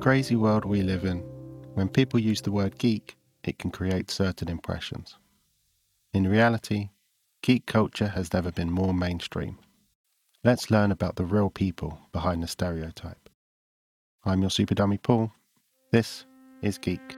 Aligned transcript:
crazy 0.00 0.34
world 0.34 0.64
we 0.64 0.80
live 0.80 1.04
in, 1.04 1.18
when 1.74 1.88
people 1.88 2.18
use 2.18 2.40
the 2.40 2.50
word 2.50 2.78
geek, 2.78 3.16
it 3.44 3.58
can 3.58 3.70
create 3.70 4.10
certain 4.10 4.48
impressions. 4.48 5.16
In 6.14 6.26
reality, 6.26 6.88
geek 7.42 7.66
culture 7.66 8.08
has 8.08 8.32
never 8.32 8.50
been 8.50 8.70
more 8.70 8.94
mainstream. 8.94 9.58
Let's 10.42 10.70
learn 10.70 10.90
about 10.90 11.16
the 11.16 11.26
real 11.26 11.50
people 11.50 11.98
behind 12.12 12.42
the 12.42 12.48
stereotype. 12.48 13.28
I'm 14.24 14.40
your 14.40 14.50
super 14.50 14.74
dummy 14.74 14.96
Paul. 14.96 15.32
This 15.92 16.24
is 16.62 16.78
Geek. 16.78 17.16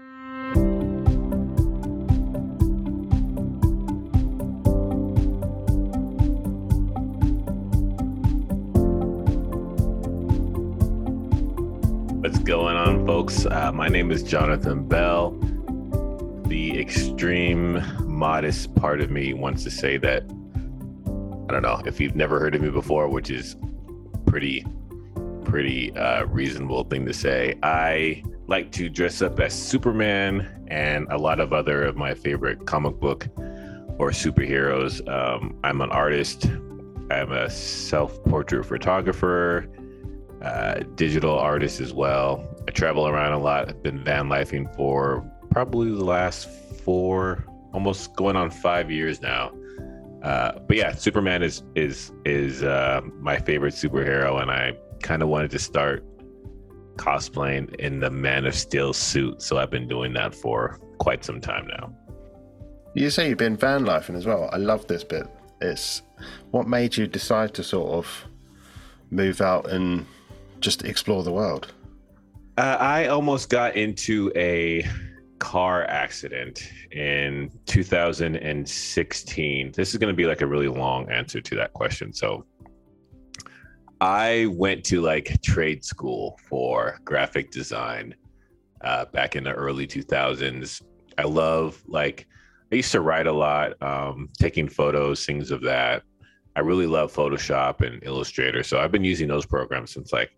Folks? 13.23 13.47
Uh, 13.47 13.71
my 13.71 13.87
name 13.87 14.11
is 14.11 14.25
Jonathan 14.25 14.83
Belle. 14.89 15.31
The 16.49 16.77
extreme 16.77 17.81
modest 18.05 18.75
part 18.75 19.01
of 19.01 19.13
me 19.13 19.33
wants 19.33 19.63
to 19.63 19.71
say 19.71 19.97
that 19.99 20.25
I 20.25 21.53
don't 21.53 21.63
know 21.63 21.81
if 21.87 22.01
you've 22.01 22.17
never 22.17 22.41
heard 22.41 22.57
of 22.57 22.63
me 22.63 22.71
before, 22.71 23.07
which 23.07 23.31
is 23.31 23.55
pretty 24.27 24.67
pretty 25.45 25.95
uh, 25.95 26.25
reasonable 26.25 26.83
thing 26.83 27.07
to 27.07 27.13
say. 27.13 27.55
I 27.63 28.25
like 28.49 28.73
to 28.73 28.89
dress 28.89 29.23
up 29.23 29.39
as 29.39 29.55
Superman 29.55 30.67
and 30.67 31.07
a 31.13 31.17
lot 31.17 31.39
of 31.39 31.53
other 31.53 31.85
of 31.85 31.97
my 31.97 32.15
favorite 32.15 32.67
comic 32.67 32.99
book 32.99 33.29
or 34.01 34.11
superheroes. 34.11 35.09
Um, 35.09 35.57
I'm 35.63 35.81
an 35.81 35.93
artist. 35.93 36.47
I'm 37.09 37.31
a 37.31 37.49
self-portrait 37.49 38.67
photographer 38.67 39.69
uh, 40.43 40.81
digital 40.97 41.39
artist 41.39 41.81
as 41.81 41.93
well. 41.93 42.52
Travel 42.73 43.07
around 43.07 43.33
a 43.33 43.39
lot. 43.39 43.69
I've 43.69 43.83
been 43.83 44.03
van 44.03 44.29
lifing 44.29 44.75
for 44.75 45.25
probably 45.51 45.91
the 45.91 46.05
last 46.05 46.49
four, 46.85 47.45
almost 47.73 48.15
going 48.17 48.37
on 48.37 48.51
five 48.51 48.91
years 48.91 49.21
now. 49.21 49.53
Uh, 50.23 50.59
but 50.61 50.77
yeah, 50.77 50.93
Superman 50.93 51.43
is 51.43 51.63
is 51.75 52.13
is 52.25 52.63
uh, 52.63 53.01
my 53.21 53.39
favorite 53.39 53.75
superhero, 53.75 54.41
and 54.41 54.51
I 54.51 54.73
kind 55.03 55.23
of 55.23 55.29
wanted 55.29 55.51
to 55.51 55.59
start 55.59 56.05
cosplaying 56.97 57.75
in 57.77 58.01
the 58.01 58.11
Man 58.11 58.47
of 58.47 58.55
Steel 58.55 58.93
suit. 58.93 59.43
So 59.43 59.59
I've 59.59 59.71
been 59.71 59.89
doing 59.89 60.13
that 60.15 60.35
for 60.35 60.79
quite 60.99 61.25
some 61.25 61.41
time 61.41 61.67
now. 61.67 61.93
You 62.95 63.11
say 63.11 63.29
you've 63.29 63.39
been 63.39 63.57
van 63.57 63.85
lifing 63.85 64.17
as 64.17 64.27
well. 64.27 64.49
I 64.53 64.57
love 64.57 64.87
this 64.87 65.03
bit. 65.03 65.27
It's 65.61 66.03
what 66.51 66.69
made 66.69 66.97
you 66.97 67.07
decide 67.07 67.55
to 67.55 67.65
sort 67.65 67.93
of 67.93 68.25
move 69.11 69.41
out 69.41 69.71
and 69.71 70.07
just 70.61 70.85
explore 70.85 71.23
the 71.23 71.33
world? 71.33 71.73
Uh, 72.59 72.77
I 72.79 73.07
almost 73.07 73.49
got 73.49 73.77
into 73.77 74.31
a 74.37 74.87
car 75.39 75.85
accident 75.85 76.71
in 76.91 77.51
2016. 77.65 79.73
This 79.73 79.93
is 79.93 79.99
going 79.99 80.13
to 80.13 80.17
be 80.17 80.27
like 80.27 80.43
a 80.43 80.47
really 80.47 80.69
long 80.69 81.11
answer 81.11 81.41
to 81.41 81.57
that 81.57 81.73
question. 81.73 82.13
So, 82.13 82.45
I 84.03 84.47
went 84.51 84.85
to 84.87 85.01
like 85.01 85.41
trade 85.43 85.85
school 85.85 86.37
for 86.49 86.99
graphic 87.05 87.53
design 87.53 88.17
uh, 88.83 89.05
back 89.07 89.37
in 89.37 89.45
the 89.45 89.53
early 89.53 89.87
2000s. 89.87 90.83
I 91.17 91.23
love 91.23 91.81
like 91.87 92.27
I 92.73 92.75
used 92.75 92.91
to 92.93 93.01
write 93.01 93.27
a 93.27 93.33
lot, 93.33 93.81
um, 93.81 94.29
taking 94.41 94.69
photos, 94.69 95.25
things 95.25 95.51
of 95.51 95.61
that. 95.63 96.03
I 96.57 96.61
really 96.61 96.87
love 96.87 97.13
Photoshop 97.13 97.81
and 97.81 98.03
Illustrator, 98.03 98.63
so 98.63 98.81
I've 98.81 98.91
been 98.91 99.05
using 99.05 99.29
those 99.29 99.47
programs 99.47 99.93
since 99.93 100.13
like 100.13 100.33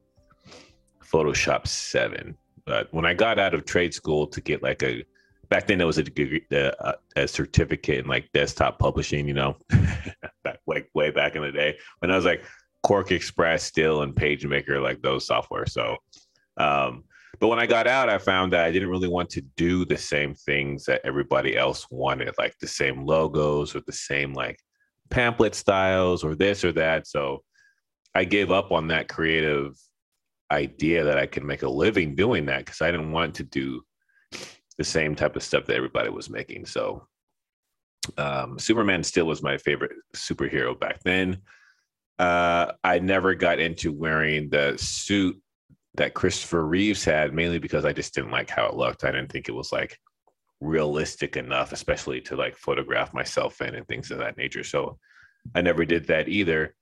Photoshop 1.15 1.69
7. 1.69 2.37
But 2.67 2.93
when 2.93 3.07
I 3.07 3.15
got 3.15 3.39
out 3.39 3.55
of 3.55 3.65
trade 3.65 3.95
school 3.95 4.27
to 4.27 4.41
get 4.41 4.65
like 4.65 4.83
a, 4.83 5.05
back 5.49 5.69
then 5.69 5.81
it 5.81 5.85
was 5.85 5.99
a 5.99 6.03
degree, 6.03 6.45
a, 6.51 6.95
a 7.15 7.29
certificate 7.29 8.01
in 8.01 8.07
like 8.09 8.33
desktop 8.33 8.81
publishing, 8.81 9.29
you 9.29 9.35
know, 9.35 9.57
back, 10.43 10.59
like 10.67 10.91
way 10.93 11.11
back 11.11 11.37
in 11.37 11.43
the 11.43 11.53
day 11.53 11.79
when 12.01 12.11
I 12.11 12.17
was 12.17 12.25
like 12.25 12.45
QuarkXPress 12.85 13.61
still 13.61 14.03
and 14.03 14.13
PageMaker, 14.13 14.83
like 14.83 15.03
those 15.03 15.27
software. 15.27 15.67
So, 15.67 15.99
um, 16.57 17.05
but 17.39 17.49
when 17.49 17.61
I 17.61 17.67
got 17.67 17.87
out, 17.87 18.09
I 18.09 18.19
found 18.19 18.53
that 18.53 18.65
I 18.65 18.73
didn't 18.73 18.91
really 18.91 19.09
want 19.09 19.31
to 19.31 19.41
do 19.57 19.85
the 19.85 19.97
same 19.97 20.35
things 20.35 20.85
that 20.87 21.01
everybody 21.05 21.57
else 21.57 21.87
wanted, 21.91 22.35
like 22.39 22.59
the 22.59 22.67
same 22.67 23.05
logos 23.05 23.77
or 23.77 23.83
the 23.87 23.93
same 23.93 24.33
like 24.33 24.59
pamphlet 25.11 25.55
styles 25.55 26.25
or 26.25 26.35
this 26.35 26.65
or 26.65 26.73
that. 26.73 27.07
So 27.07 27.45
I 28.17 28.25
gave 28.25 28.51
up 28.51 28.73
on 28.73 28.89
that 28.89 29.09
creative 29.09 29.77
idea 30.51 31.05
that 31.05 31.19
I 31.19 31.27
could 31.27 31.45
make 31.45 31.63
a 31.63 31.69
living 31.69 32.15
doing 32.15 32.47
that 32.47 32.65
because 32.65 32.81
I 32.83 32.91
didn't 32.91 33.13
want 33.13 33.35
to 33.37 33.45
do 33.45 33.83
the 34.79 34.85
same 34.85 35.15
type 35.15 35.37
of 35.37 35.43
stuff 35.43 35.67
that 35.67 35.77
everybody 35.77 36.11
was 36.11 36.31
making. 36.31 36.67
So 36.67 37.07
um, 38.19 38.59
Superman 38.59 39.03
still 39.03 39.27
was 39.27 39.43
my 39.43 39.57
favorite 39.59 39.93
superhero 40.15 40.79
back 40.79 41.01
then. 41.05 41.39
Uh, 42.19 42.73
I 42.83 42.99
never 42.99 43.35
got 43.35 43.59
into 43.59 43.93
wearing 43.93 44.51
the 44.51 44.77
suit 44.77 45.41
that 45.95 46.15
Christopher 46.15 46.67
Reeves 46.67 47.05
had, 47.05 47.33
mainly 47.33 47.59
because 47.59 47.85
I 47.85 47.93
just 47.93 48.15
didn't 48.15 48.31
like 48.31 48.51
how 48.51 48.67
it 48.67 48.75
looked. 48.75 49.05
I 49.05 49.11
didn't 49.11 49.31
think 49.31 49.49
it 49.49 49.55
was 49.55 49.73
like 49.73 49.99
realistic 50.61 51.37
enough, 51.37 51.73
especially 51.73 52.21
to 52.23 52.37
like 52.37 52.57
photograph 52.57 53.15
myself 53.15 53.61
in 53.61 53.75
and 53.75 53.87
things 53.87 54.11
of 54.11 54.19
that 54.19 54.37
nature. 54.37 54.65
So 54.65 54.99
I 55.55 55.61
never 55.61 55.85
did 55.85 56.07
that 56.07 56.29
either 56.29 56.75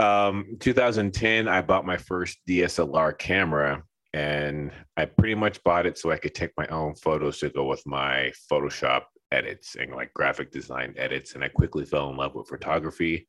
um 0.00 0.56
2010 0.60 1.46
i 1.46 1.62
bought 1.62 1.86
my 1.86 1.96
first 1.96 2.38
dslr 2.48 3.16
camera 3.18 3.82
and 4.12 4.72
i 4.96 5.04
pretty 5.04 5.34
much 5.34 5.62
bought 5.62 5.86
it 5.86 5.96
so 5.96 6.10
i 6.10 6.16
could 6.16 6.34
take 6.34 6.50
my 6.56 6.66
own 6.66 6.94
photos 6.96 7.38
to 7.38 7.48
go 7.50 7.64
with 7.64 7.82
my 7.86 8.32
photoshop 8.50 9.02
edits 9.32 9.76
and 9.76 9.92
like 9.92 10.12
graphic 10.14 10.50
design 10.50 10.94
edits 10.96 11.34
and 11.34 11.44
i 11.44 11.48
quickly 11.48 11.84
fell 11.84 12.10
in 12.10 12.16
love 12.16 12.34
with 12.34 12.48
photography. 12.48 13.26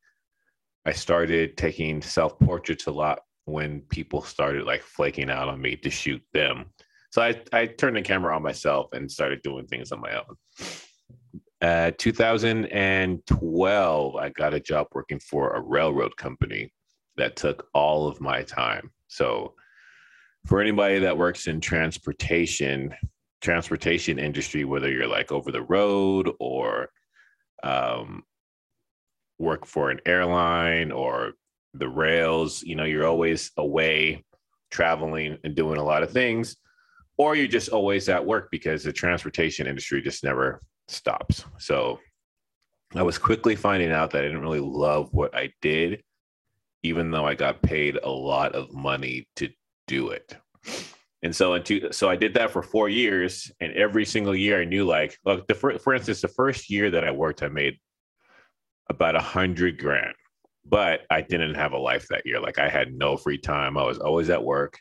I 0.85 0.91
started 0.91 1.57
taking 1.57 2.01
self 2.01 2.37
portraits 2.39 2.85
a 2.85 2.91
lot 2.91 3.19
when 3.45 3.81
people 3.81 4.21
started 4.21 4.65
like 4.65 4.83
flaking 4.83 5.29
out 5.29 5.49
on 5.49 5.59
me 5.59 5.75
to 5.77 5.89
shoot 5.89 6.21
them. 6.33 6.65
So 7.11 7.21
i 7.21 7.41
i 7.53 7.65
turned 7.65 7.97
the 7.97 8.01
camera 8.01 8.35
on 8.35 8.43
myself 8.43 8.93
and 8.93 9.11
started 9.11 9.41
doing 9.41 9.67
things 9.67 9.91
on 9.91 10.01
my 10.01 10.15
own 10.15 10.35
uh, 11.61 11.91
2012, 11.97 14.15
I 14.15 14.29
got 14.29 14.53
a 14.53 14.59
job 14.59 14.87
working 14.93 15.19
for 15.19 15.53
a 15.53 15.61
railroad 15.61 16.17
company 16.17 16.71
that 17.17 17.35
took 17.35 17.67
all 17.73 18.07
of 18.07 18.19
my 18.19 18.43
time. 18.43 18.91
So, 19.07 19.53
for 20.45 20.61
anybody 20.61 20.99
that 20.99 21.17
works 21.17 21.47
in 21.47 21.59
transportation, 21.59 22.93
transportation 23.41 24.19
industry, 24.19 24.63
whether 24.63 24.91
you're 24.91 25.07
like 25.07 25.31
over 25.31 25.51
the 25.51 25.63
road 25.63 26.29
or 26.39 26.89
um, 27.63 28.23
work 29.39 29.65
for 29.65 29.89
an 29.89 29.99
airline 30.05 30.91
or 30.91 31.31
the 31.73 31.89
rails, 31.89 32.61
you 32.61 32.75
know, 32.75 32.83
you're 32.83 33.07
always 33.07 33.51
away 33.57 34.23
traveling 34.71 35.37
and 35.43 35.55
doing 35.55 35.79
a 35.79 35.83
lot 35.83 36.03
of 36.03 36.11
things, 36.11 36.57
or 37.17 37.35
you're 37.35 37.47
just 37.47 37.69
always 37.69 38.09
at 38.09 38.25
work 38.25 38.49
because 38.51 38.83
the 38.83 38.93
transportation 38.93 39.67
industry 39.67 40.01
just 40.01 40.23
never 40.23 40.61
stops. 40.87 41.45
So 41.57 41.99
I 42.95 43.03
was 43.03 43.17
quickly 43.17 43.55
finding 43.55 43.91
out 43.91 44.11
that 44.11 44.23
I 44.23 44.27
didn't 44.27 44.41
really 44.41 44.59
love 44.59 45.09
what 45.11 45.35
I 45.35 45.51
did, 45.61 46.03
even 46.83 47.11
though 47.11 47.25
I 47.25 47.35
got 47.35 47.61
paid 47.61 47.97
a 48.01 48.09
lot 48.09 48.53
of 48.53 48.73
money 48.73 49.27
to 49.37 49.49
do 49.87 50.09
it. 50.09 50.37
And 51.23 51.35
so, 51.35 51.55
into 51.55 51.91
so 51.91 52.07
I 52.07 52.15
did 52.15 52.35
that 52.35 52.51
for 52.51 52.61
four 52.61 52.87
years, 52.87 53.51
and 53.59 53.73
every 53.73 54.05
single 54.05 54.35
year 54.35 54.61
I 54.61 54.65
knew, 54.65 54.85
like, 54.85 55.17
look, 55.25 55.47
the 55.47 55.55
for, 55.55 55.77
for 55.79 55.95
instance, 55.95 56.21
the 56.21 56.27
first 56.27 56.69
year 56.69 56.91
that 56.91 57.03
I 57.03 57.09
worked, 57.09 57.41
I 57.41 57.47
made 57.47 57.79
about 58.91 59.15
a 59.15 59.21
hundred 59.21 59.79
grand, 59.79 60.13
but 60.63 61.01
I 61.09 61.21
didn't 61.21 61.55
have 61.55 61.73
a 61.73 61.79
life 61.79 62.05
that 62.11 62.27
year. 62.27 62.39
Like, 62.39 62.59
I 62.59 62.69
had 62.69 62.93
no 62.93 63.17
free 63.17 63.39
time. 63.39 63.75
I 63.75 63.83
was 63.83 63.97
always 63.97 64.29
at 64.29 64.43
work, 64.43 64.77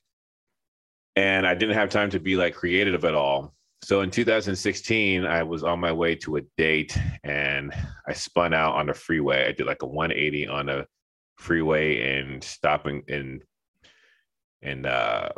and 1.16 1.46
I 1.46 1.54
didn't 1.54 1.76
have 1.76 1.88
time 1.88 2.10
to 2.10 2.20
be 2.20 2.36
like 2.36 2.54
creative 2.54 3.06
at 3.06 3.14
all. 3.14 3.54
So 3.84 4.00
in 4.00 4.10
2016, 4.10 5.26
I 5.26 5.42
was 5.42 5.62
on 5.62 5.78
my 5.78 5.92
way 5.92 6.14
to 6.16 6.36
a 6.36 6.40
date 6.56 6.98
and 7.22 7.70
I 8.08 8.14
spun 8.14 8.54
out 8.54 8.76
on 8.76 8.86
the 8.86 8.94
freeway. 8.94 9.46
I 9.46 9.52
did 9.52 9.66
like 9.66 9.82
a 9.82 9.86
180 9.86 10.46
on 10.46 10.70
a 10.70 10.86
freeway 11.36 12.18
and 12.18 12.42
stopping 12.42 13.02
in 13.08 13.42
in 14.62 14.86
uh, 14.86 15.32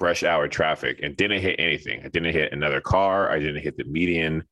rush 0.00 0.22
hour 0.22 0.48
traffic 0.48 1.00
and 1.02 1.14
didn't 1.14 1.42
hit 1.42 1.56
anything. 1.58 2.00
I 2.02 2.08
didn't 2.08 2.32
hit 2.32 2.54
another 2.54 2.80
car. 2.80 3.30
I 3.30 3.38
didn't 3.38 3.62
hit 3.62 3.76
the 3.76 3.84
median. 3.84 4.44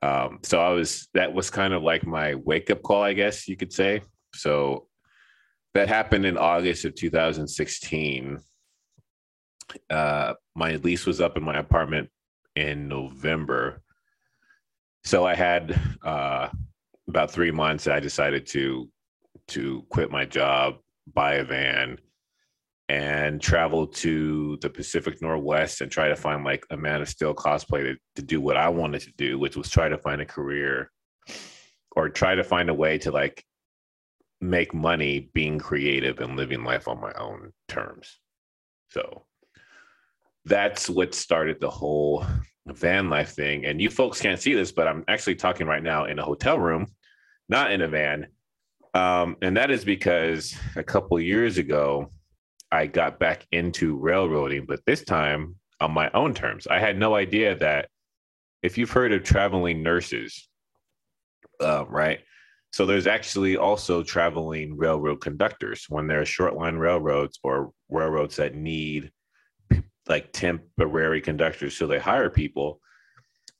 Um, 0.00 0.38
so 0.44 0.60
I 0.60 0.70
was 0.70 1.08
that 1.14 1.34
was 1.34 1.50
kind 1.50 1.74
of 1.74 1.82
like 1.82 2.06
my 2.06 2.36
wake 2.36 2.70
up 2.70 2.82
call, 2.84 3.02
I 3.02 3.14
guess 3.14 3.48
you 3.48 3.56
could 3.56 3.72
say. 3.72 4.02
So 4.36 4.86
that 5.74 5.88
happened 5.88 6.24
in 6.24 6.38
August 6.38 6.84
of 6.84 6.94
2016 6.94 8.38
uh, 9.90 10.34
my 10.54 10.76
lease 10.76 11.06
was 11.06 11.20
up 11.20 11.36
in 11.36 11.42
my 11.42 11.58
apartment 11.58 12.10
in 12.56 12.88
November. 12.88 13.82
So 15.04 15.26
I 15.26 15.34
had 15.34 15.78
uh, 16.02 16.48
about 17.08 17.30
three 17.30 17.50
months. 17.50 17.86
I 17.86 18.00
decided 18.00 18.46
to 18.48 18.88
to 19.48 19.84
quit 19.90 20.10
my 20.10 20.24
job, 20.24 20.76
buy 21.12 21.34
a 21.34 21.44
van, 21.44 21.98
and 22.88 23.40
travel 23.40 23.86
to 23.86 24.58
the 24.60 24.70
Pacific 24.70 25.22
Northwest 25.22 25.80
and 25.80 25.90
try 25.90 26.08
to 26.08 26.16
find 26.16 26.44
like 26.44 26.64
a 26.70 26.76
Man 26.76 27.00
of 27.00 27.08
Steel 27.08 27.34
cosplay 27.34 27.82
to, 27.82 27.96
to 28.16 28.22
do 28.22 28.40
what 28.40 28.56
I 28.56 28.68
wanted 28.68 29.02
to 29.02 29.12
do, 29.16 29.38
which 29.38 29.56
was 29.56 29.70
try 29.70 29.88
to 29.88 29.98
find 29.98 30.20
a 30.20 30.26
career 30.26 30.90
or 31.94 32.08
try 32.08 32.34
to 32.34 32.44
find 32.44 32.68
a 32.68 32.74
way 32.74 32.98
to 32.98 33.10
like 33.10 33.44
make 34.40 34.74
money 34.74 35.30
being 35.34 35.58
creative 35.58 36.20
and 36.20 36.36
living 36.36 36.64
life 36.64 36.88
on 36.88 37.00
my 37.00 37.12
own 37.12 37.52
terms. 37.68 38.18
So 38.88 39.24
that's 40.50 40.90
what 40.90 41.14
started 41.14 41.60
the 41.60 41.70
whole 41.70 42.26
van 42.66 43.08
life 43.08 43.30
thing. 43.30 43.64
And 43.64 43.80
you 43.80 43.88
folks 43.88 44.20
can't 44.20 44.40
see 44.40 44.52
this, 44.52 44.72
but 44.72 44.88
I'm 44.88 45.04
actually 45.08 45.36
talking 45.36 45.66
right 45.66 45.82
now 45.82 46.04
in 46.04 46.18
a 46.18 46.24
hotel 46.24 46.58
room, 46.58 46.88
not 47.48 47.70
in 47.70 47.80
a 47.80 47.88
van. 47.88 48.26
Um, 48.92 49.36
and 49.40 49.56
that 49.56 49.70
is 49.70 49.84
because 49.84 50.54
a 50.74 50.82
couple 50.82 51.18
years 51.20 51.56
ago, 51.56 52.10
I 52.72 52.86
got 52.86 53.20
back 53.20 53.46
into 53.52 53.96
railroading, 53.96 54.66
but 54.66 54.80
this 54.86 55.04
time 55.04 55.54
on 55.80 55.92
my 55.92 56.10
own 56.12 56.34
terms. 56.34 56.66
I 56.66 56.80
had 56.80 56.98
no 56.98 57.14
idea 57.14 57.54
that 57.56 57.88
if 58.62 58.76
you've 58.76 58.90
heard 58.90 59.12
of 59.12 59.22
traveling 59.22 59.82
nurses, 59.82 60.48
uh, 61.60 61.86
right? 61.88 62.20
So 62.72 62.86
there's 62.86 63.06
actually 63.06 63.56
also 63.56 64.02
traveling 64.02 64.76
railroad 64.76 65.20
conductors 65.20 65.86
when 65.88 66.08
there 66.08 66.20
are 66.20 66.26
short 66.26 66.54
line 66.56 66.76
railroads 66.76 67.38
or 67.42 67.70
railroads 67.88 68.36
that 68.36 68.54
need 68.54 69.10
like 70.10 70.32
temporary 70.32 71.20
conductors. 71.20 71.76
So 71.76 71.86
they 71.86 71.98
hire 71.98 72.28
people. 72.28 72.80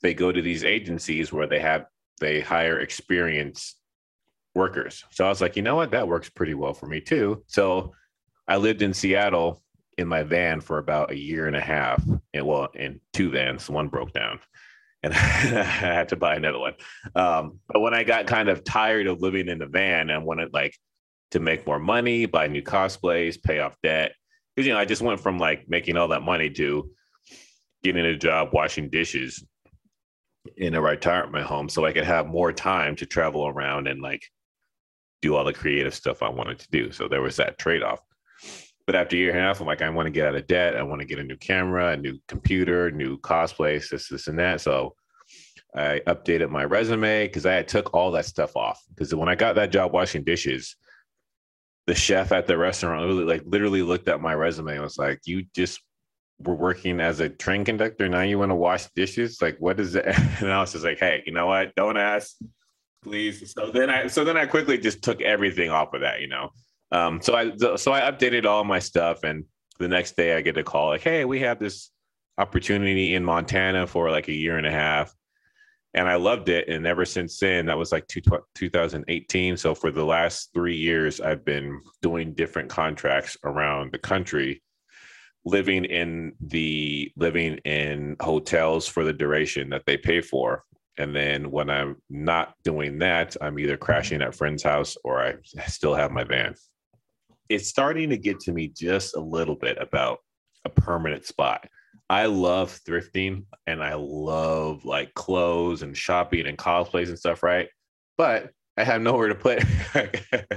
They 0.03 0.13
go 0.13 0.33
to 0.33 0.43
these 0.43 0.65
agencies 0.65 1.33
where 1.33 1.47
they 1.47 1.61
have 1.61 1.87
they 2.21 2.41
hire 2.41 2.81
experienced 2.81 3.77
workers. 4.55 5.05
So 5.11 5.25
I 5.25 5.29
was 5.29 5.41
like, 5.41 5.57
you 5.57 5.63
know 5.63 5.77
what, 5.77 5.93
that 5.93 6.09
works 6.09 6.29
pretty 6.29 6.55
well 6.55 6.75
for 6.75 6.87
me 6.87 7.01
too. 7.01 7.45
So 7.47 7.95
I 8.49 8.57
lived 8.57 8.83
in 8.83 8.93
Seattle 8.93 9.63
in 9.97 10.09
my 10.09 10.23
van 10.23 10.61
for 10.61 10.79
about 10.79 11.13
a 11.13 11.17
year 11.17 11.47
and 11.47 11.57
a 11.57 11.61
half. 11.61 12.05
And 12.35 12.47
well, 12.47 12.69
in 12.75 13.01
two 13.13 13.31
vans, 13.31 13.71
one 13.71 13.89
broke 13.89 14.13
down 14.13 14.41
and 15.03 15.15
I 15.15 15.17
had 15.17 16.09
to 16.09 16.17
buy 16.17 16.35
another 16.35 16.59
one. 16.59 16.75
Um, 17.15 17.61
but 17.69 17.81
when 17.81 17.95
I 17.95 18.03
got 18.03 18.27
kind 18.27 18.49
of 18.49 18.65
tired 18.65 19.07
of 19.07 19.21
living 19.21 19.49
in 19.49 19.59
the 19.59 19.67
van 19.67 20.11
and 20.11 20.25
wanted 20.25 20.53
like 20.53 20.77
to 21.31 21.41
make 21.41 21.67
more 21.67 21.79
money, 21.79 22.27
buy 22.27 22.49
new 22.49 22.63
cosplays, 22.63 23.41
pay 23.41 23.61
off 23.61 23.77
debt, 23.83 24.13
because 24.55 24.67
you 24.67 24.73
know 24.73 24.79
I 24.79 24.85
just 24.85 25.03
went 25.03 25.21
from 25.21 25.39
like 25.39 25.69
making 25.69 25.97
all 25.97 26.09
that 26.09 26.23
money 26.23 26.51
to 26.51 26.91
getting 27.83 28.05
a 28.05 28.17
job 28.17 28.51
washing 28.53 28.91
dishes 28.91 29.45
in 30.57 30.75
a 30.75 30.81
retirement 30.81 31.47
home, 31.47 31.69
so 31.69 31.85
I 31.85 31.93
could 31.93 32.05
have 32.05 32.27
more 32.27 32.53
time 32.53 32.97
to 32.97 33.07
travel 33.07 33.47
around 33.47 33.89
and 33.89 34.01
like 34.01 34.23
do 35.23 35.37
all 35.37 35.45
the 35.45 35.53
creative 35.53 35.95
stuff 35.95 36.23
I 36.23 36.29
wanted 36.29 36.59
to 36.61 36.71
do. 36.71 36.93
So 36.93 37.09
there 37.09 37.23
was 37.23 37.37
that 37.37 37.59
trade 37.59 37.83
off. 37.83 38.01
But 38.87 38.97
after 38.97 39.15
a 39.15 39.19
year 39.19 39.31
and 39.31 39.39
a 39.39 39.43
half, 39.43 39.61
I'm 39.61 39.67
like, 39.67 39.83
I 39.83 39.91
want 39.91 40.07
to 40.07 40.11
get 40.11 40.27
out 40.27 40.35
of 40.35 40.47
debt. 40.47 40.77
I 40.77 40.83
want 40.83 41.01
to 41.01 41.07
get 41.07 41.19
a 41.19 41.23
new 41.23 41.37
camera, 41.37 41.93
a 41.93 41.97
new 41.97 42.19
computer, 42.27 42.91
new 42.91 43.19
cosplays, 43.19 43.91
this, 43.91 44.09
this, 44.09 44.27
and 44.27 44.39
that. 44.39 44.61
So 44.61 44.97
I 45.77 46.01
updated 46.07 46.51
my 46.51 46.65
resume 46.65 47.27
because 47.27 47.47
I 47.47 47.53
had 47.53 47.69
took 47.69 47.95
all 47.95 48.11
that 48.13 48.25
stuff 48.25 48.57
off. 48.57 48.83
Because 48.89 49.15
when 49.15 49.29
I 49.29 49.35
got 49.35 49.55
that 49.57 49.71
job 49.71 49.93
washing 49.93 50.25
dishes, 50.25 50.75
the 51.87 51.95
chef 51.95 52.33
at 52.33 52.47
the 52.47 52.57
restaurant 52.57 53.07
really, 53.07 53.25
like 53.25 53.43
literally 53.45 53.83
looked 53.83 54.09
at 54.09 54.21
my 54.21 54.35
resume 54.35 54.75
and 54.75 54.83
was 54.83 54.99
like, 54.99 55.21
"You 55.25 55.45
just 55.55 55.81
were 56.39 56.55
working 56.55 57.01
as 57.01 57.21
a 57.21 57.29
train 57.29 57.65
conductor. 57.65 58.09
Now 58.09 58.23
you 58.23 58.39
want 58.39 58.51
to 58.51 58.57
wash 58.57 58.87
dishes? 58.95 59.41
Like, 59.43 59.57
what 59.59 59.81
is 59.81 59.95
it?" 59.95 60.07
And 60.41 60.53
I 60.53 60.61
was 60.61 60.73
just 60.73 60.85
like, 60.85 60.99
"Hey, 60.99 61.23
you 61.27 61.33
know 61.33 61.47
what? 61.47 61.75
Don't 61.75 61.97
ask, 61.97 62.37
please." 63.03 63.53
So 63.53 63.71
then 63.71 63.91
I, 63.91 64.07
so 64.07 64.25
then 64.25 64.37
I 64.37 64.47
quickly 64.47 64.79
just 64.79 65.03
took 65.03 65.21
everything 65.21 65.71
off 65.71 65.95
of 65.95 66.03
that, 66.03 66.21
you 66.21 66.29
know. 66.29 66.51
Um, 66.93 67.21
so 67.23 67.35
I 67.35 67.57
so 67.77 67.93
I 67.93 68.01
updated 68.03 68.47
all 68.47 68.65
my 68.65 68.79
stuff, 68.79 69.25
and 69.25 69.45
the 69.79 69.89
next 69.89 70.17
day 70.17 70.37
I 70.37 70.43
get 70.43 70.57
a 70.57 70.65
call 70.65 70.89
like, 70.89 71.03
"Hey, 71.03 71.25
we 71.25 71.41
have 71.41 71.59
this 71.59 71.91
opportunity 72.39 73.15
in 73.15 73.25
Montana 73.25 73.87
for 73.87 74.11
like 74.11 74.29
a 74.29 74.33
year 74.33 74.59
and 74.59 74.67
a 74.67 74.73
half." 74.73 75.15
And 75.95 76.09
I 76.09 76.15
loved 76.15 76.49
it. 76.49 76.69
And 76.69 76.87
ever 76.87 77.05
since 77.05 77.39
then, 77.39 77.67
that 77.67 77.77
was 77.77 77.91
like 77.91 78.07
two, 78.07 78.21
2018. 78.55 79.57
So 79.57 79.75
for 79.75 79.91
the 79.91 80.05
last 80.05 80.51
three 80.55 80.77
years, 80.77 81.21
I've 81.21 81.45
been 81.45 81.81
doing 82.01 82.33
different 82.33 82.69
contracts 82.69 83.37
around 83.45 83.91
the 83.93 83.99
country, 83.99 84.63
living 85.45 85.85
in 85.85 86.35
the 86.41 87.11
living 87.17 87.57
in 87.65 88.17
hotels 88.21 88.87
for 88.87 89.05
the 89.05 89.13
duration 89.13 89.71
that 89.71 89.85
they 89.85 89.97
pay 89.97 90.21
for. 90.21 90.63
And 90.97 91.17
then 91.17 91.51
when 91.51 91.71
I'm 91.71 91.97
not 92.09 92.55
doing 92.63 92.99
that, 92.99 93.37
I'm 93.41 93.59
either 93.59 93.77
crashing 93.77 94.23
at 94.23 94.35
friend's 94.35 94.63
house 94.63 94.97
or 95.03 95.21
I 95.21 95.37
still 95.67 95.95
have 95.95 96.13
my 96.13 96.25
van 96.25 96.55
it's 97.51 97.69
starting 97.69 98.09
to 98.09 98.17
get 98.17 98.39
to 98.39 98.53
me 98.53 98.69
just 98.69 99.17
a 99.17 99.21
little 99.21 99.57
bit 99.57 99.77
about 99.79 100.21
a 100.65 100.71
permanent 100.71 101.27
spot. 101.27 101.69
I 102.11 102.27
love 102.27 102.81
thrifting 102.85 103.45
and 103.69 103.85
I 103.85 103.95
love 103.95 104.85
like 104.85 105.15
clothes 105.15 105.83
and 105.83 105.97
shopping 105.97 106.49
and 106.49 106.59
cosplays 106.59 107.07
and 107.07 107.17
stuff, 107.19 107.45
right? 107.45 107.69
But 108.19 108.51
I 108.77 108.83
have 108.83 109.01
nowhere 109.01 109.29
to 109.29 109.35
put. 109.37 109.63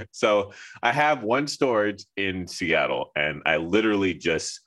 so 0.10 0.52
I 0.82 0.90
have 0.90 1.22
one 1.22 1.46
storage 1.46 2.04
in 2.16 2.48
Seattle 2.48 3.12
and 3.14 3.40
I 3.46 3.58
literally 3.58 4.14
just 4.14 4.62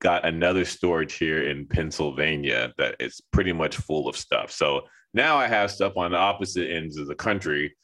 got 0.00 0.24
another 0.24 0.64
storage 0.64 1.14
here 1.14 1.50
in 1.50 1.66
Pennsylvania 1.66 2.72
that 2.78 2.94
is 3.00 3.20
pretty 3.32 3.52
much 3.52 3.76
full 3.76 4.08
of 4.08 4.16
stuff. 4.16 4.52
So 4.52 4.82
now 5.14 5.36
I 5.36 5.48
have 5.48 5.72
stuff 5.72 5.96
on 5.96 6.12
the 6.12 6.16
opposite 6.16 6.70
ends 6.70 6.96
of 6.96 7.08
the 7.08 7.16
country 7.16 7.74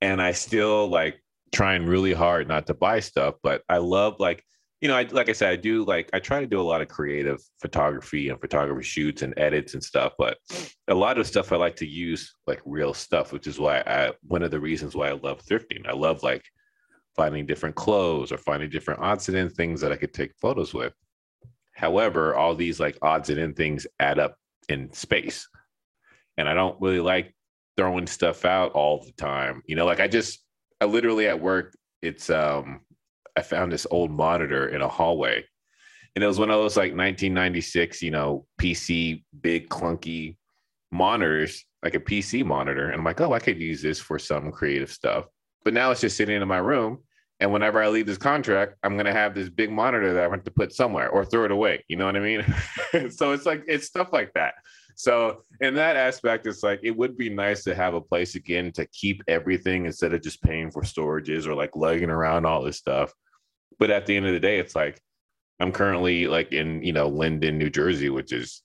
and 0.00 0.22
I 0.22 0.32
still 0.32 0.88
like 0.88 1.22
trying 1.52 1.84
really 1.84 2.14
hard 2.14 2.48
not 2.48 2.66
to 2.68 2.74
buy 2.74 3.00
stuff, 3.00 3.34
but 3.42 3.60
I 3.68 3.76
love 3.76 4.16
like 4.18 4.42
you 4.80 4.86
know, 4.86 4.96
I, 4.96 5.02
like 5.10 5.28
I 5.28 5.32
said, 5.32 5.50
I 5.50 5.56
do 5.56 5.84
like 5.84 6.08
I 6.12 6.20
try 6.20 6.40
to 6.40 6.46
do 6.46 6.60
a 6.60 6.62
lot 6.62 6.80
of 6.80 6.88
creative 6.88 7.40
photography 7.60 8.28
and 8.28 8.40
photography 8.40 8.84
shoots 8.84 9.22
and 9.22 9.34
edits 9.36 9.74
and 9.74 9.82
stuff. 9.82 10.12
But 10.18 10.38
a 10.86 10.94
lot 10.94 11.18
of 11.18 11.26
stuff 11.26 11.52
I 11.52 11.56
like 11.56 11.76
to 11.76 11.86
use 11.86 12.32
like 12.46 12.60
real 12.64 12.94
stuff, 12.94 13.32
which 13.32 13.48
is 13.48 13.58
why 13.58 13.80
I 13.80 14.12
one 14.22 14.42
of 14.42 14.52
the 14.52 14.60
reasons 14.60 14.94
why 14.94 15.08
I 15.08 15.12
love 15.12 15.42
thrifting. 15.42 15.88
I 15.88 15.94
love 15.94 16.22
like 16.22 16.44
finding 17.16 17.44
different 17.44 17.74
clothes 17.74 18.30
or 18.30 18.38
finding 18.38 18.70
different 18.70 19.00
odds 19.00 19.28
and 19.28 19.36
end 19.36 19.52
things 19.52 19.80
that 19.80 19.90
I 19.90 19.96
could 19.96 20.14
take 20.14 20.32
photos 20.40 20.72
with. 20.72 20.92
However, 21.74 22.36
all 22.36 22.54
these 22.54 22.78
like 22.78 22.96
odds 23.02 23.30
and 23.30 23.40
end 23.40 23.56
things 23.56 23.86
add 23.98 24.20
up 24.20 24.36
in 24.68 24.92
space, 24.92 25.48
and 26.36 26.48
I 26.48 26.54
don't 26.54 26.80
really 26.80 27.00
like 27.00 27.34
throwing 27.76 28.06
stuff 28.06 28.44
out 28.44 28.72
all 28.72 29.02
the 29.02 29.12
time. 29.12 29.62
You 29.66 29.74
know, 29.74 29.86
like 29.86 30.00
I 30.00 30.06
just 30.06 30.44
I 30.80 30.84
literally 30.84 31.26
at 31.26 31.40
work, 31.40 31.76
it's 32.00 32.30
um 32.30 32.82
I 33.38 33.42
found 33.42 33.72
this 33.72 33.86
old 33.90 34.10
monitor 34.10 34.68
in 34.68 34.82
a 34.82 34.88
hallway. 34.88 35.44
And 36.14 36.24
it 36.24 36.26
was 36.26 36.38
one 36.38 36.50
of 36.50 36.60
those 36.60 36.76
like 36.76 36.90
1996, 36.90 38.02
you 38.02 38.10
know, 38.10 38.46
PC 38.60 39.22
big 39.40 39.68
clunky 39.68 40.36
monitors, 40.90 41.64
like 41.82 41.94
a 41.94 42.00
PC 42.00 42.44
monitor. 42.44 42.86
And 42.86 42.96
I'm 42.96 43.04
like, 43.04 43.20
oh, 43.20 43.32
I 43.32 43.38
could 43.38 43.60
use 43.60 43.80
this 43.80 44.00
for 44.00 44.18
some 44.18 44.50
creative 44.50 44.90
stuff. 44.90 45.26
But 45.64 45.74
now 45.74 45.90
it's 45.92 46.00
just 46.00 46.16
sitting 46.16 46.40
in 46.40 46.48
my 46.48 46.58
room. 46.58 46.98
And 47.40 47.52
whenever 47.52 47.80
I 47.80 47.88
leave 47.88 48.06
this 48.06 48.18
contract, 48.18 48.74
I'm 48.82 48.96
gonna 48.96 49.12
have 49.12 49.32
this 49.32 49.48
big 49.48 49.70
monitor 49.70 50.12
that 50.12 50.24
I 50.24 50.26
want 50.26 50.44
to 50.44 50.50
put 50.50 50.72
somewhere 50.72 51.08
or 51.08 51.24
throw 51.24 51.44
it 51.44 51.52
away. 51.52 51.84
You 51.86 51.96
know 51.96 52.06
what 52.06 52.16
I 52.16 52.20
mean? 52.20 52.44
so 53.10 53.30
it's 53.30 53.46
like 53.46 53.62
it's 53.68 53.86
stuff 53.86 54.08
like 54.12 54.32
that. 54.34 54.54
So 54.96 55.42
in 55.60 55.74
that 55.74 55.94
aspect, 55.94 56.48
it's 56.48 56.64
like 56.64 56.80
it 56.82 56.90
would 56.90 57.16
be 57.16 57.30
nice 57.30 57.62
to 57.62 57.76
have 57.76 57.94
a 57.94 58.00
place 58.00 58.34
again 58.34 58.72
to 58.72 58.86
keep 58.86 59.22
everything 59.28 59.86
instead 59.86 60.12
of 60.12 60.22
just 60.22 60.42
paying 60.42 60.72
for 60.72 60.82
storages 60.82 61.46
or 61.46 61.54
like 61.54 61.76
lugging 61.76 62.10
around 62.10 62.44
all 62.44 62.64
this 62.64 62.78
stuff. 62.78 63.14
But 63.78 63.90
at 63.90 64.06
the 64.06 64.16
end 64.16 64.26
of 64.26 64.32
the 64.32 64.40
day, 64.40 64.58
it's 64.58 64.74
like 64.74 65.00
I'm 65.60 65.72
currently 65.72 66.26
like 66.26 66.52
in, 66.52 66.82
you 66.82 66.92
know, 66.92 67.08
Linden, 67.08 67.58
New 67.58 67.70
Jersey, 67.70 68.10
which 68.10 68.32
is 68.32 68.62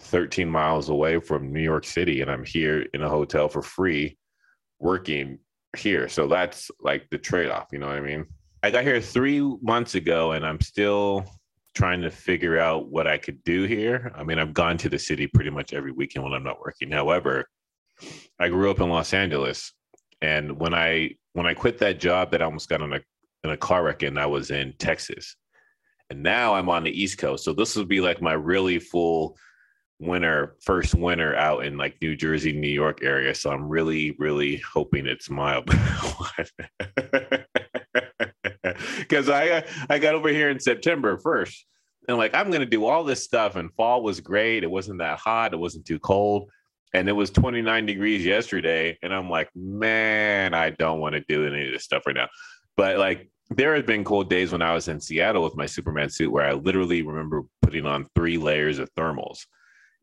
13 0.00 0.48
miles 0.48 0.88
away 0.88 1.20
from 1.20 1.52
New 1.52 1.62
York 1.62 1.84
City, 1.84 2.20
and 2.20 2.30
I'm 2.30 2.44
here 2.44 2.86
in 2.94 3.02
a 3.02 3.08
hotel 3.08 3.48
for 3.48 3.62
free 3.62 4.18
working 4.78 5.38
here. 5.76 6.08
So 6.08 6.26
that's 6.26 6.70
like 6.80 7.08
the 7.10 7.18
trade 7.18 7.50
off, 7.50 7.68
you 7.72 7.78
know 7.78 7.86
what 7.86 7.96
I 7.96 8.00
mean? 8.00 8.26
I 8.62 8.70
got 8.70 8.84
here 8.84 9.00
three 9.00 9.40
months 9.60 9.94
ago 9.94 10.32
and 10.32 10.46
I'm 10.46 10.60
still 10.60 11.24
trying 11.74 12.02
to 12.02 12.10
figure 12.10 12.58
out 12.58 12.88
what 12.88 13.06
I 13.06 13.18
could 13.18 13.42
do 13.44 13.64
here. 13.64 14.12
I 14.14 14.22
mean, 14.22 14.38
I've 14.38 14.52
gone 14.52 14.76
to 14.78 14.88
the 14.88 14.98
city 14.98 15.26
pretty 15.26 15.50
much 15.50 15.72
every 15.72 15.92
weekend 15.92 16.24
when 16.24 16.34
I'm 16.34 16.44
not 16.44 16.60
working. 16.60 16.90
However, 16.90 17.48
I 18.38 18.48
grew 18.48 18.70
up 18.70 18.80
in 18.80 18.88
Los 18.88 19.14
Angeles, 19.14 19.72
and 20.20 20.58
when 20.58 20.74
I 20.74 21.16
when 21.34 21.46
I 21.46 21.54
quit 21.54 21.78
that 21.78 22.00
job 22.00 22.30
that 22.32 22.42
I 22.42 22.44
almost 22.44 22.68
got 22.68 22.82
on 22.82 22.92
a 22.92 23.00
in 23.44 23.50
a 23.50 23.56
car 23.56 23.84
wreck, 23.84 24.02
and 24.02 24.18
I 24.18 24.26
was 24.26 24.50
in 24.50 24.74
Texas, 24.78 25.36
and 26.10 26.22
now 26.22 26.54
I'm 26.54 26.68
on 26.68 26.84
the 26.84 27.02
East 27.02 27.18
Coast. 27.18 27.44
So 27.44 27.52
this 27.52 27.76
would 27.76 27.88
be 27.88 28.00
like 28.00 28.22
my 28.22 28.34
really 28.34 28.78
full 28.78 29.36
winter, 30.02 30.56
first 30.60 30.94
winter 30.94 31.34
out 31.36 31.64
in 31.64 31.78
like 31.78 31.96
New 32.02 32.16
Jersey, 32.16 32.52
New 32.52 32.68
York 32.68 33.02
area. 33.02 33.34
So 33.34 33.50
I'm 33.50 33.68
really, 33.68 34.14
really 34.18 34.56
hoping 34.56 35.06
it's 35.06 35.30
mild. 35.30 35.66
because 38.98 39.28
I 39.28 39.48
uh, 39.48 39.62
I 39.88 39.98
got 39.98 40.14
over 40.14 40.28
here 40.28 40.50
in 40.50 40.60
September 40.60 41.18
first, 41.18 41.66
and 42.08 42.16
like 42.18 42.34
I'm 42.34 42.50
gonna 42.50 42.66
do 42.66 42.84
all 42.84 43.04
this 43.04 43.22
stuff. 43.22 43.56
And 43.56 43.72
fall 43.74 44.02
was 44.02 44.20
great. 44.20 44.64
It 44.64 44.70
wasn't 44.70 44.98
that 44.98 45.18
hot. 45.18 45.54
It 45.54 45.58
wasn't 45.58 45.86
too 45.86 45.98
cold, 45.98 46.50
and 46.94 47.08
it 47.08 47.12
was 47.12 47.30
29 47.30 47.86
degrees 47.86 48.24
yesterday. 48.24 48.98
And 49.02 49.14
I'm 49.14 49.30
like, 49.30 49.50
man, 49.54 50.54
I 50.54 50.70
don't 50.70 51.00
want 51.00 51.14
to 51.14 51.24
do 51.28 51.46
any 51.46 51.66
of 51.66 51.72
this 51.72 51.84
stuff 51.84 52.06
right 52.06 52.16
now. 52.16 52.28
But 52.76 52.98
like 52.98 53.30
there 53.56 53.74
had 53.74 53.86
been 53.86 54.04
cold 54.04 54.30
days 54.30 54.52
when 54.52 54.62
I 54.62 54.74
was 54.74 54.88
in 54.88 55.00
Seattle 55.00 55.42
with 55.42 55.56
my 55.56 55.66
Superman 55.66 56.10
suit 56.10 56.30
where 56.30 56.46
I 56.46 56.52
literally 56.52 57.02
remember 57.02 57.42
putting 57.60 57.86
on 57.86 58.06
three 58.14 58.38
layers 58.38 58.78
of 58.78 58.92
thermals. 58.94 59.46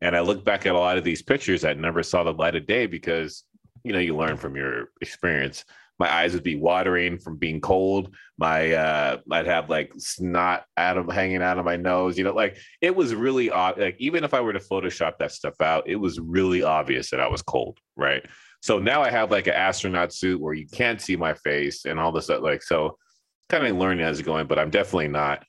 And 0.00 0.16
I 0.16 0.20
look 0.20 0.44
back 0.44 0.66
at 0.66 0.74
a 0.74 0.78
lot 0.78 0.98
of 0.98 1.04
these 1.04 1.22
pictures 1.22 1.62
that 1.62 1.78
never 1.78 2.02
saw 2.02 2.24
the 2.24 2.32
light 2.32 2.56
of 2.56 2.66
day 2.66 2.86
because, 2.86 3.44
you 3.84 3.92
know, 3.92 3.98
you 3.98 4.16
learn 4.16 4.36
from 4.36 4.56
your 4.56 4.88
experience. 5.00 5.64
My 5.98 6.10
eyes 6.10 6.32
would 6.32 6.42
be 6.42 6.56
watering 6.56 7.18
from 7.18 7.36
being 7.36 7.60
cold. 7.60 8.14
My 8.38 8.72
uh 8.72 9.18
I'd 9.30 9.46
have 9.46 9.68
like 9.68 9.92
snot 9.98 10.64
out 10.78 10.96
of 10.96 11.12
hanging 11.12 11.42
out 11.42 11.58
of 11.58 11.66
my 11.66 11.76
nose. 11.76 12.16
You 12.16 12.24
know, 12.24 12.32
like 12.32 12.56
it 12.80 12.96
was 12.96 13.14
really 13.14 13.50
odd. 13.50 13.78
Like 13.78 13.96
even 13.98 14.24
if 14.24 14.32
I 14.32 14.40
were 14.40 14.54
to 14.54 14.58
Photoshop 14.58 15.18
that 15.18 15.32
stuff 15.32 15.60
out, 15.60 15.86
it 15.86 15.96
was 15.96 16.18
really 16.18 16.62
obvious 16.62 17.10
that 17.10 17.20
I 17.20 17.28
was 17.28 17.42
cold, 17.42 17.78
right? 17.96 18.24
So 18.62 18.78
now 18.78 19.02
I 19.02 19.10
have 19.10 19.30
like 19.30 19.46
an 19.46 19.54
astronaut 19.54 20.14
suit 20.14 20.40
where 20.40 20.54
you 20.54 20.66
can't 20.66 21.00
see 21.00 21.16
my 21.16 21.34
face 21.34 21.84
and 21.84 22.00
all 22.00 22.12
this 22.12 22.24
stuff. 22.24 22.42
Like 22.42 22.62
so 22.62 22.96
kind 23.50 23.66
of 23.66 23.76
learning 23.76 24.04
as 24.04 24.18
it's 24.18 24.26
going, 24.26 24.46
but 24.46 24.58
I'm 24.58 24.70
definitely 24.70 25.08
not. 25.08 25.44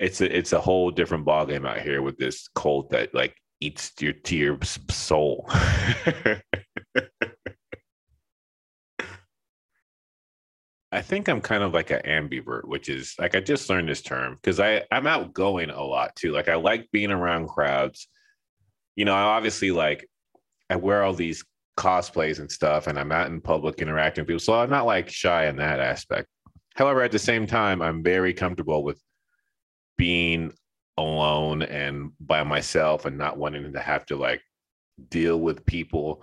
It's 0.00 0.20
a 0.20 0.36
it's 0.36 0.52
a 0.52 0.60
whole 0.60 0.90
different 0.90 1.26
ballgame 1.26 1.68
out 1.68 1.80
here 1.80 2.02
with 2.02 2.16
this 2.16 2.48
cold 2.54 2.90
that 2.90 3.14
like 3.14 3.34
eats 3.60 3.92
your 4.00 4.12
to 4.12 4.58
soul. 4.90 5.48
I 10.90 11.02
think 11.02 11.28
I'm 11.28 11.42
kind 11.42 11.62
of 11.62 11.74
like 11.74 11.90
an 11.90 12.00
ambivert, 12.06 12.66
which 12.66 12.88
is 12.88 13.14
like 13.18 13.34
I 13.34 13.40
just 13.40 13.68
learned 13.68 13.90
this 13.90 14.00
term 14.00 14.36
because 14.36 14.58
I 14.58 14.84
I'm 14.90 15.06
outgoing 15.06 15.70
a 15.70 15.82
lot 15.82 16.16
too. 16.16 16.32
Like 16.32 16.48
I 16.48 16.54
like 16.54 16.88
being 16.92 17.10
around 17.10 17.48
crowds. 17.48 18.08
You 18.96 19.04
know, 19.04 19.14
I 19.14 19.20
obviously 19.20 19.70
like 19.70 20.08
I 20.70 20.76
wear 20.76 21.02
all 21.02 21.12
these 21.12 21.44
cosplays 21.76 22.40
and 22.40 22.50
stuff, 22.50 22.86
and 22.86 22.98
I'm 22.98 23.12
out 23.12 23.28
in 23.28 23.40
public 23.40 23.80
interacting 23.80 24.22
with 24.22 24.28
people, 24.28 24.40
so 24.40 24.54
I'm 24.54 24.70
not 24.70 24.86
like 24.86 25.10
shy 25.10 25.46
in 25.46 25.56
that 25.56 25.78
aspect. 25.78 26.28
However, 26.78 27.02
at 27.02 27.10
the 27.10 27.18
same 27.18 27.44
time, 27.44 27.82
I'm 27.82 28.04
very 28.04 28.32
comfortable 28.32 28.84
with 28.84 29.02
being 29.96 30.52
alone 30.96 31.62
and 31.62 32.12
by 32.20 32.44
myself 32.44 33.04
and 33.04 33.18
not 33.18 33.36
wanting 33.36 33.72
to 33.72 33.80
have 33.80 34.06
to 34.06 34.16
like 34.16 34.40
deal 35.10 35.40
with 35.40 35.66
people 35.66 36.22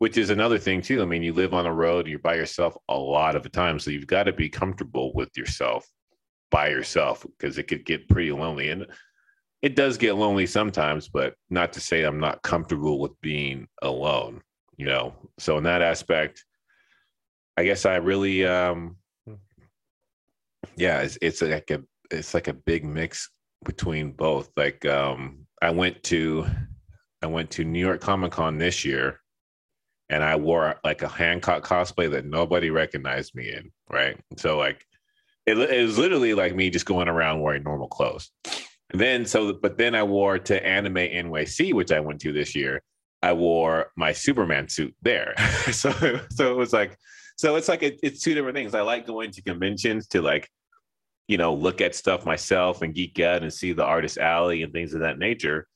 which 0.00 0.16
is 0.16 0.30
another 0.30 0.58
thing 0.58 0.80
too. 0.80 1.02
I 1.02 1.04
mean 1.04 1.22
you 1.22 1.32
live 1.32 1.54
on 1.54 1.66
a 1.66 1.72
road 1.72 2.06
you're 2.06 2.18
by 2.18 2.34
yourself 2.34 2.76
a 2.88 2.96
lot 2.96 3.36
of 3.36 3.42
the 3.42 3.48
time 3.48 3.78
so 3.78 3.90
you've 3.90 4.06
got 4.06 4.24
to 4.24 4.32
be 4.32 4.48
comfortable 4.48 5.12
with 5.14 5.36
yourself 5.36 5.88
by 6.50 6.68
yourself 6.68 7.24
because 7.36 7.58
it 7.58 7.64
could 7.64 7.84
get 7.84 8.08
pretty 8.08 8.32
lonely. 8.32 8.70
And 8.70 8.86
it 9.62 9.74
does 9.74 9.96
get 9.96 10.14
lonely 10.14 10.46
sometimes 10.46 11.08
but 11.08 11.34
not 11.50 11.72
to 11.74 11.80
say 11.80 12.02
i'm 12.02 12.20
not 12.20 12.42
comfortable 12.42 12.98
with 12.98 13.20
being 13.20 13.68
alone 13.82 14.42
you 14.76 14.86
know? 14.86 15.14
So 15.38 15.56
in 15.56 15.64
that 15.64 15.82
aspect 15.82 16.44
i 17.56 17.64
guess 17.64 17.84
i 17.84 17.96
really 17.96 18.44
um 18.44 18.97
yeah 20.76 21.00
it's, 21.00 21.18
it's 21.22 21.42
like 21.42 21.70
a 21.70 21.82
it's 22.10 22.34
like 22.34 22.48
a 22.48 22.54
big 22.54 22.84
mix 22.84 23.30
between 23.64 24.12
both. 24.12 24.50
Like 24.56 24.84
um 24.86 25.46
i 25.60 25.70
went 25.70 26.02
to 26.04 26.46
i 27.22 27.26
went 27.26 27.50
to 27.50 27.64
new 27.64 27.80
york 27.80 28.00
comic 28.00 28.32
con 28.32 28.58
this 28.58 28.84
year 28.84 29.20
and 30.08 30.22
i 30.22 30.36
wore 30.36 30.76
like 30.84 31.02
a 31.02 31.08
hancock 31.08 31.64
cosplay 31.66 32.08
that 32.10 32.24
nobody 32.24 32.70
recognized 32.70 33.34
me 33.34 33.52
in 33.52 33.70
right? 33.90 34.18
So 34.36 34.58
like 34.58 34.84
it, 35.46 35.58
it 35.58 35.82
was 35.82 35.98
literally 35.98 36.34
like 36.34 36.54
me 36.54 36.70
just 36.70 36.86
going 36.86 37.08
around 37.08 37.40
wearing 37.40 37.62
normal 37.62 37.88
clothes. 37.88 38.30
And 38.90 39.00
then 39.00 39.26
so 39.26 39.52
but 39.52 39.78
then 39.78 39.94
i 39.94 40.02
wore 40.02 40.38
to 40.38 40.66
anime 40.66 40.94
nyc 40.94 41.74
which 41.74 41.92
i 41.92 42.00
went 42.00 42.20
to 42.20 42.32
this 42.32 42.54
year 42.54 42.80
i 43.22 43.32
wore 43.32 43.90
my 43.96 44.12
superman 44.12 44.68
suit 44.68 44.94
there. 45.02 45.34
So 45.72 45.90
so 46.30 46.50
it 46.50 46.56
was 46.56 46.72
like 46.72 46.96
so 47.38 47.56
it's 47.56 47.68
like 47.68 47.82
it, 47.82 47.98
it's 48.02 48.22
two 48.22 48.34
different 48.34 48.56
things 48.56 48.74
i 48.74 48.82
like 48.82 49.06
going 49.06 49.30
to 49.30 49.42
conventions 49.42 50.06
to 50.06 50.20
like 50.20 50.48
you 51.28 51.36
know, 51.36 51.52
look 51.52 51.80
at 51.80 51.94
stuff 51.94 52.24
myself 52.24 52.82
and 52.82 52.94
geek 52.94 53.20
out 53.20 53.42
and 53.42 53.52
see 53.52 53.72
the 53.72 53.84
artist 53.84 54.16
alley 54.16 54.62
and 54.62 54.72
things 54.72 54.94
of 54.94 55.00
that 55.00 55.18
nature. 55.18 55.68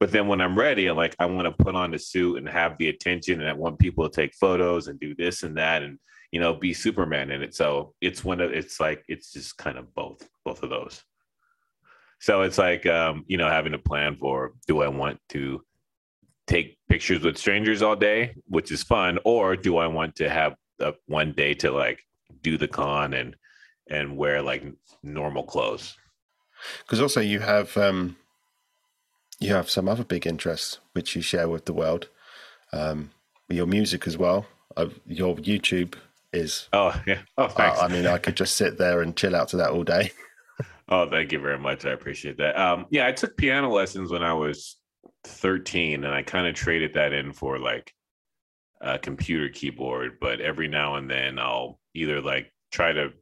But 0.00 0.10
then 0.10 0.26
when 0.26 0.40
I'm 0.40 0.58
ready, 0.58 0.86
I'm 0.86 0.96
like, 0.96 1.14
I 1.18 1.26
want 1.26 1.46
to 1.46 1.64
put 1.64 1.74
on 1.74 1.90
the 1.90 1.98
suit 1.98 2.38
and 2.38 2.48
have 2.48 2.76
the 2.78 2.88
attention, 2.88 3.40
and 3.40 3.48
I 3.48 3.52
want 3.52 3.78
people 3.78 4.08
to 4.08 4.14
take 4.14 4.34
photos 4.34 4.88
and 4.88 4.98
do 4.98 5.14
this 5.14 5.42
and 5.42 5.56
that, 5.56 5.82
and 5.82 5.98
you 6.32 6.40
know, 6.40 6.54
be 6.54 6.74
Superman 6.74 7.30
in 7.30 7.42
it. 7.42 7.54
So 7.54 7.94
it's 8.00 8.24
one 8.24 8.40
of 8.40 8.52
it's 8.52 8.80
like 8.80 9.04
it's 9.08 9.32
just 9.32 9.56
kind 9.56 9.78
of 9.78 9.94
both, 9.94 10.26
both 10.44 10.62
of 10.62 10.70
those. 10.70 11.02
So 12.20 12.42
it's 12.42 12.58
like 12.58 12.84
um, 12.86 13.24
you 13.26 13.36
know, 13.36 13.48
having 13.48 13.74
a 13.74 13.78
plan 13.78 14.16
for 14.16 14.52
do 14.66 14.82
I 14.82 14.88
want 14.88 15.18
to 15.30 15.62
take 16.46 16.78
pictures 16.88 17.22
with 17.22 17.38
strangers 17.38 17.82
all 17.82 17.96
day, 17.96 18.34
which 18.48 18.70
is 18.72 18.82
fun, 18.82 19.18
or 19.24 19.56
do 19.56 19.78
I 19.78 19.86
want 19.86 20.16
to 20.16 20.28
have 20.28 20.56
a, 20.80 20.94
one 21.06 21.32
day 21.32 21.54
to 21.54 21.70
like 21.70 22.00
do 22.42 22.56
the 22.58 22.68
con 22.68 23.14
and 23.14 23.36
and 23.88 24.16
wear 24.16 24.42
like 24.42 24.64
normal 25.02 25.44
clothes. 25.44 25.96
Because 26.82 27.00
also 27.00 27.20
you 27.20 27.40
have 27.40 27.76
um, 27.76 28.16
you 29.38 29.52
have 29.52 29.70
some 29.70 29.88
other 29.88 30.04
big 30.04 30.26
interests 30.26 30.78
which 30.92 31.14
you 31.14 31.22
share 31.22 31.48
with 31.48 31.66
the 31.66 31.72
world. 31.72 32.08
Um, 32.72 33.10
your 33.48 33.66
music 33.66 34.06
as 34.06 34.16
well. 34.16 34.46
Uh, 34.76 34.88
your 35.06 35.36
YouTube 35.36 35.94
is. 36.32 36.68
Oh 36.72 37.00
yeah. 37.06 37.20
Oh 37.38 37.48
thanks. 37.48 37.78
Uh, 37.78 37.84
I 37.84 37.88
mean, 37.88 38.06
I 38.06 38.18
could 38.18 38.36
just 38.36 38.56
sit 38.56 38.78
there 38.78 39.02
and 39.02 39.16
chill 39.16 39.36
out 39.36 39.48
to 39.48 39.56
that 39.58 39.70
all 39.70 39.84
day. 39.84 40.12
oh, 40.88 41.08
thank 41.08 41.32
you 41.32 41.38
very 41.38 41.58
much. 41.58 41.84
I 41.84 41.90
appreciate 41.90 42.38
that. 42.38 42.58
Um, 42.58 42.86
yeah, 42.90 43.06
I 43.06 43.12
took 43.12 43.36
piano 43.36 43.70
lessons 43.70 44.10
when 44.10 44.22
I 44.22 44.34
was 44.34 44.76
13, 45.24 46.04
and 46.04 46.14
I 46.14 46.22
kind 46.22 46.46
of 46.46 46.54
traded 46.54 46.94
that 46.94 47.12
in 47.12 47.32
for 47.32 47.58
like 47.58 47.92
a 48.80 48.98
computer 48.98 49.48
keyboard. 49.48 50.18
But 50.20 50.40
every 50.40 50.68
now 50.68 50.96
and 50.96 51.10
then, 51.10 51.38
I'll 51.38 51.78
either 51.94 52.20
like 52.20 52.52
try 52.70 52.92
to 52.92 53.12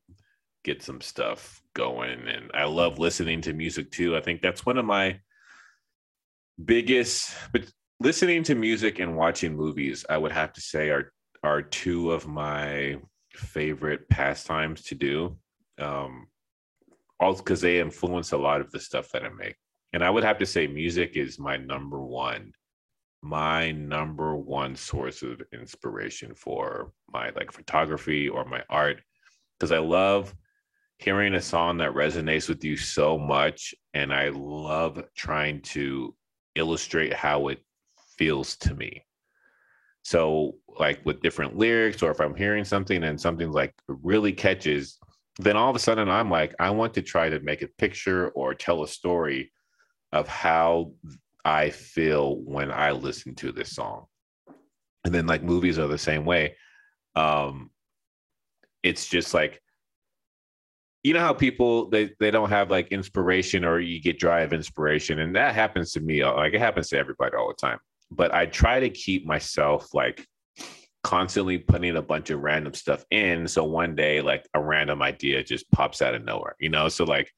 get 0.65 0.83
some 0.83 1.01
stuff 1.01 1.63
going. 1.75 2.27
And 2.29 2.51
I 2.55 2.65
love 2.65 2.99
listening 2.99 3.41
to 3.43 3.53
music 3.53 3.91
too. 3.91 4.17
I 4.17 4.21
think 4.21 4.43
that's 4.43 4.67
one 4.67 4.79
of 4.79 4.85
my 4.85 5.21
biggest, 6.65 7.35
but 7.53 7.65
listening 8.01 8.43
to 8.45 8.55
music 8.55 8.99
and 8.99 9.17
watching 9.17 9.57
movies, 9.57 10.05
I 10.09 10.19
would 10.19 10.33
have 10.33 10.53
to 10.55 10.61
say 10.61 10.91
are 10.91 11.13
are 11.43 11.61
two 11.61 12.11
of 12.11 12.27
my 12.27 12.97
favorite 13.35 14.09
pastimes 14.09 14.83
to 14.85 14.95
do. 14.95 15.37
Um, 15.79 16.29
all 17.21 17.35
because 17.35 17.61
they 17.61 17.81
influence 17.81 18.33
a 18.33 18.39
lot 18.39 18.61
of 18.61 18.71
the 18.71 18.81
stuff 18.81 19.11
that 19.13 19.25
I 19.25 19.29
make. 19.29 19.57
And 19.93 20.03
I 20.03 20.11
would 20.11 20.25
have 20.25 20.39
to 20.39 20.47
say 20.47 20.67
music 20.67 21.17
is 21.17 21.39
my 21.39 21.57
number 21.57 22.01
one, 22.01 22.53
my 23.25 23.73
number 23.73 24.37
one 24.37 24.77
source 24.77 25.23
of 25.23 25.41
inspiration 25.53 26.35
for 26.35 26.93
my 27.13 27.31
like 27.31 27.51
photography 27.51 28.29
or 28.29 28.45
my 28.45 28.63
art. 28.69 29.01
Because 29.59 29.73
I 29.73 29.79
love 29.79 30.35
hearing 30.99 31.35
a 31.35 31.41
song 31.41 31.79
that 31.79 31.93
resonates 31.93 32.49
with 32.49 32.65
you 32.65 32.77
so 32.77 33.19
much 33.19 33.75
and 33.95 34.13
i 34.13 34.29
love 34.29 35.03
trying 35.17 35.61
to 35.61 36.15
illustrate 36.55 37.13
how 37.13 37.49
it 37.49 37.59
feels 38.17 38.57
to 38.57 38.75
me 38.75 39.05
so 40.03 40.55
like 40.79 41.05
with 41.05 41.21
different 41.21 41.57
lyrics 41.57 42.03
or 42.03 42.11
if 42.11 42.21
i'm 42.21 42.35
hearing 42.35 42.65
something 42.65 43.05
and 43.05 43.21
something 43.21 43.51
like 43.51 43.75
really 43.89 44.33
catches 44.33 44.99
then 45.41 45.57
all 45.57 45.69
of 45.69 45.77
a 45.77 45.81
sudden 45.81 46.09
i'm 46.09 46.31
like 46.31 46.55
i 46.61 46.71
want 46.71 46.95
to 46.95 47.03
try 47.03 47.29
to 47.29 47.41
make 47.41 47.63
a 47.63 47.69
picture 47.79 48.29
or 48.31 48.55
tell 48.55 48.83
a 48.83 48.89
story 48.89 49.51
of 50.13 50.29
how 50.29 50.93
i 51.45 51.71
feel 51.71 52.37
when 52.37 52.71
i 52.71 52.91
listen 52.91 53.35
to 53.35 53.53
this 53.53 53.75
song. 53.75 54.07
And 55.05 55.15
then 55.15 55.27
like 55.27 55.43
movies 55.43 55.79
are 55.79 55.87
the 55.89 55.99
same 55.99 56.25
way. 56.25 56.57
Um 57.15 57.71
it's 58.83 59.07
just 59.07 59.35
like 59.35 59.61
you 61.03 61.13
know 61.13 61.21
how 61.21 61.35
people 61.35 61.91
they 61.91 62.11
they 62.19 62.31
don't 62.31 62.49
have 62.49 62.71
like 62.71 62.89
inspiration 62.89 63.65
or 63.65 63.79
you 63.79 64.01
get 64.01 64.19
dry 64.19 64.41
of 64.41 64.53
inspiration? 64.53 65.21
And 65.21 65.37
that 65.37 65.55
happens 65.55 65.93
to 65.93 66.01
me 66.01 66.25
like 66.25 66.55
it 66.55 66.61
happens 66.61 66.89
to 66.89 66.99
everybody 66.99 67.37
all 67.37 67.49
the 67.49 67.55
time. 67.55 67.79
But 68.11 68.35
i 68.35 68.47
try 68.47 68.81
to 68.81 68.89
keep 68.89 69.27
myself 69.27 69.93
like 69.93 70.27
constantly 71.03 71.59
putting 71.59 71.97
a 71.97 72.03
bunch 72.03 72.31
of 72.31 72.41
random 72.41 72.73
stuff 72.73 73.05
in. 73.11 73.47
So 73.47 73.65
one 73.65 73.95
day 73.95 74.23
like 74.23 74.49
a 74.55 74.61
random 74.63 75.03
idea 75.03 75.45
just 75.45 75.71
pops 75.71 76.01
out 76.01 76.15
of 76.15 76.25
nowhere 76.25 76.57
you 76.59 76.71
know? 76.71 76.89
So 76.89 77.05
like 77.05 77.31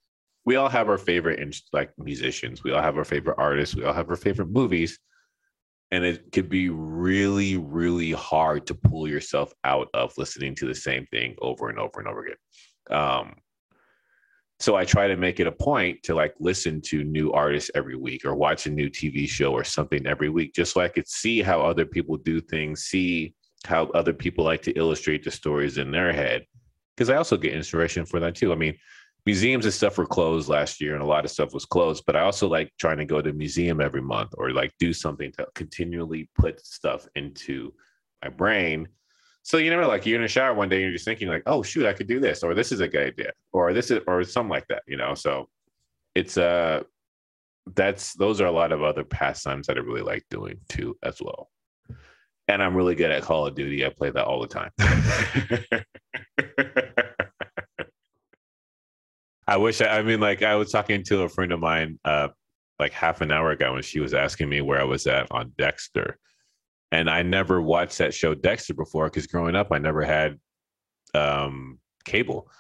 we 0.46 0.56
all 0.56 0.68
have 0.68 0.88
our 0.88 0.96
favorite 0.96 1.56
like 1.72 1.90
musicians. 1.98 2.64
We 2.64 2.72
all 2.72 2.80
have 2.80 2.96
our 2.96 3.04
favorite 3.04 3.36
artists. 3.36 3.74
We 3.74 3.84
all 3.84 3.92
have 3.92 4.08
our 4.08 4.16
favorite 4.16 4.48
movies. 4.48 4.98
And 5.90 6.04
it 6.04 6.32
could 6.32 6.48
be 6.48 6.70
really 6.70 7.58
really 7.58 8.12
hard 8.12 8.66
to 8.68 8.74
pull 8.74 9.06
yourself 9.06 9.52
out 9.64 9.88
of 9.92 10.16
listening 10.16 10.54
to 10.56 10.66
the 10.66 10.74
same 10.74 11.06
thing 11.06 11.36
over 11.42 11.68
and 11.68 11.78
over 11.78 12.00
and 12.00 12.08
over 12.08 12.24
again. 12.24 12.36
Um, 12.90 13.34
so 14.58 14.74
i 14.74 14.86
try 14.86 15.06
to 15.06 15.18
make 15.18 15.38
it 15.38 15.46
a 15.46 15.52
point 15.52 16.02
to 16.02 16.14
like 16.14 16.34
listen 16.40 16.80
to 16.80 17.04
new 17.04 17.30
artists 17.30 17.70
every 17.74 17.94
week 17.94 18.24
or 18.24 18.34
watch 18.34 18.64
a 18.64 18.70
new 18.70 18.88
tv 18.88 19.28
show 19.28 19.52
or 19.52 19.62
something 19.62 20.06
every 20.06 20.30
week 20.30 20.54
just 20.54 20.72
so 20.72 20.80
i 20.80 20.88
could 20.88 21.06
see 21.06 21.42
how 21.42 21.60
other 21.60 21.84
people 21.84 22.16
do 22.16 22.40
things 22.40 22.84
see 22.84 23.34
how 23.66 23.84
other 23.94 24.12
people 24.12 24.44
like 24.44 24.62
to 24.62 24.72
illustrate 24.72 25.24
the 25.24 25.30
stories 25.30 25.78
in 25.78 25.90
their 25.90 26.12
head. 26.12 26.46
Because 26.96 27.10
i 27.10 27.16
also 27.16 27.36
get 27.36 27.52
inspiration 27.52 28.06
for 28.06 28.20
that 28.20 28.34
too. 28.34 28.52
I 28.52 28.56
mean 28.56 28.76
museums 29.26 29.64
and 29.64 29.74
stuff 29.74 29.98
were 29.98 30.06
closed 30.06 30.48
last 30.48 30.80
year 30.80 30.94
and 30.94 31.02
a 31.02 31.06
lot 31.06 31.24
of 31.24 31.30
stuff 31.30 31.52
was 31.52 31.64
closed 31.66 32.04
but 32.06 32.16
i 32.16 32.20
also 32.20 32.48
like 32.48 32.72
trying 32.78 32.96
to 32.96 33.04
go 33.04 33.20
to 33.20 33.30
a 33.30 33.32
museum 33.32 33.80
every 33.80 34.00
month 34.00 34.32
or 34.38 34.50
like 34.52 34.72
do 34.78 34.92
something 34.92 35.30
to 35.32 35.46
continually 35.54 36.30
put 36.36 36.64
stuff 36.64 37.06
into 37.16 37.72
my 38.22 38.30
brain 38.30 38.88
So 39.42 39.58
you 39.58 39.70
never 39.70 39.86
like 39.86 40.04
you're 40.04 40.18
in 40.18 40.24
a 40.24 40.28
shower 40.28 40.54
one 40.54 40.68
day 40.68 40.76
and 40.76 40.82
you're 40.86 40.92
just 40.92 41.04
thinking 41.04 41.28
like, 41.28 41.44
oh 41.46 41.62
shoot, 41.62 41.86
I 41.86 41.92
could 41.92 42.08
do 42.08 42.18
this, 42.18 42.42
or 42.42 42.52
this 42.52 42.72
is 42.72 42.80
a 42.80 42.88
good 42.88 43.06
idea, 43.14 43.32
or 43.52 43.72
this 43.72 43.92
is 43.92 44.00
or 44.08 44.24
something 44.24 44.50
like 44.50 44.66
that, 44.66 44.82
you 44.88 44.96
know. 44.96 45.14
So 45.14 45.48
it's 46.16 46.36
uh 46.36 46.82
that's 47.74 48.14
those 48.14 48.40
are 48.40 48.46
a 48.46 48.50
lot 48.50 48.72
of 48.72 48.82
other 48.82 49.04
pastimes 49.04 49.68
that 49.68 49.76
I 49.76 49.80
really 49.82 50.02
like 50.02 50.24
doing 50.30 50.58
too 50.68 50.96
as 51.04 51.22
well. 51.22 51.48
And 52.48 52.60
I'm 52.60 52.74
really 52.74 52.96
good 52.96 53.12
at 53.12 53.22
Call 53.22 53.46
of 53.46 53.54
Duty. 53.54 53.86
I 53.86 53.90
play 53.90 54.10
that 54.10 54.24
all 54.24 54.40
the 54.40 54.48
time. 54.48 54.72
I 59.46 59.56
wish 59.58 59.80
I, 59.80 59.98
I 59.98 60.02
mean 60.02 60.20
like 60.20 60.42
I 60.42 60.56
was 60.56 60.72
talking 60.72 61.02
to 61.04 61.22
a 61.22 61.28
friend 61.28 61.52
of 61.52 61.60
mine 61.60 61.98
uh 62.04 62.28
like 62.78 62.92
half 62.92 63.20
an 63.20 63.30
hour 63.32 63.50
ago 63.52 63.72
when 63.72 63.82
she 63.82 64.00
was 64.00 64.12
asking 64.12 64.48
me 64.48 64.60
where 64.60 64.80
I 64.80 64.84
was 64.84 65.06
at 65.06 65.30
on 65.30 65.52
Dexter. 65.56 66.18
And 66.92 67.08
I 67.08 67.22
never 67.22 67.60
watched 67.60 67.98
that 67.98 68.12
show 68.14 68.34
Dexter 68.34 68.74
before 68.74 69.06
because 69.06 69.26
growing 69.26 69.56
up 69.56 69.68
I 69.72 69.78
never 69.78 70.02
had 70.02 70.38
um 71.14 71.78
cable 72.04 72.50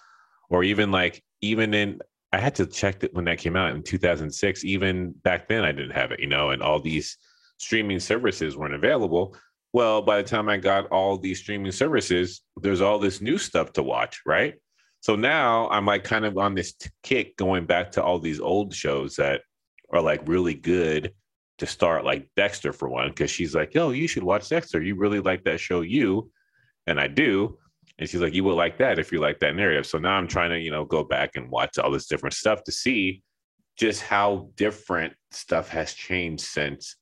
or 0.48 0.64
even 0.64 0.90
like 0.90 1.22
even 1.42 1.74
in 1.74 2.00
I 2.32 2.38
had 2.38 2.54
to 2.56 2.66
check 2.66 3.00
that 3.00 3.14
when 3.14 3.24
that 3.26 3.38
came 3.38 3.56
out 3.56 3.74
in 3.74 3.82
2006. 3.82 4.64
Even 4.64 5.12
back 5.22 5.48
then, 5.48 5.64
I 5.64 5.72
didn't 5.72 5.92
have 5.92 6.10
it, 6.12 6.20
you 6.20 6.26
know, 6.26 6.50
and 6.50 6.62
all 6.62 6.80
these 6.80 7.16
streaming 7.58 8.00
services 8.00 8.56
weren't 8.56 8.74
available. 8.74 9.36
Well, 9.72 10.02
by 10.02 10.18
the 10.18 10.28
time 10.28 10.48
I 10.48 10.56
got 10.56 10.86
all 10.88 11.16
these 11.16 11.38
streaming 11.38 11.72
services, 11.72 12.42
there's 12.60 12.80
all 12.80 12.98
this 12.98 13.20
new 13.20 13.38
stuff 13.38 13.72
to 13.74 13.82
watch, 13.82 14.22
right? 14.26 14.54
So 15.06 15.14
now 15.14 15.68
I'm 15.68 15.86
like 15.86 16.02
kind 16.02 16.24
of 16.24 16.36
on 16.36 16.56
this 16.56 16.74
kick 17.04 17.36
going 17.36 17.64
back 17.64 17.92
to 17.92 18.02
all 18.02 18.18
these 18.18 18.40
old 18.40 18.74
shows 18.74 19.14
that 19.14 19.42
are 19.92 20.00
like 20.00 20.26
really 20.26 20.54
good 20.54 21.12
to 21.58 21.66
start, 21.66 22.04
like 22.04 22.28
Dexter 22.34 22.72
for 22.72 22.88
one, 22.88 23.10
because 23.10 23.30
she's 23.30 23.54
like, 23.54 23.72
yo, 23.72 23.90
you 23.90 24.08
should 24.08 24.24
watch 24.24 24.48
Dexter. 24.48 24.82
You 24.82 24.96
really 24.96 25.20
like 25.20 25.44
that 25.44 25.60
show, 25.60 25.82
you. 25.82 26.28
And 26.88 26.98
I 26.98 27.06
do. 27.06 27.56
And 28.00 28.10
she's 28.10 28.20
like, 28.20 28.34
you 28.34 28.42
would 28.42 28.56
like 28.56 28.78
that 28.78 28.98
if 28.98 29.12
you 29.12 29.20
like 29.20 29.38
that 29.38 29.54
narrative. 29.54 29.86
So 29.86 29.98
now 29.98 30.16
I'm 30.16 30.26
trying 30.26 30.50
to, 30.50 30.58
you 30.58 30.72
know, 30.72 30.84
go 30.84 31.04
back 31.04 31.36
and 31.36 31.52
watch 31.52 31.78
all 31.78 31.92
this 31.92 32.08
different 32.08 32.34
stuff 32.34 32.64
to 32.64 32.72
see 32.72 33.22
just 33.76 34.02
how 34.02 34.50
different 34.56 35.14
stuff 35.30 35.68
has 35.68 35.94
changed 35.94 36.42
since 36.42 36.96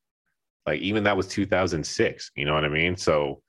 like 0.67 0.83
even 0.83 1.05
that 1.05 1.17
was 1.17 1.27
2006, 1.29 2.33
you 2.37 2.45
know 2.45 2.53
what 2.53 2.67
I 2.67 2.69
mean? 2.69 2.99
So 2.99 3.41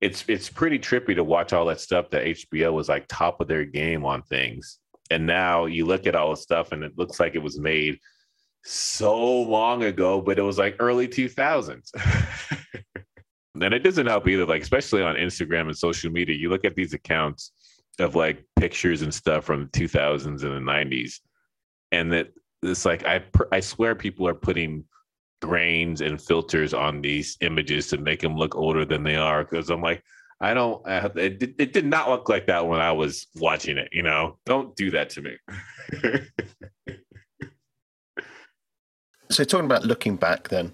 it's 0.00 0.24
it's 0.28 0.50
pretty 0.50 0.78
trippy 0.78 1.14
to 1.14 1.24
watch 1.24 1.52
all 1.52 1.66
that 1.66 1.80
stuff 1.80 2.10
that 2.10 2.24
HBO 2.24 2.72
was 2.72 2.88
like 2.88 3.06
top 3.08 3.40
of 3.40 3.48
their 3.48 3.64
game 3.64 4.04
on 4.04 4.22
things. 4.22 4.78
And 5.10 5.26
now 5.26 5.66
you 5.66 5.86
look 5.86 6.06
at 6.06 6.14
all 6.14 6.30
the 6.30 6.36
stuff 6.36 6.72
and 6.72 6.82
it 6.82 6.96
looks 6.96 7.20
like 7.20 7.34
it 7.34 7.42
was 7.42 7.58
made 7.58 7.98
so 8.64 9.42
long 9.42 9.84
ago, 9.84 10.20
but 10.20 10.38
it 10.38 10.42
was 10.42 10.58
like 10.58 10.76
early 10.78 11.06
2000s. 11.06 11.90
and 13.62 13.74
it 13.74 13.80
doesn't 13.80 14.06
help 14.06 14.26
either 14.26 14.44
like 14.44 14.62
especially 14.62 15.02
on 15.02 15.16
instagram 15.16 15.62
and 15.62 15.76
social 15.76 16.10
media 16.10 16.34
you 16.34 16.48
look 16.48 16.64
at 16.64 16.74
these 16.74 16.94
accounts 16.94 17.52
of 17.98 18.14
like 18.14 18.44
pictures 18.56 19.02
and 19.02 19.14
stuff 19.14 19.44
from 19.44 19.70
the 19.72 19.86
2000s 19.86 20.26
and 20.26 20.38
the 20.38 20.72
90s 20.72 21.20
and 21.92 22.12
that 22.12 22.28
it's 22.62 22.84
like 22.84 23.04
i 23.04 23.22
i 23.52 23.60
swear 23.60 23.94
people 23.94 24.26
are 24.26 24.34
putting 24.34 24.84
grains 25.46 26.00
and 26.00 26.20
filters 26.20 26.74
on 26.74 27.00
these 27.00 27.36
images 27.40 27.88
to 27.88 27.98
make 27.98 28.20
them 28.20 28.36
look 28.36 28.54
older 28.56 28.84
than 28.84 29.02
they 29.02 29.16
are 29.16 29.44
because 29.44 29.70
i'm 29.70 29.82
like 29.82 30.02
i 30.40 30.52
don't 30.54 30.82
it, 30.86 31.54
it 31.58 31.72
did 31.72 31.86
not 31.86 32.08
look 32.08 32.28
like 32.28 32.46
that 32.46 32.66
when 32.66 32.80
i 32.80 32.92
was 32.92 33.26
watching 33.36 33.78
it 33.78 33.88
you 33.92 34.02
know 34.02 34.36
don't 34.44 34.74
do 34.76 34.90
that 34.90 35.10
to 35.10 35.22
me 35.22 35.36
so 39.30 39.44
talking 39.44 39.66
about 39.66 39.84
looking 39.84 40.16
back 40.16 40.48
then 40.48 40.72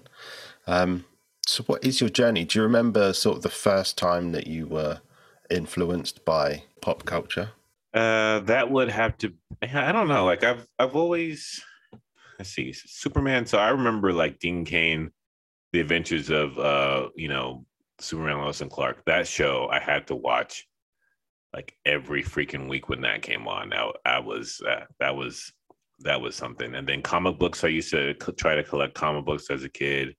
um 0.67 1.05
so, 1.47 1.63
what 1.63 1.83
is 1.83 1.99
your 1.99 2.09
journey? 2.09 2.45
Do 2.45 2.59
you 2.59 2.63
remember 2.63 3.13
sort 3.13 3.37
of 3.37 3.43
the 3.43 3.49
first 3.49 3.97
time 3.97 4.31
that 4.31 4.47
you 4.47 4.67
were 4.67 5.01
influenced 5.49 6.23
by 6.23 6.63
pop 6.81 7.05
culture? 7.05 7.51
Uh, 7.93 8.39
that 8.41 8.71
would 8.71 8.89
have 8.89 9.17
to. 9.17 9.33
I 9.61 9.91
don't 9.91 10.07
know. 10.07 10.25
Like 10.25 10.43
I've 10.43 10.67
I've 10.79 10.95
always 10.95 11.61
let's 12.41 12.49
see 12.49 12.73
Superman. 12.73 13.45
So 13.45 13.59
I 13.59 13.69
remember 13.69 14.11
like 14.11 14.39
Dean 14.39 14.65
Cain, 14.65 15.11
The 15.73 15.79
Adventures 15.79 16.31
of 16.31 16.57
uh 16.57 17.09
you 17.15 17.27
know 17.27 17.65
Superman 17.99 18.39
Lois 18.39 18.61
and 18.61 18.71
Clark. 18.71 19.05
That 19.05 19.27
show 19.27 19.69
I 19.71 19.79
had 19.79 20.07
to 20.07 20.15
watch 20.15 20.67
like 21.53 21.75
every 21.85 22.23
freaking 22.23 22.67
week 22.67 22.89
when 22.89 23.01
that 23.01 23.21
came 23.21 23.47
on. 23.47 23.69
Now 23.69 23.93
I 24.05 24.19
was 24.19 24.59
uh, 24.67 24.85
that 24.99 25.15
was 25.15 25.53
that 25.99 26.19
was 26.19 26.35
something. 26.35 26.73
And 26.73 26.87
then 26.87 27.03
comic 27.03 27.37
books. 27.37 27.63
I 27.63 27.67
used 27.67 27.91
to 27.91 28.15
try 28.15 28.55
to 28.55 28.63
collect 28.63 28.95
comic 28.95 29.23
books 29.23 29.51
as 29.51 29.63
a 29.63 29.69
kid 29.69 30.15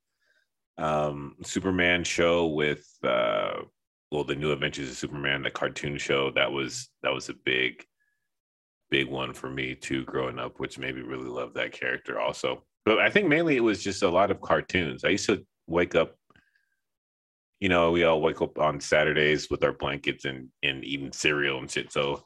um, 0.79 1.35
Superman 1.43 2.05
show 2.05 2.47
with 2.47 2.87
uh, 3.03 3.63
well, 4.13 4.23
the 4.23 4.37
New 4.37 4.53
Adventures 4.53 4.91
of 4.91 4.97
Superman, 4.97 5.43
the 5.43 5.51
cartoon 5.51 5.99
show. 5.99 6.31
That 6.31 6.53
was 6.53 6.89
that 7.03 7.13
was 7.13 7.31
a 7.31 7.35
big, 7.35 7.85
big 8.93 9.09
one 9.09 9.33
for 9.33 9.49
me 9.49 9.75
too, 9.75 10.05
growing 10.05 10.39
up, 10.39 10.61
which 10.61 10.79
made 10.79 10.95
me 10.95 11.01
really 11.01 11.29
love 11.29 11.55
that 11.55 11.73
character 11.73 12.21
also. 12.21 12.63
But 12.85 12.99
I 12.99 13.09
think 13.09 13.27
mainly 13.27 13.57
it 13.57 13.65
was 13.65 13.83
just 13.83 14.03
a 14.03 14.09
lot 14.11 14.31
of 14.31 14.43
cartoons. 14.43 15.03
I 15.03 15.09
used 15.09 15.27
to 15.27 15.45
wake 15.67 15.95
up. 15.95 16.15
You 17.59 17.71
know, 17.71 17.91
we 17.91 18.05
all 18.05 18.21
wake 18.21 18.43
up 18.43 18.59
on 18.59 18.81
Saturdays 18.81 19.49
with 19.51 19.65
our 19.65 19.73
blankets 19.73 20.27
and 20.27 20.49
and 20.63 20.85
eating 20.85 21.13
cereal 21.13 21.59
and 21.59 21.71
shit. 21.71 21.91
So 21.91 22.25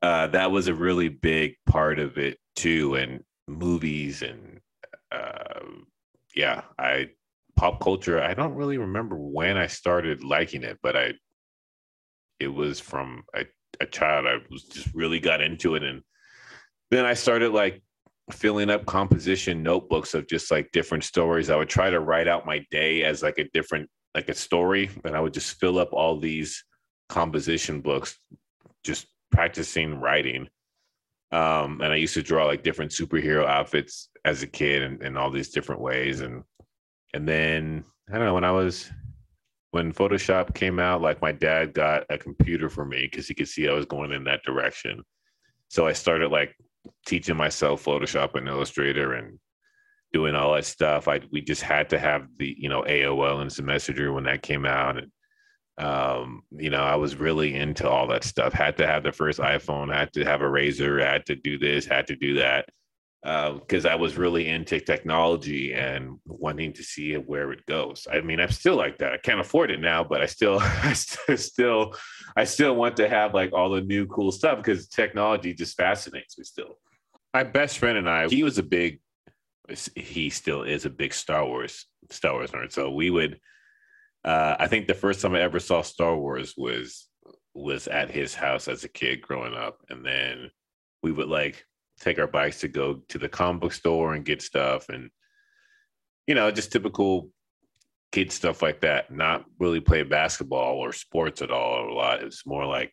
uh, 0.00 0.28
that 0.28 0.50
was 0.50 0.68
a 0.68 0.74
really 0.74 1.10
big 1.10 1.56
part 1.66 1.98
of 1.98 2.16
it 2.16 2.38
too, 2.56 2.94
and 2.94 3.22
movies 3.46 4.22
and 4.22 4.60
uh, 5.12 5.60
yeah, 6.34 6.62
I 6.78 7.10
pop 7.56 7.80
culture, 7.80 8.22
I 8.22 8.32
don't 8.32 8.54
really 8.54 8.78
remember 8.78 9.16
when 9.16 9.56
I 9.56 9.66
started 9.66 10.24
liking 10.24 10.62
it, 10.62 10.78
but 10.82 10.96
I 10.96 11.12
it 12.40 12.48
was 12.48 12.80
from 12.80 13.24
a, 13.34 13.44
a 13.80 13.86
child. 13.86 14.26
I 14.26 14.38
was 14.50 14.64
just 14.64 14.94
really 14.94 15.20
got 15.20 15.40
into 15.40 15.74
it. 15.74 15.82
And 15.82 16.02
then 16.90 17.04
I 17.04 17.14
started 17.14 17.52
like 17.52 17.82
filling 18.32 18.70
up 18.70 18.86
composition 18.86 19.62
notebooks 19.62 20.14
of 20.14 20.26
just 20.26 20.50
like 20.50 20.72
different 20.72 21.04
stories. 21.04 21.50
I 21.50 21.56
would 21.56 21.68
try 21.68 21.90
to 21.90 22.00
write 22.00 22.28
out 22.28 22.46
my 22.46 22.64
day 22.70 23.04
as 23.04 23.22
like 23.22 23.38
a 23.38 23.48
different 23.52 23.88
like 24.14 24.28
a 24.28 24.34
story. 24.34 24.90
And 25.04 25.16
I 25.16 25.20
would 25.20 25.34
just 25.34 25.58
fill 25.58 25.78
up 25.78 25.92
all 25.92 26.18
these 26.18 26.64
composition 27.08 27.80
books, 27.80 28.18
just 28.84 29.06
practicing 29.30 30.00
writing. 30.00 30.48
Um, 31.32 31.80
and 31.80 31.92
I 31.92 31.96
used 31.96 32.14
to 32.14 32.22
draw 32.22 32.46
like 32.46 32.62
different 32.62 32.92
superhero 32.92 33.44
outfits 33.46 34.08
as 34.24 34.42
a 34.42 34.46
kid 34.46 34.82
and, 34.82 35.02
and 35.02 35.18
all 35.18 35.30
these 35.30 35.50
different 35.50 35.80
ways. 35.80 36.20
And 36.20 36.44
and 37.12 37.28
then 37.28 37.84
I 38.08 38.16
don't 38.16 38.26
know 38.26 38.34
when 38.34 38.44
I 38.44 38.52
was 38.52 38.90
when 39.74 39.92
Photoshop 39.92 40.54
came 40.54 40.78
out, 40.78 41.02
like 41.02 41.20
my 41.20 41.32
dad 41.32 41.74
got 41.74 42.04
a 42.08 42.16
computer 42.16 42.68
for 42.68 42.84
me 42.84 43.08
because 43.10 43.26
he 43.26 43.34
could 43.34 43.48
see 43.48 43.68
I 43.68 43.72
was 43.72 43.86
going 43.86 44.12
in 44.12 44.22
that 44.22 44.44
direction. 44.44 45.02
So 45.66 45.84
I 45.84 45.92
started 45.92 46.30
like 46.30 46.54
teaching 47.06 47.36
myself 47.36 47.84
Photoshop 47.84 48.36
and 48.36 48.46
Illustrator 48.46 49.14
and 49.14 49.40
doing 50.12 50.36
all 50.36 50.54
that 50.54 50.64
stuff. 50.64 51.08
I 51.08 51.22
we 51.32 51.40
just 51.40 51.62
had 51.62 51.90
to 51.90 51.98
have 51.98 52.28
the 52.38 52.54
you 52.56 52.68
know 52.68 52.82
AOL 52.82 53.42
Instant 53.42 53.66
Messenger 53.66 54.12
when 54.12 54.22
that 54.24 54.42
came 54.42 54.64
out, 54.64 54.96
and 54.96 55.10
um, 55.84 56.44
you 56.52 56.70
know 56.70 56.84
I 56.84 56.94
was 56.94 57.16
really 57.16 57.56
into 57.56 57.90
all 57.90 58.06
that 58.06 58.22
stuff. 58.22 58.52
Had 58.52 58.76
to 58.76 58.86
have 58.86 59.02
the 59.02 59.10
first 59.10 59.40
iPhone. 59.40 59.92
Had 59.92 60.12
to 60.12 60.24
have 60.24 60.40
a 60.40 60.44
Razr. 60.44 61.02
Had 61.02 61.26
to 61.26 61.34
do 61.34 61.58
this. 61.58 61.84
Had 61.84 62.06
to 62.06 62.14
do 62.14 62.34
that 62.34 62.68
because 63.24 63.86
uh, 63.86 63.88
I 63.88 63.94
was 63.94 64.18
really 64.18 64.48
into 64.48 64.78
technology 64.80 65.72
and 65.72 66.18
wanting 66.26 66.74
to 66.74 66.82
see 66.82 67.14
where 67.14 67.52
it 67.52 67.64
goes. 67.64 68.06
I 68.12 68.20
mean, 68.20 68.38
I'm 68.38 68.50
still 68.50 68.76
like 68.76 68.98
that. 68.98 69.14
I 69.14 69.16
can't 69.16 69.40
afford 69.40 69.70
it 69.70 69.80
now, 69.80 70.04
but 70.04 70.20
I 70.20 70.26
still, 70.26 70.58
I 70.60 70.92
still, 70.92 71.94
I 72.36 72.44
still 72.44 72.76
want 72.76 72.98
to 72.98 73.08
have 73.08 73.32
like 73.32 73.54
all 73.54 73.70
the 73.70 73.80
new 73.80 74.06
cool 74.06 74.30
stuff 74.30 74.58
because 74.58 74.88
technology 74.88 75.54
just 75.54 75.74
fascinates 75.74 76.36
me 76.36 76.44
still. 76.44 76.78
My 77.32 77.44
best 77.44 77.78
friend 77.78 77.96
and 77.96 78.10
I, 78.10 78.28
he 78.28 78.42
was 78.42 78.58
a 78.58 78.62
big, 78.62 79.00
he 79.96 80.28
still 80.28 80.62
is 80.62 80.84
a 80.84 80.90
big 80.90 81.14
Star 81.14 81.46
Wars, 81.46 81.86
Star 82.10 82.34
Wars 82.34 82.50
nerd. 82.50 82.72
So 82.72 82.90
we 82.90 83.08
would, 83.08 83.40
uh, 84.22 84.56
I 84.58 84.66
think 84.66 84.86
the 84.86 84.92
first 84.92 85.22
time 85.22 85.34
I 85.34 85.40
ever 85.40 85.60
saw 85.60 85.80
Star 85.80 86.14
Wars 86.14 86.52
was 86.58 87.08
was 87.54 87.86
at 87.86 88.10
his 88.10 88.34
house 88.34 88.68
as 88.68 88.84
a 88.84 88.88
kid 88.88 89.22
growing 89.22 89.54
up, 89.54 89.78
and 89.88 90.04
then 90.04 90.50
we 91.02 91.12
would 91.12 91.28
like 91.28 91.64
take 92.04 92.18
our 92.18 92.26
bikes 92.26 92.60
to 92.60 92.68
go 92.68 93.00
to 93.08 93.18
the 93.18 93.28
comic 93.28 93.62
book 93.62 93.72
store 93.72 94.14
and 94.14 94.26
get 94.26 94.42
stuff 94.42 94.90
and 94.90 95.10
you 96.26 96.34
know 96.34 96.50
just 96.50 96.70
typical 96.70 97.30
kid 98.12 98.30
stuff 98.30 98.62
like 98.62 98.80
that. 98.82 99.10
Not 99.10 99.44
really 99.58 99.80
play 99.80 100.02
basketball 100.04 100.76
or 100.76 100.92
sports 100.92 101.42
at 101.42 101.50
all 101.50 101.90
a 101.90 101.92
lot. 101.92 102.22
It's 102.22 102.46
more 102.46 102.66
like 102.66 102.92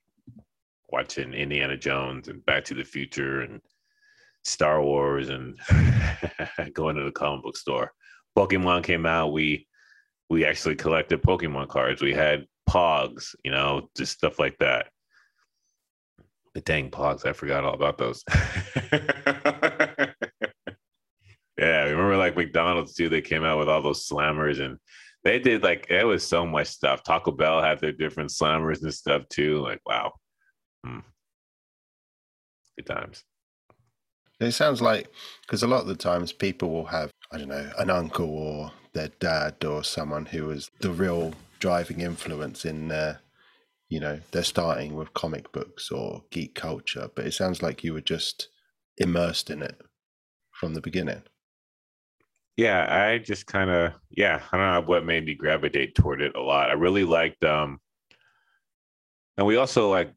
watching 0.91 1.33
indiana 1.33 1.77
jones 1.77 2.27
and 2.27 2.45
back 2.45 2.65
to 2.65 2.73
the 2.73 2.83
future 2.83 3.41
and 3.41 3.61
star 4.43 4.81
wars 4.81 5.29
and 5.29 5.57
going 6.73 6.95
to 6.95 7.03
the 7.03 7.11
comic 7.11 7.43
book 7.43 7.55
store. 7.55 7.91
Pokemon 8.37 8.83
came 8.83 9.05
out. 9.05 9.31
We 9.31 9.67
we 10.29 10.45
actually 10.45 10.75
collected 10.75 11.21
pokemon 11.21 11.67
cards. 11.67 12.01
We 12.01 12.13
had 12.13 12.45
pogs 12.69 13.35
you 13.43 13.51
know 13.51 13.89
just 13.95 14.13
stuff 14.13 14.39
like 14.39 14.57
that 14.59 14.87
the 16.53 16.61
dang 16.61 16.89
pogs, 16.89 17.25
I 17.25 17.33
forgot 17.33 17.63
all 17.63 17.73
about 17.73 17.97
those. 17.97 18.23
yeah, 21.57 21.83
remember 21.83 22.17
like 22.17 22.35
McDonald's 22.35 22.93
too? 22.93 23.09
They 23.09 23.21
came 23.21 23.43
out 23.43 23.59
with 23.59 23.69
all 23.69 23.81
those 23.81 24.07
slammers, 24.07 24.59
and 24.59 24.77
they 25.23 25.39
did 25.39 25.63
like 25.63 25.87
it 25.89 26.05
was 26.05 26.27
so 26.27 26.45
much 26.45 26.67
stuff. 26.67 27.03
Taco 27.03 27.31
Bell 27.31 27.61
had 27.61 27.79
their 27.79 27.91
different 27.91 28.31
slammers 28.31 28.81
and 28.83 28.93
stuff 28.93 29.27
too. 29.29 29.61
Like 29.61 29.79
wow, 29.85 30.11
mm. 30.85 31.03
good 32.77 32.85
times. 32.85 33.23
It 34.39 34.51
sounds 34.53 34.81
like 34.81 35.07
because 35.41 35.63
a 35.63 35.67
lot 35.67 35.81
of 35.81 35.87
the 35.87 35.95
times 35.95 36.33
people 36.33 36.71
will 36.71 36.85
have 36.85 37.11
I 37.31 37.37
don't 37.37 37.49
know 37.49 37.71
an 37.77 37.89
uncle 37.89 38.29
or 38.29 38.71
their 38.93 39.09
dad 39.19 39.63
or 39.63 39.83
someone 39.83 40.25
who 40.25 40.45
was 40.45 40.69
the 40.81 40.91
real 40.91 41.33
driving 41.59 42.01
influence 42.01 42.65
in 42.65 42.87
their 42.87 43.21
you 43.91 43.99
know 43.99 44.19
they're 44.31 44.43
starting 44.43 44.95
with 44.95 45.13
comic 45.13 45.51
books 45.51 45.91
or 45.91 46.23
geek 46.31 46.55
culture, 46.55 47.09
but 47.15 47.25
it 47.25 47.33
sounds 47.33 47.61
like 47.61 47.83
you 47.83 47.93
were 47.93 48.01
just 48.01 48.47
immersed 48.97 49.49
in 49.49 49.61
it 49.61 49.79
from 50.51 50.73
the 50.73 50.81
beginning. 50.81 51.21
Yeah 52.57 52.85
i 52.89 53.17
just 53.17 53.47
kind 53.47 53.69
of 53.69 53.93
yeah 54.09 54.41
i 54.51 54.57
don't 54.57 54.73
know 54.73 54.81
what 54.81 55.05
made 55.05 55.25
me 55.25 55.33
gravitate 55.33 55.95
toward 55.95 56.21
it 56.21 56.35
a 56.35 56.41
lot. 56.41 56.69
I 56.69 56.73
really 56.73 57.05
liked 57.05 57.43
um 57.43 57.79
and 59.37 59.47
we 59.47 59.55
also 59.55 59.89
like 59.89 60.13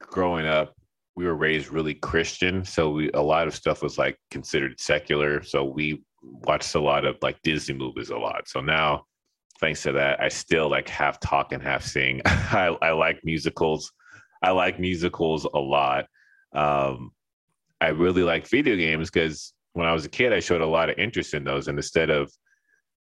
growing 0.00 0.46
up 0.46 0.74
we 1.16 1.26
were 1.26 1.34
raised 1.34 1.68
really 1.68 1.94
christian 1.94 2.64
so 2.64 2.90
we 2.90 3.10
a 3.12 3.20
lot 3.20 3.46
of 3.46 3.54
stuff 3.54 3.82
was 3.82 3.98
like 3.98 4.18
considered 4.30 4.80
secular 4.80 5.42
so 5.42 5.64
we 5.64 6.02
watched 6.22 6.74
a 6.74 6.80
lot 6.80 7.04
of 7.04 7.16
like 7.22 7.40
disney 7.42 7.74
movies 7.74 8.10
a 8.10 8.16
lot. 8.16 8.48
So 8.48 8.60
now 8.60 9.04
thanks 9.60 9.82
to 9.82 9.92
that 9.92 10.20
i 10.20 10.28
still 10.28 10.68
like 10.68 10.88
half 10.88 11.20
talk 11.20 11.52
and 11.52 11.62
half 11.62 11.84
sing 11.84 12.20
I, 12.24 12.76
I 12.82 12.90
like 12.92 13.20
musicals 13.24 13.92
i 14.42 14.50
like 14.50 14.80
musicals 14.80 15.44
a 15.44 15.58
lot 15.58 16.06
um 16.54 17.10
i 17.80 17.88
really 17.88 18.22
like 18.22 18.48
video 18.48 18.76
games 18.76 19.10
because 19.10 19.54
when 19.74 19.88
I 19.88 19.92
was 19.92 20.04
a 20.04 20.08
kid, 20.08 20.32
I 20.32 20.40
showed 20.40 20.62
a 20.62 20.66
lot 20.66 20.88
of 20.88 20.98
interest 20.98 21.34
in 21.34 21.44
those. 21.44 21.68
And 21.68 21.78
instead 21.78 22.08
of 22.08 22.32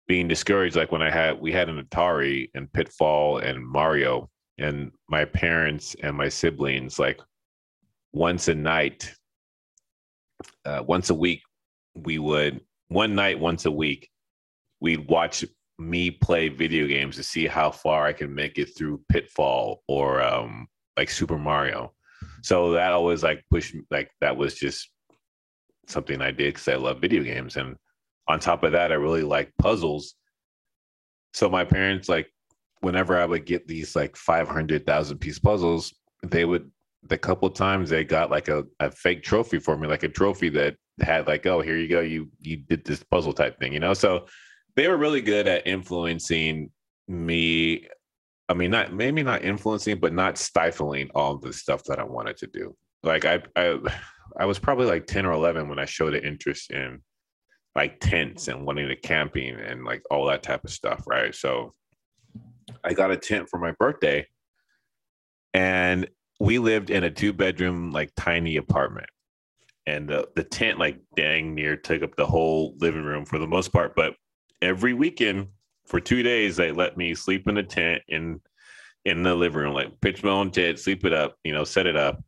being 0.07 0.27
discouraged, 0.27 0.75
like 0.75 0.91
when 0.91 1.01
I 1.01 1.11
had, 1.11 1.39
we 1.39 1.51
had 1.51 1.69
an 1.69 1.81
Atari 1.83 2.49
and 2.55 2.71
Pitfall 2.73 3.37
and 3.37 3.65
Mario, 3.65 4.29
and 4.57 4.91
my 5.09 5.25
parents 5.25 5.95
and 6.01 6.15
my 6.15 6.29
siblings, 6.29 6.97
like 6.97 7.19
once 8.13 8.47
a 8.47 8.55
night, 8.55 9.13
uh, 10.65 10.83
once 10.85 11.09
a 11.09 11.15
week, 11.15 11.41
we 11.93 12.19
would, 12.19 12.61
one 12.87 13.15
night, 13.15 13.39
once 13.39 13.65
a 13.65 13.71
week, 13.71 14.09
we'd 14.79 15.09
watch 15.09 15.43
me 15.81 16.11
play 16.11 16.49
video 16.49 16.87
games 16.87 17.15
to 17.15 17.23
see 17.23 17.47
how 17.47 17.71
far 17.71 18.05
I 18.05 18.13
can 18.13 18.33
make 18.33 18.57
it 18.57 18.77
through 18.77 19.01
Pitfall 19.09 19.83
or 19.87 20.21
um, 20.21 20.67
like 20.97 21.09
Super 21.09 21.37
Mario. 21.37 21.93
So 22.43 22.71
that 22.73 22.93
always 22.93 23.23
like 23.23 23.43
pushed, 23.49 23.75
like 23.89 24.09
that 24.21 24.37
was 24.37 24.55
just 24.55 24.89
something 25.87 26.21
I 26.21 26.31
did 26.31 26.53
because 26.53 26.67
I 26.67 26.75
love 26.75 27.01
video 27.01 27.23
games. 27.23 27.57
And 27.57 27.75
on 28.27 28.39
top 28.39 28.63
of 28.63 28.71
that, 28.71 28.91
I 28.91 28.95
really 28.95 29.23
like 29.23 29.51
puzzles. 29.59 30.15
So 31.33 31.49
my 31.49 31.63
parents, 31.63 32.09
like, 32.09 32.27
whenever 32.81 33.19
I 33.19 33.25
would 33.25 33.45
get 33.45 33.67
these 33.67 33.95
like 33.95 34.15
500,000 34.15 35.17
piece 35.19 35.39
puzzles, 35.39 35.93
they 36.23 36.45
would, 36.45 36.69
the 37.03 37.17
couple 37.17 37.49
times 37.49 37.89
they 37.89 38.03
got 38.03 38.31
like 38.31 38.47
a, 38.47 38.63
a 38.79 38.91
fake 38.91 39.23
trophy 39.23 39.59
for 39.59 39.77
me, 39.77 39.87
like 39.87 40.03
a 40.03 40.09
trophy 40.09 40.49
that 40.49 40.75
had 40.99 41.27
like, 41.27 41.45
oh, 41.45 41.61
here 41.61 41.77
you 41.77 41.87
go. 41.87 42.01
You, 42.01 42.29
you 42.39 42.57
did 42.57 42.85
this 42.85 43.03
puzzle 43.03 43.33
type 43.33 43.59
thing, 43.59 43.73
you 43.73 43.79
know? 43.79 43.93
So 43.93 44.27
they 44.81 44.87
were 44.87 44.97
really 44.97 45.21
good 45.21 45.47
at 45.47 45.67
influencing 45.67 46.71
me. 47.07 47.87
I 48.49 48.55
mean, 48.55 48.71
not 48.71 48.91
maybe 48.91 49.21
not 49.21 49.43
influencing, 49.43 49.99
but 49.99 50.11
not 50.11 50.39
stifling 50.39 51.11
all 51.13 51.37
the 51.37 51.53
stuff 51.53 51.83
that 51.83 51.99
I 51.99 52.03
wanted 52.03 52.37
to 52.37 52.47
do. 52.47 52.75
Like 53.03 53.23
I, 53.23 53.43
I 53.55 53.77
I 54.39 54.45
was 54.45 54.57
probably 54.57 54.87
like 54.87 55.05
10 55.05 55.27
or 55.27 55.33
11 55.33 55.69
when 55.69 55.77
I 55.77 55.85
showed 55.85 56.15
an 56.15 56.23
interest 56.23 56.71
in 56.71 57.03
like 57.75 57.99
tents 57.99 58.47
and 58.47 58.65
wanting 58.65 58.87
to 58.87 58.95
camping 58.95 59.53
and 59.53 59.85
like 59.85 60.01
all 60.09 60.25
that 60.25 60.41
type 60.41 60.63
of 60.63 60.71
stuff. 60.71 61.03
Right. 61.05 61.35
So 61.35 61.75
I 62.83 62.93
got 62.93 63.11
a 63.11 63.17
tent 63.17 63.49
for 63.49 63.59
my 63.59 63.73
birthday 63.73 64.25
and 65.53 66.09
we 66.39 66.57
lived 66.57 66.89
in 66.89 67.03
a 67.03 67.11
two 67.11 67.33
bedroom, 67.33 67.91
like 67.91 68.09
tiny 68.17 68.57
apartment. 68.57 69.09
And 69.85 70.09
the, 70.09 70.27
the 70.35 70.43
tent, 70.43 70.79
like 70.79 70.97
dang 71.15 71.53
near, 71.53 71.75
took 71.75 72.01
up 72.01 72.15
the 72.15 72.25
whole 72.25 72.73
living 72.79 73.03
room 73.03 73.25
for 73.25 73.37
the 73.37 73.47
most 73.47 73.71
part. 73.71 73.95
But 73.95 74.15
every 74.61 74.93
weekend 74.93 75.47
for 75.85 75.99
two 75.99 76.23
days, 76.23 76.55
they 76.55 76.71
let 76.71 76.97
me 76.97 77.15
sleep 77.15 77.47
in 77.47 77.55
the 77.55 77.63
tent 77.63 78.01
in 78.07 78.41
in 79.03 79.23
the 79.23 79.33
living 79.33 79.59
room, 79.59 79.73
like 79.73 79.99
pitch 80.01 80.23
my 80.23 80.29
own 80.29 80.51
tent, 80.51 80.77
sleep 80.77 81.05
it 81.05 81.13
up, 81.13 81.35
you 81.43 81.53
know, 81.53 81.63
set 81.63 81.87
it 81.87 81.95
up 81.95 82.23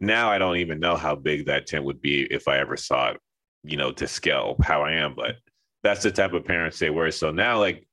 now 0.00 0.30
I 0.30 0.38
don't 0.38 0.56
even 0.56 0.80
know 0.80 0.96
how 0.96 1.14
big 1.14 1.46
that 1.46 1.66
tent 1.66 1.84
would 1.84 2.00
be 2.00 2.22
if 2.30 2.48
I 2.48 2.58
ever 2.58 2.76
saw 2.76 3.10
it, 3.10 3.20
you 3.62 3.76
know, 3.76 3.92
to 3.92 4.06
scale 4.06 4.56
how 4.62 4.82
I 4.82 4.92
am. 4.92 5.14
But 5.14 5.36
that's 5.82 6.02
the 6.02 6.10
type 6.10 6.32
of 6.32 6.44
parents 6.44 6.78
they 6.78 6.90
were. 6.90 7.10
So 7.10 7.30
now, 7.30 7.58
like 7.58 7.86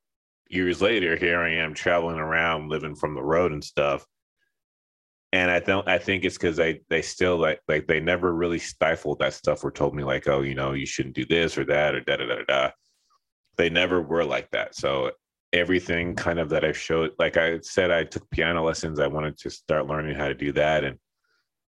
years 0.49 0.81
later, 0.81 1.15
here 1.15 1.39
I 1.39 1.55
am 1.55 1.73
traveling 1.73 2.17
around, 2.17 2.69
living 2.69 2.95
from 2.95 3.15
the 3.15 3.23
road 3.23 3.51
and 3.51 3.63
stuff. 3.63 4.05
And 5.31 5.49
I 5.49 5.59
don't. 5.59 5.87
I 5.87 5.97
think 5.97 6.25
it's 6.25 6.37
because 6.37 6.57
they 6.57 6.81
they 6.89 7.01
still 7.01 7.37
like 7.37 7.59
like 7.67 7.87
they 7.87 7.99
never 7.99 8.33
really 8.33 8.59
stifled 8.59 9.19
that 9.19 9.33
stuff 9.33 9.63
or 9.63 9.71
told 9.71 9.95
me 9.95 10.03
like, 10.03 10.27
oh, 10.27 10.41
you 10.41 10.53
know, 10.53 10.73
you 10.73 10.85
shouldn't 10.85 11.15
do 11.15 11.25
this 11.25 11.57
or 11.57 11.65
that 11.65 11.95
or 11.95 12.01
da 12.01 12.17
da 12.17 12.25
da 12.25 12.43
da. 12.47 12.71
They 13.57 13.69
never 13.69 14.01
were 14.01 14.25
like 14.25 14.49
that. 14.51 14.75
So 14.75 15.11
everything 15.53 16.15
kind 16.15 16.39
of 16.39 16.49
that 16.49 16.65
I 16.65 16.71
showed, 16.71 17.11
like 17.19 17.37
I 17.37 17.59
said, 17.61 17.91
I 17.91 18.03
took 18.03 18.29
piano 18.31 18.63
lessons. 18.63 18.99
I 18.99 19.07
wanted 19.07 19.37
to 19.37 19.49
start 19.49 19.87
learning 19.87 20.15
how 20.15 20.27
to 20.27 20.33
do 20.33 20.51
that, 20.53 20.83
and 20.83 20.97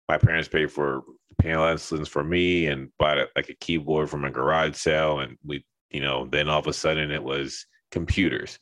my 0.09 0.17
parents 0.17 0.49
paid 0.49 0.71
for 0.71 1.03
piano 1.39 1.65
lessons 1.65 2.07
for 2.07 2.23
me 2.23 2.67
and 2.67 2.89
bought 2.97 3.17
like 3.35 3.49
a 3.49 3.55
keyboard 3.55 4.09
from 4.09 4.25
a 4.25 4.31
garage 4.31 4.75
sale. 4.75 5.19
And 5.19 5.37
we 5.45 5.65
you 5.91 6.01
know 6.01 6.25
then 6.25 6.49
all 6.49 6.59
of 6.59 6.67
a 6.67 6.73
sudden 6.73 7.11
it 7.11 7.23
was 7.23 7.65
computers. 7.91 8.57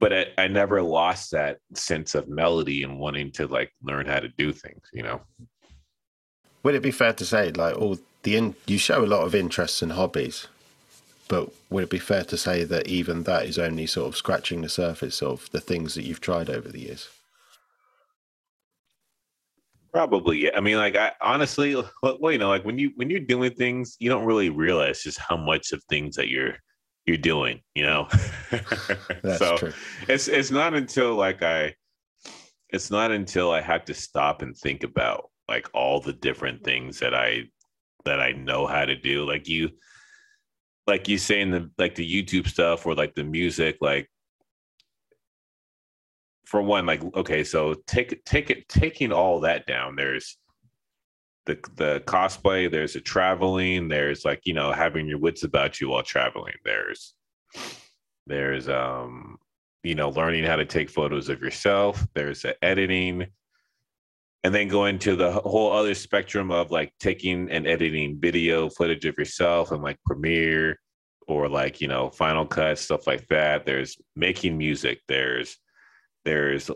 But 0.00 0.12
I, 0.14 0.26
I 0.38 0.48
never 0.48 0.82
lost 0.82 1.30
that 1.32 1.58
sense 1.74 2.14
of 2.14 2.26
melody 2.26 2.82
and 2.82 2.98
wanting 2.98 3.32
to 3.32 3.46
like 3.46 3.70
learn 3.82 4.06
how 4.06 4.18
to 4.20 4.28
do 4.28 4.52
things 4.52 4.82
you 4.92 5.02
know? 5.02 5.20
Would 6.62 6.74
it 6.74 6.82
be 6.82 6.90
fair 6.90 7.12
to 7.12 7.24
say 7.24 7.50
like 7.52 7.76
all 7.76 7.98
the 8.22 8.36
in, 8.36 8.54
you 8.66 8.78
show 8.78 9.04
a 9.04 9.06
lot 9.06 9.24
of 9.24 9.34
interests 9.34 9.82
and 9.82 9.92
hobbies 9.92 10.46
but 11.30 11.48
would 11.70 11.84
it 11.84 11.90
be 11.90 11.98
fair 11.98 12.24
to 12.24 12.36
say 12.36 12.64
that 12.64 12.88
even 12.88 13.22
that 13.22 13.46
is 13.46 13.56
only 13.56 13.86
sort 13.86 14.08
of 14.08 14.16
scratching 14.16 14.60
the 14.60 14.68
surface 14.68 15.22
of 15.22 15.48
the 15.52 15.60
things 15.60 15.94
that 15.94 16.02
you've 16.02 16.20
tried 16.20 16.50
over 16.50 16.68
the 16.68 16.80
years 16.80 17.08
Probably, 19.92 20.44
yeah. 20.44 20.50
I 20.56 20.60
mean, 20.60 20.76
like, 20.76 20.94
I 20.94 21.12
honestly, 21.20 21.74
well, 22.02 22.30
you 22.30 22.38
know, 22.38 22.48
like 22.48 22.64
when 22.64 22.78
you 22.78 22.92
when 22.94 23.10
you're 23.10 23.20
doing 23.20 23.52
things, 23.54 23.96
you 23.98 24.08
don't 24.08 24.24
really 24.24 24.48
realize 24.48 25.02
just 25.02 25.18
how 25.18 25.36
much 25.36 25.72
of 25.72 25.82
things 25.84 26.14
that 26.16 26.28
you're 26.28 26.54
you're 27.06 27.16
doing. 27.16 27.60
You 27.74 27.86
know, 27.86 28.08
so 29.36 29.56
true. 29.56 29.72
it's 30.08 30.28
it's 30.28 30.52
not 30.52 30.74
until 30.74 31.16
like 31.16 31.42
I, 31.42 31.74
it's 32.68 32.92
not 32.92 33.10
until 33.10 33.50
I 33.50 33.60
have 33.62 33.84
to 33.86 33.94
stop 33.94 34.42
and 34.42 34.56
think 34.56 34.84
about 34.84 35.28
like 35.48 35.68
all 35.74 36.00
the 36.00 36.12
different 36.12 36.62
things 36.62 37.00
that 37.00 37.14
I 37.14 37.46
that 38.04 38.20
I 38.20 38.30
know 38.30 38.68
how 38.68 38.84
to 38.84 38.94
do. 38.94 39.26
Like 39.26 39.48
you, 39.48 39.70
like 40.90 41.08
you 41.08 41.16
saying 41.16 41.52
the 41.52 41.70
like 41.78 41.94
the 41.94 42.04
YouTube 42.06 42.48
stuff 42.48 42.84
or 42.84 42.94
like 42.94 43.14
the 43.14 43.24
music, 43.24 43.78
like 43.80 44.10
for 46.44 46.60
one, 46.60 46.84
like 46.84 47.02
okay, 47.14 47.44
so 47.44 47.74
take 47.86 48.22
take 48.24 48.50
it 48.50 48.68
taking 48.68 49.12
all 49.12 49.40
that 49.40 49.66
down. 49.66 49.94
There's 49.94 50.36
the 51.46 51.58
the 51.76 52.02
cosplay. 52.06 52.70
There's 52.70 52.94
the 52.94 53.00
traveling. 53.00 53.88
There's 53.88 54.24
like 54.24 54.40
you 54.44 54.52
know 54.52 54.72
having 54.72 55.06
your 55.06 55.18
wits 55.18 55.44
about 55.44 55.80
you 55.80 55.90
while 55.90 56.02
traveling. 56.02 56.54
There's 56.64 57.14
there's 58.26 58.68
um 58.68 59.38
you 59.84 59.94
know 59.94 60.10
learning 60.10 60.44
how 60.44 60.56
to 60.56 60.66
take 60.66 60.90
photos 60.90 61.28
of 61.28 61.40
yourself. 61.40 62.04
There's 62.14 62.42
the 62.42 62.62
editing, 62.64 63.28
and 64.42 64.54
then 64.54 64.68
going 64.68 64.98
to 65.00 65.16
the 65.16 65.32
whole 65.32 65.72
other 65.72 65.94
spectrum 65.94 66.50
of 66.50 66.70
like 66.70 66.92
taking 66.98 67.50
and 67.50 67.66
editing 67.66 68.18
video 68.18 68.70
footage 68.70 69.04
of 69.04 69.18
yourself 69.18 69.70
and 69.70 69.82
like 69.82 69.98
Premiere 70.06 70.78
or 71.28 71.48
like 71.48 71.80
you 71.80 71.88
know 71.88 72.10
Final 72.10 72.46
Cut 72.46 72.78
stuff 72.78 73.06
like 73.06 73.26
that. 73.28 73.66
There's 73.66 73.96
making 74.16 74.56
music. 74.56 75.00
There's 75.08 75.56
there's 76.24 76.70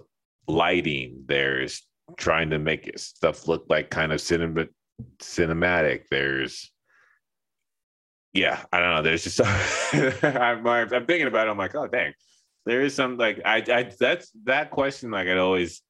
lighting, 0.46 1.24
there's 1.26 1.82
trying 2.16 2.50
to 2.50 2.58
make 2.58 2.98
stuff 2.98 3.48
look 3.48 3.64
like 3.68 3.90
kind 3.90 4.12
of 4.12 4.20
cinema, 4.20 4.66
cinematic. 5.18 6.04
There's 6.10 6.70
yeah, 8.34 8.62
I 8.72 8.80
don't 8.80 8.94
know. 8.94 9.02
There's 9.02 9.24
just 9.24 9.40
I'm, 10.24 10.66
I'm 10.66 11.06
thinking 11.06 11.28
about 11.28 11.46
it. 11.46 11.50
I'm 11.50 11.58
like, 11.58 11.74
oh 11.74 11.86
dang, 11.86 12.12
there 12.66 12.82
is 12.82 12.94
some 12.94 13.16
like 13.16 13.40
I 13.44 13.64
I 13.68 13.90
that's 13.98 14.30
that 14.44 14.70
question 14.70 15.10
like 15.10 15.28
I'd 15.28 15.38
always 15.38 15.80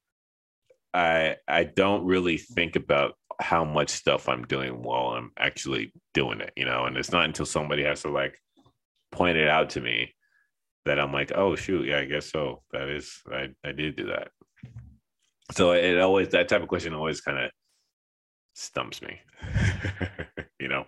I 0.95 1.35
I 1.47 1.65
don't 1.65 2.05
really 2.05 2.37
think 2.37 2.75
about 2.75 3.15
how 3.41 3.65
much 3.65 3.89
stuff 3.89 4.29
I'm 4.29 4.45
doing 4.45 4.81
while 4.81 5.09
I'm 5.09 5.31
actually 5.37 5.91
doing 6.13 6.39
it, 6.39 6.53
you 6.55 6.65
know. 6.65 6.85
And 6.85 6.95
it's 6.95 7.11
not 7.11 7.25
until 7.25 7.45
somebody 7.45 7.83
has 7.83 8.03
to 8.03 8.09
like 8.09 8.39
point 9.11 9.37
it 9.37 9.49
out 9.49 9.71
to 9.71 9.81
me 9.81 10.15
that 10.85 10.99
I'm 10.99 11.11
like, 11.11 11.33
oh 11.35 11.55
shoot, 11.55 11.85
yeah, 11.85 11.99
I 11.99 12.05
guess 12.05 12.31
so. 12.31 12.63
That 12.71 12.87
is, 12.87 13.21
I 13.31 13.49
I 13.63 13.73
did 13.73 13.97
do 13.97 14.07
that. 14.07 14.29
So 15.51 15.73
it 15.73 15.99
always 15.99 16.29
that 16.29 16.47
type 16.47 16.61
of 16.61 16.69
question 16.69 16.93
always 16.93 17.19
kind 17.21 17.39
of 17.39 17.51
stumps 18.53 19.01
me, 19.01 19.19
you 20.59 20.69
know. 20.69 20.85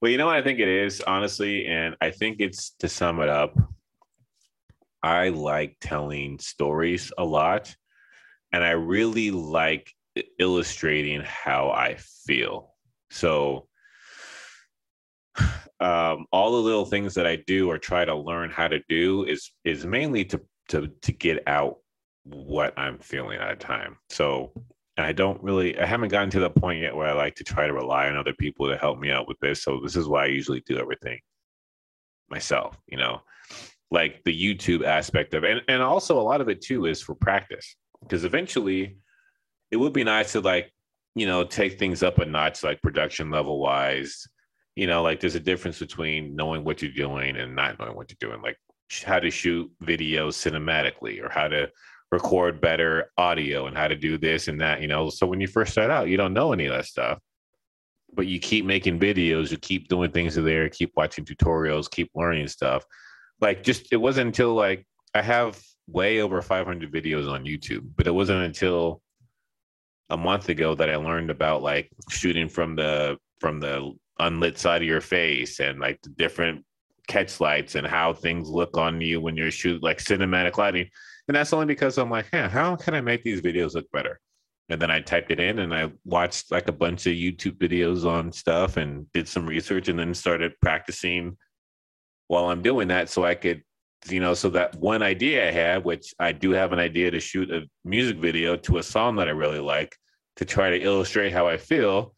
Well, 0.00 0.10
you 0.10 0.18
know 0.18 0.26
what 0.26 0.36
I 0.36 0.42
think 0.42 0.60
it 0.60 0.68
is, 0.68 1.00
honestly, 1.00 1.66
and 1.66 1.96
I 2.00 2.10
think 2.10 2.36
it's 2.40 2.70
to 2.78 2.88
sum 2.88 3.20
it 3.20 3.28
up. 3.28 3.58
I 5.02 5.30
like 5.30 5.78
telling 5.80 6.38
stories 6.38 7.12
a 7.18 7.24
lot. 7.24 7.74
And 8.52 8.64
I 8.64 8.70
really 8.70 9.30
like 9.30 9.92
illustrating 10.38 11.22
how 11.22 11.70
I 11.70 11.96
feel. 12.26 12.74
So, 13.10 13.68
um, 15.80 16.26
all 16.32 16.52
the 16.52 16.62
little 16.62 16.86
things 16.86 17.14
that 17.14 17.26
I 17.26 17.36
do 17.36 17.70
or 17.70 17.78
try 17.78 18.04
to 18.04 18.14
learn 18.14 18.50
how 18.50 18.68
to 18.68 18.80
do 18.88 19.24
is 19.24 19.50
is 19.64 19.84
mainly 19.84 20.24
to 20.26 20.40
to 20.68 20.88
to 21.02 21.12
get 21.12 21.42
out 21.46 21.78
what 22.24 22.76
I'm 22.78 22.98
feeling 22.98 23.38
at 23.38 23.50
a 23.50 23.56
time. 23.56 23.98
So 24.08 24.52
I 24.96 25.12
don't 25.12 25.42
really 25.42 25.78
I 25.78 25.84
haven't 25.84 26.08
gotten 26.08 26.30
to 26.30 26.40
the 26.40 26.50
point 26.50 26.80
yet 26.80 26.96
where 26.96 27.08
I 27.08 27.12
like 27.12 27.34
to 27.36 27.44
try 27.44 27.66
to 27.66 27.72
rely 27.72 28.08
on 28.08 28.16
other 28.16 28.32
people 28.32 28.68
to 28.68 28.76
help 28.76 28.98
me 28.98 29.10
out 29.10 29.28
with 29.28 29.38
this. 29.40 29.62
So 29.62 29.80
this 29.82 29.96
is 29.96 30.08
why 30.08 30.24
I 30.24 30.28
usually 30.28 30.62
do 30.66 30.78
everything 30.78 31.20
myself, 32.30 32.78
you 32.88 32.96
know, 32.96 33.20
like 33.90 34.22
the 34.24 34.32
YouTube 34.32 34.84
aspect 34.84 35.34
of 35.34 35.44
it. 35.44 35.50
And, 35.52 35.62
and 35.68 35.82
also 35.82 36.18
a 36.18 36.22
lot 36.22 36.40
of 36.40 36.48
it 36.48 36.60
too 36.60 36.86
is 36.86 37.00
for 37.02 37.14
practice. 37.14 37.76
Because 38.06 38.24
eventually 38.24 38.98
it 39.70 39.76
would 39.76 39.92
be 39.92 40.04
nice 40.04 40.32
to 40.32 40.40
like, 40.40 40.72
you 41.14 41.26
know, 41.26 41.44
take 41.44 41.78
things 41.78 42.02
up 42.02 42.18
a 42.18 42.24
notch 42.24 42.62
like 42.62 42.82
production 42.82 43.30
level 43.30 43.58
wise. 43.58 44.26
You 44.74 44.86
know, 44.86 45.02
like 45.02 45.20
there's 45.20 45.34
a 45.34 45.40
difference 45.40 45.78
between 45.78 46.36
knowing 46.36 46.62
what 46.62 46.82
you're 46.82 46.92
doing 46.92 47.36
and 47.36 47.56
not 47.56 47.78
knowing 47.78 47.96
what 47.96 48.10
you're 48.10 48.30
doing. 48.30 48.42
Like 48.42 48.58
how 49.04 49.18
to 49.18 49.30
shoot 49.30 49.70
video 49.80 50.28
cinematically 50.28 51.22
or 51.22 51.28
how 51.28 51.48
to 51.48 51.70
record 52.12 52.60
better 52.60 53.10
audio 53.16 53.66
and 53.66 53.76
how 53.76 53.88
to 53.88 53.96
do 53.96 54.18
this 54.18 54.48
and 54.48 54.60
that, 54.60 54.80
you 54.80 54.88
know. 54.88 55.10
So 55.10 55.26
when 55.26 55.40
you 55.40 55.48
first 55.48 55.72
start 55.72 55.90
out, 55.90 56.08
you 56.08 56.16
don't 56.16 56.34
know 56.34 56.52
any 56.52 56.66
of 56.66 56.74
that 56.74 56.86
stuff. 56.86 57.18
But 58.14 58.26
you 58.26 58.38
keep 58.38 58.64
making 58.64 59.00
videos, 59.00 59.50
you 59.50 59.56
keep 59.56 59.88
doing 59.88 60.12
things 60.12 60.36
there, 60.36 60.68
keep 60.68 60.92
watching 60.96 61.24
tutorials, 61.24 61.90
keep 61.90 62.10
learning 62.14 62.48
stuff. 62.48 62.84
Like 63.40 63.62
just 63.62 63.92
it 63.92 63.96
wasn't 63.96 64.28
until 64.28 64.54
like 64.54 64.86
I 65.14 65.22
have 65.22 65.60
way 65.88 66.20
over 66.20 66.42
500 66.42 66.92
videos 66.92 67.30
on 67.30 67.44
YouTube, 67.44 67.86
but 67.96 68.06
it 68.06 68.12
wasn't 68.12 68.42
until 68.42 69.02
a 70.10 70.16
month 70.16 70.48
ago 70.48 70.74
that 70.74 70.90
I 70.90 70.96
learned 70.96 71.30
about 71.30 71.62
like 71.62 71.90
shooting 72.10 72.48
from 72.48 72.76
the 72.76 73.18
from 73.40 73.60
the 73.60 73.92
unlit 74.18 74.58
side 74.58 74.82
of 74.82 74.88
your 74.88 75.00
face 75.00 75.60
and 75.60 75.78
like 75.78 76.00
the 76.02 76.10
different 76.10 76.64
catch 77.06 77.40
lights 77.40 77.74
and 77.74 77.86
how 77.86 78.12
things 78.12 78.48
look 78.48 78.76
on 78.76 79.00
you 79.00 79.20
when 79.20 79.36
you're 79.36 79.50
shooting 79.50 79.82
like 79.82 79.98
cinematic 79.98 80.56
lighting. 80.58 80.88
And 81.28 81.36
that's 81.36 81.52
only 81.52 81.66
because 81.66 81.98
I'm 81.98 82.10
like, 82.10 82.26
hey, 82.32 82.48
how 82.48 82.76
can 82.76 82.94
I 82.94 83.00
make 83.00 83.22
these 83.22 83.40
videos 83.40 83.74
look 83.74 83.90
better? 83.92 84.20
And 84.68 84.80
then 84.80 84.90
I 84.90 85.00
typed 85.00 85.30
it 85.30 85.38
in 85.38 85.60
and 85.60 85.72
I 85.72 85.92
watched 86.04 86.50
like 86.50 86.68
a 86.68 86.72
bunch 86.72 87.06
of 87.06 87.12
YouTube 87.12 87.58
videos 87.58 88.04
on 88.04 88.32
stuff 88.32 88.76
and 88.76 89.10
did 89.12 89.28
some 89.28 89.46
research 89.46 89.88
and 89.88 89.98
then 89.98 90.14
started 90.14 90.54
practicing 90.60 91.36
while 92.26 92.46
I'm 92.46 92.62
doing 92.62 92.88
that 92.88 93.08
so 93.08 93.24
I 93.24 93.36
could, 93.36 93.62
you 94.10 94.20
know, 94.20 94.34
so 94.34 94.48
that 94.50 94.74
one 94.76 95.02
idea 95.02 95.48
I 95.48 95.52
had, 95.52 95.84
which 95.84 96.14
I 96.18 96.32
do 96.32 96.50
have 96.52 96.72
an 96.72 96.78
idea 96.78 97.10
to 97.10 97.20
shoot 97.20 97.50
a 97.50 97.62
music 97.84 98.18
video 98.18 98.56
to 98.56 98.78
a 98.78 98.82
song 98.82 99.16
that 99.16 99.28
I 99.28 99.32
really 99.32 99.60
like 99.60 99.96
to 100.36 100.44
try 100.44 100.70
to 100.70 100.80
illustrate 100.80 101.32
how 101.32 101.46
I 101.46 101.56
feel. 101.56 102.14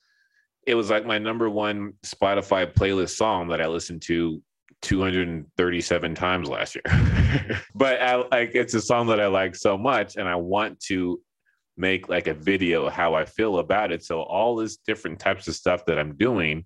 It 0.67 0.75
was 0.75 0.91
like 0.91 1.07
my 1.07 1.19
number 1.19 1.49
one 1.49 1.95
Spotify 2.05 2.73
playlist 2.73 3.17
song 3.17 3.49
that 3.49 3.61
I 3.61 3.67
listened 3.67 4.03
to 4.03 4.43
237 4.83 6.15
times 6.15 6.49
last 6.49 6.77
year. 6.77 7.61
but 7.75 8.01
I 8.01 8.17
like 8.17 8.55
it's 8.55 8.75
a 8.75 8.81
song 8.81 9.07
that 9.09 9.21
I 9.21 9.27
like 9.27 9.57
so 9.57 9.79
much 9.79 10.17
and 10.17 10.29
I 10.29 10.37
want 10.37 10.81
to 10.81 11.21
make 11.77 12.09
like 12.09 12.27
a 12.27 12.35
video 12.35 12.89
how 12.89 13.15
I 13.15 13.25
feel 13.25 13.59
about 13.59 13.93
it. 13.93 14.05
So 14.05 14.21
all 14.21 14.57
this 14.57 14.77
different 14.77 15.21
types 15.21 15.49
of 15.49 15.55
stuff 15.55 15.85
that 15.87 15.99
I'm 15.99 16.17
doing, 16.17 16.65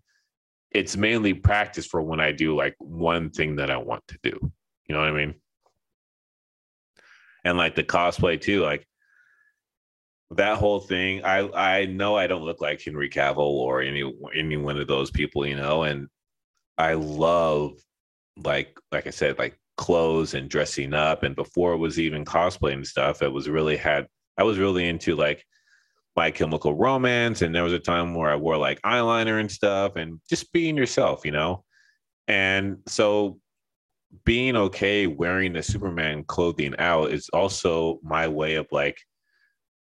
it's 0.70 0.96
mainly 0.96 1.34
practice 1.34 1.86
for 1.86 2.02
when 2.02 2.18
I 2.18 2.32
do 2.32 2.56
like 2.56 2.74
one 2.78 3.30
thing 3.30 3.56
that 3.56 3.70
I 3.70 3.76
want 3.76 4.02
to 4.08 4.18
do. 4.22 4.52
You 4.92 4.98
know 4.98 5.04
what 5.04 5.14
I 5.14 5.24
mean? 5.24 5.34
And 7.46 7.56
like 7.56 7.74
the 7.74 7.82
cosplay 7.82 8.38
too, 8.38 8.60
like 8.60 8.86
that 10.32 10.58
whole 10.58 10.80
thing, 10.80 11.24
I 11.24 11.48
I 11.48 11.86
know 11.86 12.14
I 12.14 12.26
don't 12.26 12.42
look 12.42 12.60
like 12.60 12.82
Henry 12.82 13.08
Cavill 13.08 13.38
or 13.38 13.80
any 13.80 14.04
any 14.34 14.58
one 14.58 14.78
of 14.78 14.88
those 14.88 15.10
people, 15.10 15.46
you 15.46 15.56
know, 15.56 15.84
and 15.84 16.08
I 16.76 16.92
love 16.92 17.78
like 18.36 18.78
like 18.90 19.06
I 19.06 19.10
said, 19.10 19.38
like 19.38 19.58
clothes 19.78 20.34
and 20.34 20.50
dressing 20.50 20.92
up. 20.92 21.22
And 21.22 21.34
before 21.34 21.72
it 21.72 21.78
was 21.78 21.98
even 21.98 22.26
cosplay 22.26 22.74
and 22.74 22.86
stuff, 22.86 23.22
it 23.22 23.32
was 23.32 23.48
really 23.48 23.78
had 23.78 24.08
I 24.36 24.42
was 24.42 24.58
really 24.58 24.86
into 24.90 25.16
like 25.16 25.42
my 26.16 26.30
chemical 26.30 26.74
romance. 26.74 27.40
And 27.40 27.54
there 27.54 27.64
was 27.64 27.72
a 27.72 27.78
time 27.78 28.14
where 28.14 28.30
I 28.30 28.36
wore 28.36 28.58
like 28.58 28.82
eyeliner 28.82 29.40
and 29.40 29.50
stuff 29.50 29.96
and 29.96 30.20
just 30.28 30.52
being 30.52 30.76
yourself, 30.76 31.24
you 31.24 31.32
know? 31.32 31.64
And 32.28 32.80
so 32.86 33.38
being 34.24 34.56
okay 34.56 35.06
wearing 35.06 35.52
the 35.52 35.62
Superman 35.62 36.24
clothing 36.24 36.74
out 36.78 37.10
is 37.10 37.28
also 37.30 37.98
my 38.02 38.28
way 38.28 38.56
of 38.56 38.66
like 38.70 38.98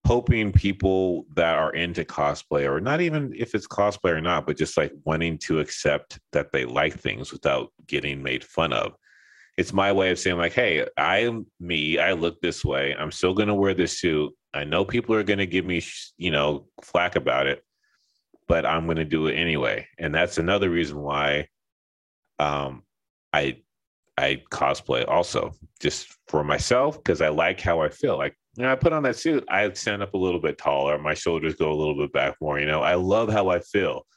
hoping 0.06 0.52
people 0.52 1.26
that 1.36 1.58
are 1.58 1.74
into 1.74 2.06
cosplay 2.06 2.70
or 2.70 2.80
not 2.80 3.02
even 3.02 3.34
if 3.36 3.54
it's 3.54 3.68
cosplay 3.68 4.12
or 4.12 4.22
not 4.22 4.46
but 4.46 4.58
just 4.58 4.78
like 4.78 4.94
wanting 5.04 5.38
to 5.38 5.60
accept 5.60 6.20
that 6.32 6.52
they 6.52 6.64
like 6.64 6.94
things 6.94 7.32
without 7.32 7.72
getting 7.88 8.24
made 8.24 8.44
fun 8.44 8.72
of. 8.72 8.94
It's 9.58 9.74
my 9.74 9.92
way 9.92 10.12
of 10.12 10.20
saying 10.20 10.38
like 10.38 10.54
hey 10.54 10.86
i 10.98 11.20
am 11.20 11.48
me 11.60 11.98
i 11.98 12.14
look 12.14 12.40
this 12.42 12.64
way 12.64 12.96
i'm 12.96 13.12
still 13.12 13.34
going 13.34 13.48
to 13.48 13.56
wear 13.56 13.74
this 13.74 14.00
suit 14.00 14.32
i 14.54 14.64
know 14.64 14.86
people 14.86 15.16
are 15.16 15.24
going 15.24 15.40
to 15.40 15.48
give 15.48 15.66
me 15.66 15.82
you 16.18 16.30
know 16.30 16.68
flack 16.84 17.16
about 17.16 17.48
it 17.48 17.64
but 18.48 18.66
i'm 18.66 18.86
going 18.86 18.98
to 18.98 19.06
do 19.06 19.28
it 19.28 19.34
anyway. 19.34 19.88
And 19.98 20.14
that's 20.14 20.38
another 20.38 20.70
reason 20.70 21.00
why 21.00 21.48
um 22.40 22.84
i 23.34 23.58
i 24.18 24.42
cosplay 24.52 25.08
also 25.08 25.52
just 25.80 26.16
for 26.28 26.44
myself 26.44 26.98
because 26.98 27.22
i 27.22 27.30
like 27.30 27.60
how 27.60 27.82
i 27.82 27.90
feel 27.90 28.18
like 28.18 28.36
you 28.58 28.64
know, 28.64 28.72
I 28.72 28.76
put 28.76 28.92
on 28.92 29.04
that 29.04 29.16
suit, 29.16 29.46
I 29.50 29.72
stand 29.74 30.02
up 30.02 30.16
a 30.16 30.18
little 30.18 30.40
bit 30.40 30.58
taller. 30.58 30.98
My 30.98 31.14
shoulders 31.14 31.54
go 31.54 31.72
a 31.72 31.76
little 31.76 31.96
bit 31.96 32.12
back 32.12 32.38
more. 32.42 32.60
You 32.60 32.66
know, 32.66 32.82
I 32.82 32.96
love 32.96 33.32
how 33.32 33.50
I 33.50 33.60
feel 33.60 34.08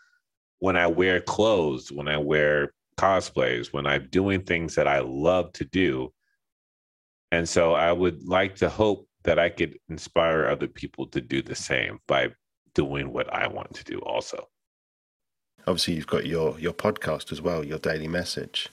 when 0.61 0.77
I 0.77 0.87
wear 0.87 1.21
clothes, 1.21 1.93
when 1.93 2.09
I 2.09 2.17
wear 2.17 2.73
cosplays, 2.97 3.73
when 3.73 3.87
I'm 3.87 4.09
doing 4.11 4.43
things 4.43 4.75
that 4.77 4.89
I 4.89 5.01
love 5.01 5.53
to 5.55 5.67
do. 5.67 6.13
And 7.33 7.47
so 7.47 7.75
I 7.75 7.93
would 7.93 8.27
like 8.27 8.57
to 8.57 8.71
hope 8.71 9.07
that 9.25 9.39
I 9.39 9.51
could 9.51 9.79
inspire 9.91 10.47
other 10.47 10.69
people 10.69 11.07
to 11.09 11.21
do 11.21 11.43
the 11.43 11.55
same 11.55 11.99
by 12.09 12.31
doing 12.75 13.13
what 13.13 13.33
I 13.33 13.47
want 13.47 13.75
to 13.75 13.85
do 13.85 13.99
also. 13.99 14.49
Obviously, 15.67 15.95
you've 15.95 16.07
got 16.07 16.25
your, 16.25 16.59
your 16.59 16.73
podcast 16.73 17.31
as 17.31 17.43
well, 17.43 17.63
your 17.63 17.79
daily 17.79 18.09
message. 18.09 18.71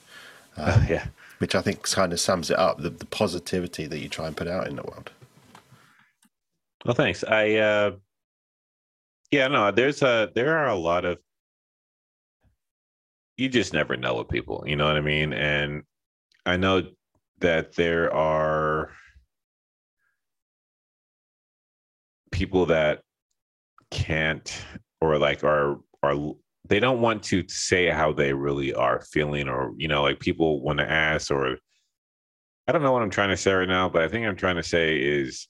Um, 0.57 0.85
yeah. 0.89 1.07
Which 1.39 1.53
I 1.53 1.61
think 1.61 1.83
kind 1.83 2.13
of 2.13 2.19
sums 2.19 2.49
it 2.49 2.57
up 2.57 2.81
the, 2.81 2.89
the 2.89 3.05
positivity 3.05 3.85
that 3.85 3.99
you 3.99 4.09
try 4.09 4.27
and 4.27 4.35
put 4.35 4.47
out 4.47 4.67
in 4.67 4.75
the 4.75 4.83
world. 4.83 5.11
Well, 6.85 6.95
thanks. 6.95 7.23
I 7.23 7.55
uh 7.55 7.91
yeah, 9.31 9.47
no, 9.47 9.71
there's 9.71 10.01
a 10.01 10.31
there 10.33 10.57
are 10.57 10.67
a 10.67 10.75
lot 10.75 11.05
of 11.05 11.19
you 13.35 13.49
just 13.49 13.73
never 13.73 13.95
know 13.95 14.15
with 14.15 14.29
people, 14.29 14.63
you 14.65 14.75
know 14.75 14.87
what 14.87 14.97
I 14.97 15.01
mean? 15.01 15.31
And 15.33 15.83
I 16.45 16.57
know 16.57 16.87
that 17.39 17.75
there 17.75 18.11
are 18.13 18.91
people 22.31 22.65
that 22.67 23.01
can't 23.91 24.51
or 25.01 25.19
like 25.19 25.43
are 25.43 25.79
are 26.01 26.15
they 26.67 26.79
don't 26.79 27.01
want 27.01 27.23
to 27.23 27.43
say 27.47 27.89
how 27.89 28.11
they 28.13 28.33
really 28.33 28.73
are 28.73 29.01
feeling 29.01 29.47
or 29.47 29.73
you 29.77 29.87
know 29.87 30.03
like 30.03 30.19
people 30.19 30.61
want 30.61 30.79
to 30.79 30.89
ask 30.89 31.31
or 31.31 31.57
I 32.67 32.73
don't 32.73 32.81
know 32.83 32.91
what 32.91 33.01
I'm 33.01 33.09
trying 33.09 33.29
to 33.29 33.37
say 33.37 33.53
right 33.53 33.67
now, 33.67 33.87
but 33.87 34.01
I 34.01 34.09
think 34.09 34.25
I'm 34.25 34.35
trying 34.35 34.57
to 34.57 34.63
say 34.63 34.97
is 34.97 35.47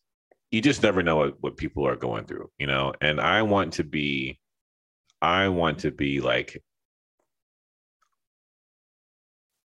you 0.52 0.62
just 0.62 0.84
never 0.84 1.02
know 1.02 1.16
what, 1.18 1.36
what 1.42 1.58
people 1.58 1.88
are 1.88 1.96
going 1.96 2.26
through, 2.26 2.52
you 2.60 2.68
know. 2.68 2.94
And 3.02 3.20
I 3.20 3.42
want 3.42 3.74
to 3.74 3.84
be, 3.84 4.40
I 5.22 5.48
want 5.48 5.80
to 5.80 5.92
be 5.92 6.22
like, 6.22 6.62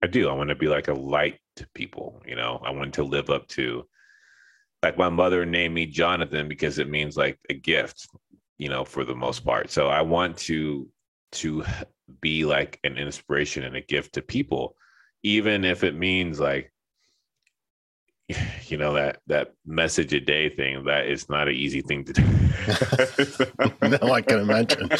I 0.02 0.06
do. 0.06 0.28
I 0.28 0.32
want 0.34 0.50
to 0.50 0.54
be 0.54 0.68
like 0.68 0.88
a 0.88 0.94
light 0.94 1.38
to 1.56 1.66
people, 1.74 2.22
you 2.26 2.36
know. 2.36 2.60
I 2.64 2.70
want 2.70 2.94
to 2.94 3.04
live 3.04 3.30
up 3.30 3.48
to, 3.48 3.84
like 4.82 4.96
my 4.96 5.08
mother 5.08 5.44
named 5.44 5.74
me 5.74 5.86
Jonathan 5.86 6.46
because 6.46 6.78
it 6.78 6.88
means 6.88 7.16
like 7.16 7.38
a 7.48 7.54
gift, 7.54 8.06
you 8.58 8.68
know, 8.68 8.84
for 8.84 9.04
the 9.04 9.14
most 9.14 9.44
part. 9.44 9.70
So 9.70 9.88
I 9.88 10.02
want 10.02 10.36
to 10.38 10.88
to 11.32 11.64
be 12.20 12.44
like 12.44 12.78
an 12.84 12.96
inspiration 12.98 13.64
and 13.64 13.76
a 13.76 13.80
gift 13.80 14.14
to 14.14 14.22
people, 14.22 14.76
even 15.22 15.64
if 15.64 15.84
it 15.84 15.94
means 15.94 16.40
like 16.40 16.72
you 18.66 18.76
know 18.76 18.92
that 18.94 19.18
that 19.26 19.52
message 19.66 20.12
a 20.12 20.20
day 20.20 20.48
thing 20.48 20.84
that 20.84 21.06
is 21.06 21.28
not 21.28 21.48
an 21.48 21.54
easy 21.54 21.80
thing 21.80 22.04
to 22.04 22.12
do. 22.12 22.22
No 23.88 24.12
i 24.12 24.20
can 24.20 24.40
imagine. 24.40 24.88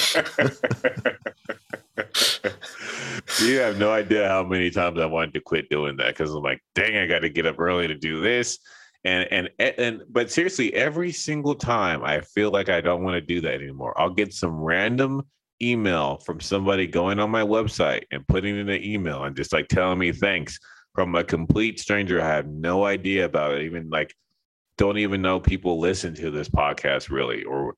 You 3.41 3.61
have 3.61 3.79
no 3.79 3.93
idea 3.93 4.27
how 4.29 4.43
many 4.43 4.71
times 4.71 4.99
i 4.99 5.07
wanted 5.07 5.35
to 5.35 5.41
quit 5.41 5.71
doing 5.71 5.97
that 5.99 6.09
because 6.09 6.35
i'm 6.35 6.43
like 6.43 6.63
dang 6.75 6.97
i 6.97 7.07
got 7.07 7.21
to 7.21 7.29
get 7.29 7.47
up 7.47 7.61
early 7.61 7.87
to 7.87 7.95
do 7.95 8.21
this. 8.21 8.59
And 9.05 9.29
and 9.31 9.49
and 9.79 10.03
but 10.11 10.31
seriously 10.31 10.75
every 10.75 11.13
single 11.13 11.55
time 11.55 12.03
i 12.03 12.21
feel 12.21 12.51
like 12.51 12.69
i 12.69 12.81
don't 12.81 13.03
want 13.03 13.15
to 13.15 13.21
do 13.21 13.41
that 13.43 13.55
anymore 13.55 13.99
i'll 13.99 14.13
get 14.13 14.35
some 14.35 14.61
random 14.61 15.23
email 15.63 16.19
from 16.19 16.41
somebody 16.41 16.87
going 16.87 17.19
on 17.19 17.31
my 17.31 17.43
website 17.43 18.05
and 18.11 18.27
putting 18.27 18.59
in 18.59 18.69
an 18.69 18.83
email 18.83 19.25
and 19.25 19.37
just 19.37 19.53
like 19.53 19.69
telling 19.69 19.99
me 19.99 20.13
thanks 20.13 20.59
from 20.95 21.15
a 21.15 21.25
complete 21.25 21.79
stranger. 21.79 22.21
I 22.21 22.29
have 22.29 22.49
no 22.49 22.85
idea 22.85 23.25
about 23.25 23.55
it. 23.55 23.63
Even 23.63 23.91
like, 23.91 24.15
don't 24.79 24.99
even 24.99 25.23
know 25.23 25.41
people 25.41 25.79
listen 25.79 26.15
to 26.15 26.31
this 26.31 26.49
podcast 26.49 27.11
really, 27.11 27.45
or 27.45 27.75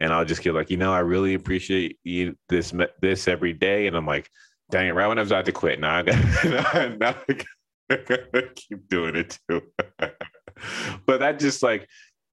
and 0.00 0.12
I'll 0.12 0.24
just 0.24 0.42
get 0.42 0.54
like, 0.54 0.70
you 0.70 0.76
know, 0.76 0.92
I 0.92 1.00
really 1.00 1.34
appreciate 1.34 1.98
you 2.04 2.36
this 2.48 2.72
this 3.00 3.28
every 3.28 3.52
day, 3.52 3.86
and 3.86 3.96
I'm 3.96 4.06
like, 4.06 4.30
dang 4.70 4.88
it, 4.88 4.94
right 4.94 5.06
when 5.06 5.18
I 5.18 5.22
was 5.22 5.30
about 5.30 5.44
to 5.46 5.52
quit, 5.52 5.80
now 5.80 5.98
I 5.98 6.02
got 6.02 6.44
now 6.98 7.16
I 7.28 7.44
gotta 7.88 8.50
keep 8.54 8.88
doing 8.88 9.16
it 9.16 9.38
too. 9.48 9.62
but 11.06 11.20
that 11.20 11.38
just 11.38 11.62
like 11.62 11.88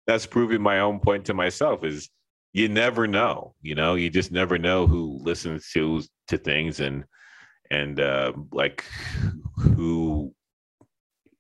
that's 0.08 0.26
proving 0.26 0.62
my 0.62 0.80
own 0.80 1.00
point 1.00 1.26
to 1.26 1.34
myself 1.34 1.84
is 1.84 2.10
you 2.54 2.70
never 2.70 3.08
know, 3.08 3.56
you 3.62 3.74
know, 3.74 3.96
you 3.96 4.10
just 4.10 4.32
never 4.32 4.58
know 4.58 4.86
who 4.86 5.20
listens 5.22 5.70
to 5.72 6.02
to 6.28 6.38
things 6.38 6.80
and 6.80 7.04
and 7.72 8.00
uh, 8.00 8.32
like 8.52 8.86
who 9.58 10.34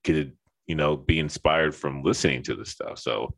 could 0.03 0.33
you 0.65 0.75
know 0.75 0.97
be 0.97 1.19
inspired 1.19 1.75
from 1.75 2.01
listening 2.03 2.41
to 2.43 2.55
the 2.55 2.65
stuff. 2.65 2.99
So 2.99 3.35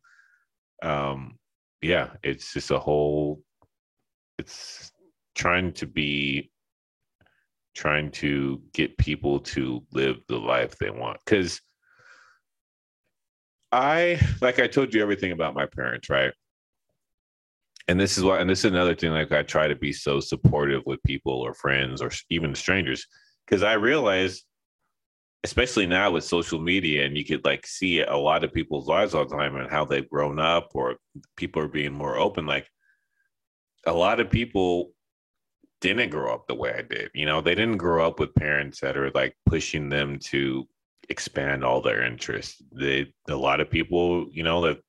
um 0.84 1.38
yeah, 1.82 2.12
it's 2.24 2.54
just 2.54 2.72
a 2.72 2.80
whole 2.80 3.42
it's 4.40 4.92
trying 5.36 5.74
to 5.74 5.86
be 5.86 6.52
trying 7.76 8.10
to 8.10 8.62
get 8.74 8.98
people 8.98 9.40
to 9.42 9.84
live 9.92 10.18
the 10.30 10.38
life 10.38 10.78
they 10.78 10.90
want 10.90 11.20
cuz 11.26 11.60
I 13.72 14.20
like 14.42 14.60
I 14.60 14.68
told 14.68 14.94
you 14.94 15.02
everything 15.02 15.34
about 15.34 15.54
my 15.56 15.66
parents, 15.66 16.10
right? 16.10 16.32
And 17.88 18.00
this 18.00 18.18
is 18.18 18.24
why 18.24 18.40
and 18.40 18.50
this 18.50 18.60
is 18.60 18.72
another 18.72 18.96
thing 18.96 19.12
like 19.12 19.32
I 19.32 19.44
try 19.44 19.68
to 19.68 19.76
be 19.76 19.94
so 19.94 20.20
supportive 20.20 20.82
with 20.86 21.04
people 21.04 21.34
or 21.34 21.54
friends 21.54 22.02
or 22.02 22.12
even 22.30 22.56
strangers 22.56 23.06
cuz 23.48 23.62
I 23.62 23.74
realize 23.74 24.44
especially 25.44 25.86
now 25.86 26.10
with 26.10 26.24
social 26.24 26.60
media 26.60 27.06
and 27.06 27.16
you 27.16 27.24
could 27.24 27.46
like 27.46 27.68
see 27.68 28.02
a 28.02 28.18
lot 28.18 28.44
of 28.44 28.52
people's 28.52 28.88
lives 28.88 29.14
all 29.14 29.26
the 29.26 29.36
time 29.36 29.56
and 29.56 29.70
how 29.70 29.86
they've 29.86 30.10
grown 30.10 30.40
up 30.40 30.72
or 30.74 30.98
people 31.38 31.62
are 31.62 31.68
being 31.68 31.94
more 31.94 32.18
open 32.18 32.48
like 32.48 32.68
a 33.86 33.94
lot 33.94 34.20
of 34.20 34.32
people 34.32 34.92
didn't 35.82 36.10
grow 36.10 36.34
up 36.34 36.48
the 36.48 36.56
way 36.56 36.74
I 36.74 36.82
did. 36.82 37.12
You 37.14 37.26
know, 37.26 37.42
they 37.42 37.56
didn't 37.56 37.78
grow 37.78 38.06
up 38.08 38.20
with 38.20 38.34
parents 38.34 38.80
that 38.80 38.98
are 38.98 39.12
like 39.12 39.36
pushing 39.46 39.90
them 39.90 40.18
to 40.32 40.68
expand 41.10 41.64
all 41.64 41.82
their 41.82 42.04
interests. 42.04 42.62
They 42.72 43.14
a 43.30 43.36
lot 43.36 43.62
of 43.62 43.70
people, 43.70 44.28
you 44.32 44.44
know, 44.44 44.62
that 44.62 44.80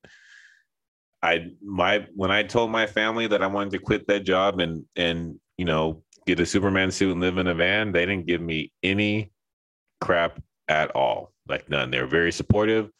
I 1.26 1.48
my 1.60 2.06
when 2.14 2.30
I 2.30 2.44
told 2.44 2.70
my 2.70 2.86
family 2.86 3.26
that 3.26 3.42
I 3.42 3.48
wanted 3.48 3.72
to 3.72 3.80
quit 3.80 4.06
that 4.06 4.20
job 4.20 4.60
and 4.60 4.84
and 4.94 5.40
you 5.58 5.64
know 5.64 6.04
get 6.24 6.38
a 6.38 6.46
Superman 6.46 6.92
suit 6.92 7.12
and 7.12 7.20
live 7.20 7.38
in 7.38 7.48
a 7.48 7.54
van, 7.54 7.90
they 7.90 8.06
didn't 8.06 8.26
give 8.26 8.40
me 8.40 8.72
any 8.84 9.32
crap 10.00 10.40
at 10.68 10.94
all. 10.94 11.32
Like 11.48 11.68
none. 11.68 11.90
They 11.90 12.00
were 12.00 12.06
very 12.06 12.30
supportive. 12.30 12.90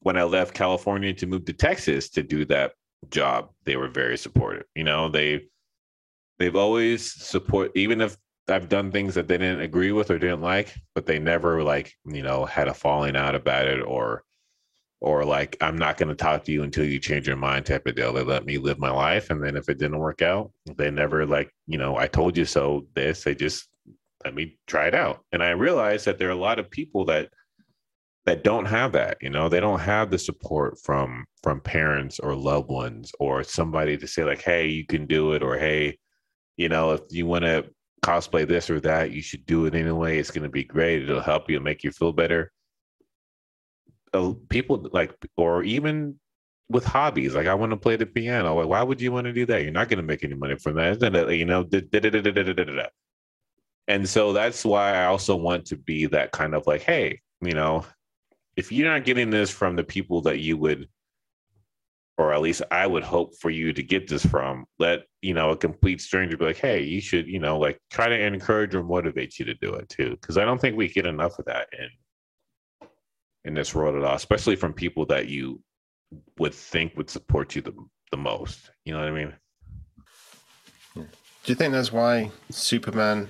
When 0.00 0.18
I 0.18 0.24
left 0.24 0.54
California 0.54 1.14
to 1.14 1.26
move 1.26 1.46
to 1.46 1.54
Texas 1.54 2.10
to 2.10 2.22
do 2.22 2.44
that 2.46 2.72
job, 3.10 3.48
they 3.64 3.76
were 3.76 3.88
very 3.88 4.18
supportive. 4.18 4.64
You 4.74 4.84
know, 4.84 5.08
they 5.08 5.46
they've 6.38 6.56
always 6.56 7.10
support 7.10 7.72
even 7.74 8.02
if 8.02 8.14
I've 8.48 8.68
done 8.68 8.92
things 8.92 9.14
that 9.14 9.26
they 9.26 9.38
didn't 9.38 9.60
agree 9.60 9.92
with 9.92 10.10
or 10.10 10.18
didn't 10.18 10.42
like, 10.42 10.74
but 10.94 11.06
they 11.06 11.18
never 11.18 11.62
like, 11.62 11.94
you 12.04 12.22
know, 12.22 12.44
had 12.44 12.68
a 12.68 12.74
falling 12.74 13.16
out 13.16 13.34
about 13.34 13.68
it 13.68 13.80
or 13.80 14.22
or 15.00 15.24
like 15.24 15.56
I'm 15.60 15.76
not 15.76 15.96
going 15.96 16.10
to 16.10 16.14
talk 16.14 16.44
to 16.44 16.52
you 16.52 16.62
until 16.62 16.84
you 16.84 16.98
change 16.98 17.26
your 17.26 17.36
mind 17.36 17.66
type 17.66 17.86
of 17.86 17.94
deal. 17.94 18.12
They 18.12 18.22
let 18.22 18.44
me 18.44 18.58
live 18.58 18.78
my 18.78 18.90
life 18.90 19.30
and 19.30 19.42
then 19.42 19.56
if 19.56 19.68
it 19.68 19.78
didn't 19.78 19.98
work 19.98 20.22
out, 20.22 20.52
they 20.76 20.90
never 20.90 21.26
like, 21.26 21.50
you 21.66 21.78
know, 21.78 21.96
I 21.96 22.06
told 22.06 22.36
you 22.36 22.44
so 22.44 22.86
this, 22.94 23.24
they 23.24 23.34
just 23.34 23.68
let 24.24 24.34
me 24.34 24.58
try 24.66 24.88
it 24.88 24.94
out. 24.94 25.24
And 25.32 25.42
I 25.42 25.50
realized 25.50 26.04
that 26.04 26.18
there 26.18 26.28
are 26.28 26.32
a 26.32 26.36
lot 26.36 26.58
of 26.58 26.70
people 26.70 27.04
that 27.06 27.30
that 28.26 28.44
don't 28.44 28.66
have 28.66 28.92
that, 28.92 29.16
you 29.22 29.30
know, 29.30 29.48
they 29.48 29.60
don't 29.60 29.80
have 29.80 30.10
the 30.10 30.18
support 30.18 30.78
from 30.78 31.24
from 31.42 31.60
parents 31.60 32.20
or 32.20 32.34
loved 32.36 32.68
ones 32.68 33.12
or 33.18 33.42
somebody 33.42 33.96
to 33.96 34.06
say 34.06 34.24
like, 34.24 34.42
"Hey, 34.42 34.68
you 34.68 34.84
can 34.86 35.06
do 35.06 35.32
it," 35.32 35.42
or 35.42 35.56
"Hey, 35.56 35.98
you 36.58 36.68
know, 36.68 36.92
if 36.92 37.00
you 37.10 37.26
want 37.26 37.44
to 37.44 37.64
cosplay 38.02 38.46
this 38.46 38.68
or 38.70 38.78
that, 38.80 39.12
you 39.12 39.22
should 39.22 39.46
do 39.46 39.64
it 39.66 39.74
anyway. 39.74 40.18
It's 40.18 40.30
going 40.30 40.44
to 40.44 40.50
be 40.50 40.64
great. 40.64 41.02
It'll 41.02 41.20
help 41.22 41.50
you 41.50 41.60
make 41.60 41.82
you 41.82 41.90
feel 41.92 42.12
better." 42.12 42.52
People 44.48 44.88
like, 44.92 45.14
or 45.36 45.62
even 45.62 46.18
with 46.68 46.84
hobbies, 46.84 47.34
like 47.34 47.46
I 47.46 47.54
want 47.54 47.70
to 47.70 47.76
play 47.76 47.96
the 47.96 48.06
piano. 48.06 48.54
Like, 48.54 48.68
why 48.68 48.82
would 48.82 49.00
you 49.00 49.12
want 49.12 49.26
to 49.26 49.32
do 49.32 49.46
that? 49.46 49.62
You're 49.62 49.72
not 49.72 49.88
going 49.88 49.98
to 49.98 50.04
make 50.04 50.24
any 50.24 50.34
money 50.34 50.56
from 50.56 50.74
that. 50.76 51.00
You 51.32 51.44
know, 51.44 52.86
and 53.88 54.08
so 54.08 54.32
that's 54.32 54.64
why 54.64 54.94
I 54.94 55.06
also 55.06 55.34
want 55.34 55.66
to 55.66 55.76
be 55.76 56.06
that 56.06 56.30
kind 56.30 56.54
of 56.54 56.66
like, 56.66 56.82
hey, 56.82 57.20
you 57.40 57.52
know, 57.52 57.84
if 58.56 58.70
you're 58.70 58.90
not 58.90 59.04
getting 59.04 59.30
this 59.30 59.50
from 59.50 59.74
the 59.74 59.82
people 59.82 60.22
that 60.22 60.38
you 60.38 60.56
would, 60.58 60.88
or 62.18 62.32
at 62.32 62.42
least 62.42 62.62
I 62.70 62.86
would 62.86 63.02
hope 63.02 63.34
for 63.40 63.50
you 63.50 63.72
to 63.72 63.82
get 63.82 64.06
this 64.06 64.24
from, 64.24 64.66
let, 64.78 65.00
you 65.22 65.34
know, 65.34 65.50
a 65.50 65.56
complete 65.56 66.00
stranger 66.00 66.36
be 66.36 66.44
like, 66.44 66.58
hey, 66.58 66.82
you 66.82 67.00
should, 67.00 67.26
you 67.26 67.38
know, 67.38 67.58
like 67.58 67.80
try 67.90 68.08
to 68.08 68.26
encourage 68.26 68.74
or 68.74 68.84
motivate 68.84 69.38
you 69.38 69.46
to 69.46 69.54
do 69.54 69.72
it 69.74 69.88
too. 69.88 70.16
Cause 70.20 70.36
I 70.36 70.44
don't 70.44 70.60
think 70.60 70.76
we 70.76 70.88
get 70.88 71.06
enough 71.06 71.38
of 71.38 71.46
that 71.46 71.68
in, 71.72 71.88
in 73.44 73.54
this 73.54 73.74
world 73.74 73.96
at 73.96 74.04
all, 74.04 74.16
especially 74.16 74.56
from 74.56 74.72
people 74.72 75.06
that 75.06 75.28
you 75.28 75.62
would 76.38 76.54
think 76.54 76.96
would 76.96 77.10
support 77.10 77.54
you 77.54 77.62
the, 77.62 77.74
the 78.10 78.16
most. 78.16 78.70
You 78.84 78.92
know 78.92 79.00
what 79.00 79.08
I 79.08 79.12
mean? 79.12 79.34
Do 80.94 81.52
you 81.52 81.54
think 81.54 81.72
that's 81.72 81.92
why 81.92 82.30
Superman 82.50 83.28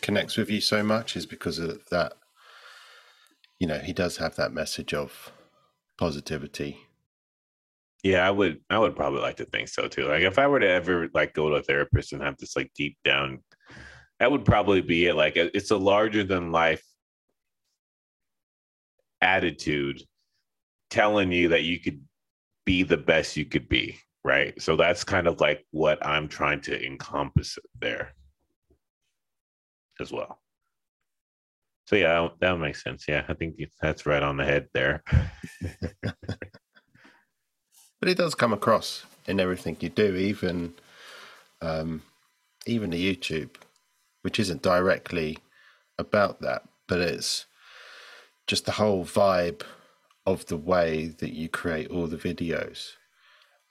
connects 0.00 0.36
with 0.36 0.50
you 0.50 0.60
so 0.60 0.82
much 0.82 1.16
is 1.16 1.26
because 1.26 1.58
of 1.58 1.80
that. 1.90 2.14
You 3.58 3.66
know, 3.66 3.78
he 3.78 3.92
does 3.92 4.16
have 4.18 4.36
that 4.36 4.52
message 4.52 4.92
of 4.92 5.32
positivity. 5.98 6.78
Yeah, 8.02 8.26
I 8.26 8.30
would. 8.30 8.60
I 8.70 8.78
would 8.78 8.94
probably 8.94 9.20
like 9.20 9.36
to 9.36 9.46
think 9.46 9.68
so 9.68 9.88
too. 9.88 10.06
Like, 10.06 10.22
if 10.22 10.38
I 10.38 10.46
were 10.46 10.60
to 10.60 10.68
ever 10.68 11.08
like 11.14 11.34
go 11.34 11.48
to 11.48 11.56
a 11.56 11.62
therapist 11.62 12.12
and 12.12 12.22
have 12.22 12.36
this 12.36 12.54
like 12.54 12.70
deep 12.76 12.96
down, 13.04 13.42
that 14.20 14.30
would 14.30 14.44
probably 14.44 14.80
be 14.80 15.06
it. 15.06 15.14
Like, 15.14 15.36
it's 15.36 15.70
a 15.70 15.76
larger 15.76 16.22
than 16.22 16.52
life 16.52 16.82
attitude 19.20 20.02
telling 20.90 21.32
you 21.32 21.48
that 21.48 21.64
you 21.64 21.80
could 21.80 22.00
be 22.64 22.82
the 22.82 22.96
best 22.96 23.36
you 23.36 23.44
could 23.44 23.68
be 23.68 23.98
right 24.24 24.60
so 24.60 24.76
that's 24.76 25.04
kind 25.04 25.26
of 25.26 25.40
like 25.40 25.64
what 25.70 26.04
i'm 26.04 26.28
trying 26.28 26.60
to 26.60 26.84
encompass 26.84 27.58
there 27.80 28.12
as 30.00 30.12
well. 30.12 30.40
So 31.86 31.96
yeah, 31.96 32.28
that 32.40 32.58
makes 32.58 32.82
sense. 32.82 33.06
Yeah, 33.06 33.24
I 33.28 33.34
think 33.34 33.56
that's 33.80 34.06
right 34.06 34.22
on 34.22 34.36
the 34.36 34.44
head 34.44 34.68
there. 34.74 35.04
but 36.02 36.16
it 38.02 38.16
does 38.16 38.34
come 38.34 38.52
across 38.52 39.04
in 39.26 39.38
everything 39.38 39.76
you 39.80 39.88
do, 39.88 40.16
even 40.16 40.74
um, 41.62 42.02
even 42.66 42.90
the 42.90 43.16
YouTube, 43.16 43.50
which 44.22 44.40
isn't 44.40 44.62
directly 44.62 45.38
about 45.98 46.40
that, 46.40 46.62
but 46.88 47.00
it's 47.00 47.46
just 48.46 48.66
the 48.66 48.72
whole 48.72 49.04
vibe 49.04 49.62
of 50.26 50.46
the 50.46 50.56
way 50.56 51.06
that 51.18 51.32
you 51.32 51.48
create 51.48 51.90
all 51.90 52.06
the 52.06 52.16
videos 52.16 52.92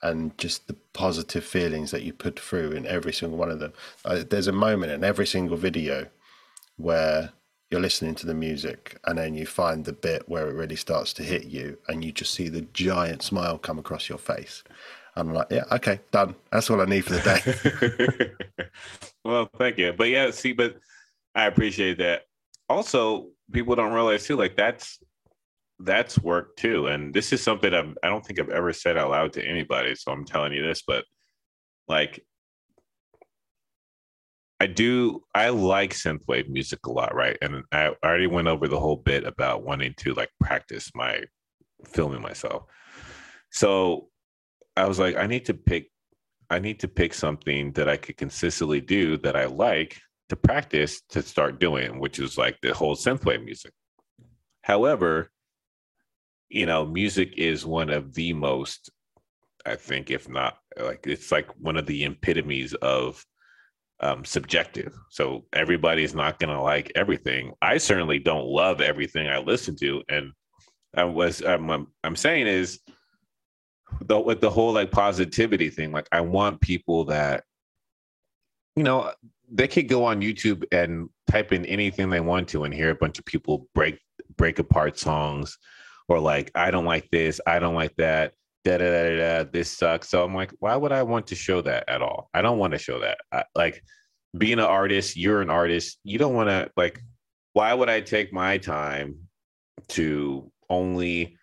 and 0.02 0.36
just 0.38 0.66
the 0.66 0.76
positive 0.92 1.44
feelings 1.44 1.90
that 1.90 2.02
you 2.02 2.12
put 2.12 2.38
through 2.38 2.72
in 2.72 2.86
every 2.86 3.12
single 3.12 3.38
one 3.38 3.50
of 3.50 3.58
them. 3.58 3.72
Uh, 4.04 4.22
there's 4.28 4.46
a 4.46 4.52
moment 4.52 4.92
in 4.92 5.04
every 5.04 5.26
single 5.26 5.56
video 5.56 6.06
where 6.76 7.32
you're 7.70 7.80
listening 7.80 8.14
to 8.14 8.26
the 8.26 8.34
music 8.34 8.98
and 9.04 9.18
then 9.18 9.34
you 9.34 9.46
find 9.46 9.84
the 9.84 9.92
bit 9.92 10.28
where 10.28 10.48
it 10.48 10.54
really 10.54 10.76
starts 10.76 11.12
to 11.14 11.22
hit 11.22 11.46
you 11.46 11.76
and 11.88 12.04
you 12.04 12.12
just 12.12 12.34
see 12.34 12.48
the 12.48 12.60
giant 12.72 13.22
smile 13.22 13.58
come 13.58 13.78
across 13.78 14.08
your 14.08 14.18
face. 14.18 14.62
I'm 15.16 15.32
like, 15.32 15.48
yeah, 15.50 15.64
okay, 15.72 15.98
done. 16.10 16.34
That's 16.52 16.70
all 16.70 16.80
I 16.80 16.84
need 16.84 17.04
for 17.04 17.14
the 17.14 18.36
day. 18.58 18.62
well, 19.24 19.48
thank 19.58 19.78
you. 19.78 19.94
But 19.94 20.10
yeah, 20.10 20.30
see, 20.30 20.52
but 20.52 20.76
I 21.34 21.46
appreciate 21.46 21.98
that. 21.98 22.26
Also, 22.68 23.28
people 23.52 23.76
don't 23.76 23.92
realize 23.92 24.26
too, 24.26 24.36
like 24.36 24.56
that's 24.56 24.98
that's 25.78 26.18
work 26.18 26.56
too. 26.56 26.86
And 26.86 27.12
this 27.12 27.32
is 27.32 27.42
something 27.42 27.72
I'm, 27.72 27.96
I 28.02 28.08
don't 28.08 28.24
think 28.24 28.40
I've 28.40 28.48
ever 28.48 28.72
said 28.72 28.96
out 28.96 29.10
loud 29.10 29.32
to 29.34 29.46
anybody. 29.46 29.94
So 29.94 30.10
I'm 30.10 30.24
telling 30.24 30.52
you 30.52 30.62
this, 30.62 30.82
but 30.86 31.04
like 31.86 32.24
I 34.58 34.66
do. 34.66 35.22
I 35.34 35.50
like 35.50 35.92
synthwave 35.92 36.48
music 36.48 36.86
a 36.86 36.92
lot, 36.92 37.14
right? 37.14 37.36
And 37.42 37.62
I 37.72 37.90
already 38.02 38.26
went 38.26 38.48
over 38.48 38.68
the 38.68 38.80
whole 38.80 38.96
bit 38.96 39.24
about 39.24 39.64
wanting 39.64 39.94
to 39.98 40.14
like 40.14 40.30
practice 40.40 40.90
my 40.94 41.24
filming 41.86 42.22
myself. 42.22 42.64
So 43.50 44.08
I 44.76 44.86
was 44.86 44.98
like, 44.98 45.16
I 45.16 45.26
need 45.26 45.44
to 45.46 45.54
pick. 45.54 45.90
I 46.48 46.58
need 46.58 46.80
to 46.80 46.88
pick 46.88 47.12
something 47.12 47.72
that 47.72 47.88
I 47.88 47.96
could 47.96 48.16
consistently 48.16 48.80
do 48.80 49.18
that 49.18 49.36
I 49.36 49.46
like 49.46 49.98
to 50.28 50.36
practice 50.36 51.02
to 51.10 51.22
start 51.22 51.60
doing, 51.60 51.98
which 51.98 52.18
is 52.18 52.36
like 52.36 52.58
the 52.60 52.74
whole 52.74 52.96
synthwave 52.96 53.44
music. 53.44 53.72
However, 54.62 55.30
you 56.48 56.66
know, 56.66 56.84
music 56.84 57.34
is 57.36 57.66
one 57.66 57.90
of 57.90 58.14
the 58.14 58.32
most, 58.32 58.90
I 59.64 59.76
think, 59.76 60.10
if 60.10 60.28
not 60.28 60.58
like 60.78 61.06
it's 61.06 61.30
like 61.32 61.48
one 61.58 61.76
of 61.76 61.86
the 61.86 62.04
epitomes 62.04 62.74
of 62.74 63.24
um, 64.00 64.24
subjective. 64.24 64.94
So 65.10 65.44
everybody's 65.52 66.14
not 66.14 66.38
going 66.38 66.54
to 66.54 66.60
like 66.60 66.92
everything. 66.94 67.52
I 67.62 67.78
certainly 67.78 68.18
don't 68.18 68.46
love 68.46 68.80
everything 68.80 69.28
I 69.28 69.38
listen 69.38 69.76
to, 69.76 70.02
and 70.08 70.32
I 70.96 71.04
was 71.04 71.42
I'm 71.42 71.88
I'm 72.02 72.16
saying 72.16 72.46
is 72.46 72.80
the 74.02 74.18
with 74.18 74.40
the 74.40 74.50
whole 74.50 74.72
like 74.72 74.90
positivity 74.90 75.70
thing. 75.70 75.92
Like 75.92 76.08
I 76.12 76.20
want 76.20 76.60
people 76.60 77.04
that 77.06 77.44
you 78.74 78.82
know 78.82 79.12
they 79.50 79.68
could 79.68 79.88
go 79.88 80.04
on 80.04 80.20
YouTube 80.20 80.64
and 80.72 81.08
type 81.30 81.52
in 81.52 81.64
anything 81.66 82.10
they 82.10 82.20
want 82.20 82.48
to 82.48 82.64
and 82.64 82.74
hear 82.74 82.90
a 82.90 82.94
bunch 82.94 83.18
of 83.18 83.24
people 83.24 83.68
break 83.74 83.98
break 84.36 84.58
apart 84.58 84.98
songs 84.98 85.58
or 86.08 86.18
like 86.18 86.50
I 86.54 86.70
don't 86.70 86.84
like 86.84 87.08
this, 87.10 87.40
I 87.46 87.58
don't 87.58 87.74
like 87.74 87.94
that 87.96 88.32
da 88.66 88.78
da 88.78 88.90
da 88.90 89.16
da. 89.16 89.50
This 89.50 89.70
sucks. 89.70 90.08
So 90.08 90.24
I'm 90.24 90.34
like, 90.34 90.52
why 90.58 90.74
would 90.74 90.92
I 90.92 91.02
want 91.04 91.28
to 91.28 91.36
show 91.36 91.62
that 91.62 91.84
at 91.88 92.02
all? 92.02 92.28
I 92.34 92.42
don't 92.42 92.58
want 92.58 92.72
to 92.72 92.78
show 92.78 92.98
that. 93.00 93.18
I, 93.30 93.44
like 93.54 93.82
being 94.36 94.54
an 94.54 94.60
artist, 94.60 95.16
you're 95.16 95.40
an 95.40 95.50
artist. 95.50 95.98
You 96.02 96.18
don't 96.18 96.34
want 96.34 96.48
to 96.48 96.70
like. 96.76 97.00
Why 97.52 97.72
would 97.72 97.88
I 97.88 98.00
take 98.02 98.32
my 98.32 98.58
time 98.58 99.16
to 99.90 100.50
only 100.68 101.38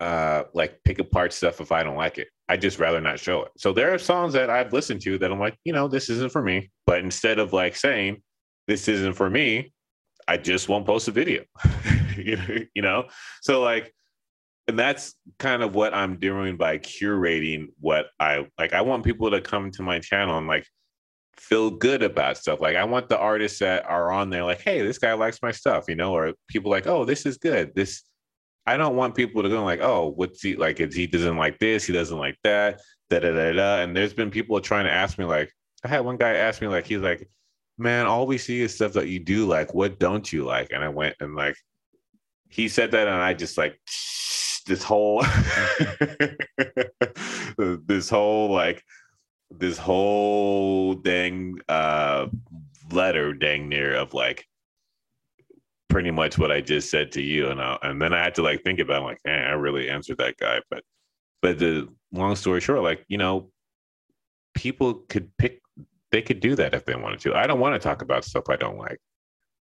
uh 0.00 0.44
like 0.54 0.82
pick 0.84 0.98
apart 0.98 1.32
stuff 1.32 1.60
if 1.60 1.72
I 1.72 1.82
don't 1.82 1.96
like 1.96 2.18
it? 2.18 2.28
I 2.48 2.56
just 2.56 2.78
rather 2.78 3.00
not 3.00 3.20
show 3.20 3.42
it. 3.42 3.52
So 3.56 3.72
there 3.72 3.94
are 3.94 3.98
songs 3.98 4.32
that 4.32 4.50
I've 4.50 4.72
listened 4.72 5.02
to 5.02 5.18
that 5.18 5.30
I'm 5.30 5.38
like, 5.38 5.56
you 5.64 5.72
know, 5.72 5.88
this 5.88 6.08
isn't 6.10 6.32
for 6.32 6.42
me. 6.42 6.70
But 6.86 7.00
instead 7.00 7.38
of 7.38 7.52
like 7.52 7.76
saying 7.76 8.22
this 8.66 8.88
isn't 8.88 9.14
for 9.14 9.30
me, 9.30 9.72
I 10.26 10.36
just 10.36 10.68
won't 10.68 10.86
post 10.86 11.08
a 11.08 11.12
video. 11.12 11.44
you 12.16 12.82
know, 12.82 13.04
so 13.42 13.60
like 13.62 13.94
and 14.70 14.78
that's 14.78 15.16
kind 15.40 15.64
of 15.64 15.74
what 15.74 15.92
I'm 15.92 16.16
doing 16.18 16.56
by 16.56 16.78
curating 16.78 17.66
what 17.80 18.06
I 18.20 18.46
like. 18.56 18.72
I 18.72 18.82
want 18.82 19.04
people 19.04 19.30
to 19.32 19.40
come 19.40 19.72
to 19.72 19.82
my 19.82 19.98
channel 19.98 20.38
and 20.38 20.46
like 20.46 20.64
feel 21.36 21.70
good 21.70 22.04
about 22.04 22.36
stuff. 22.36 22.60
Like 22.60 22.76
I 22.76 22.84
want 22.84 23.08
the 23.08 23.18
artists 23.18 23.58
that 23.58 23.84
are 23.86 24.12
on 24.12 24.30
there, 24.30 24.44
like, 24.44 24.60
hey, 24.60 24.82
this 24.82 24.98
guy 24.98 25.12
likes 25.14 25.42
my 25.42 25.50
stuff, 25.50 25.86
you 25.88 25.96
know, 25.96 26.14
or 26.14 26.34
people 26.46 26.70
like, 26.70 26.86
oh, 26.86 27.04
this 27.04 27.26
is 27.26 27.36
good. 27.36 27.74
This 27.74 28.04
I 28.66 28.76
don't 28.76 28.96
want 28.96 29.14
people 29.14 29.42
to 29.42 29.48
go 29.48 29.64
like, 29.64 29.80
oh, 29.80 30.12
what's 30.14 30.42
he 30.42 30.56
like? 30.56 30.80
Is 30.80 30.94
he 30.94 31.06
doesn't 31.06 31.36
like 31.36 31.58
this, 31.58 31.84
he 31.84 31.92
doesn't 31.92 32.18
like 32.18 32.38
that, 32.44 32.80
da 33.08 33.20
da 33.20 33.32
da 33.32 33.52
da. 33.52 33.78
And 33.80 33.96
there's 33.96 34.14
been 34.14 34.30
people 34.30 34.60
trying 34.60 34.84
to 34.84 34.92
ask 34.92 35.18
me, 35.18 35.24
like, 35.24 35.52
I 35.84 35.88
had 35.88 36.00
one 36.00 36.16
guy 36.16 36.34
ask 36.34 36.60
me, 36.60 36.68
like, 36.68 36.86
he's 36.86 37.00
like, 37.00 37.28
man, 37.78 38.06
all 38.06 38.26
we 38.26 38.38
see 38.38 38.60
is 38.60 38.74
stuff 38.74 38.92
that 38.92 39.08
you 39.08 39.18
do 39.18 39.46
like. 39.46 39.74
What 39.74 39.98
don't 39.98 40.30
you 40.32 40.44
like? 40.44 40.70
And 40.72 40.84
I 40.84 40.88
went 40.88 41.16
and 41.20 41.34
like, 41.34 41.56
he 42.48 42.68
said 42.68 42.90
that, 42.92 43.08
and 43.08 43.16
I 43.16 43.32
just 43.32 43.56
like 43.56 43.80
this 44.66 44.82
whole 44.82 45.24
this 47.58 48.10
whole 48.10 48.50
like 48.50 48.84
this 49.50 49.78
whole 49.78 50.94
dang 50.94 51.58
uh 51.68 52.26
letter 52.92 53.32
dang 53.32 53.68
near 53.68 53.94
of 53.94 54.14
like 54.14 54.46
pretty 55.90 56.10
much 56.10 56.38
what 56.38 56.50
I 56.50 56.60
just 56.60 56.90
said 56.90 57.12
to 57.12 57.20
you 57.20 57.48
and 57.48 57.60
I, 57.60 57.76
and 57.82 58.00
then 58.00 58.14
I 58.14 58.22
had 58.22 58.34
to 58.36 58.42
like 58.42 58.62
think 58.62 58.78
about 58.78 59.02
it, 59.02 59.04
like 59.04 59.18
I 59.26 59.50
really 59.50 59.90
answered 59.90 60.18
that 60.18 60.38
guy. 60.38 60.60
But 60.70 60.84
but 61.42 61.58
the 61.58 61.88
long 62.12 62.36
story 62.36 62.60
short 62.60 62.82
like 62.82 63.04
you 63.08 63.18
know 63.18 63.50
people 64.54 64.94
could 65.08 65.36
pick 65.36 65.60
they 66.10 66.22
could 66.22 66.40
do 66.40 66.56
that 66.56 66.74
if 66.74 66.84
they 66.86 66.94
wanted 66.94 67.20
to. 67.20 67.34
I 67.34 67.46
don't 67.46 67.60
want 67.60 67.74
to 67.74 67.78
talk 67.78 68.02
about 68.02 68.24
stuff 68.24 68.48
I 68.48 68.56
don't 68.56 68.78
like. 68.78 68.98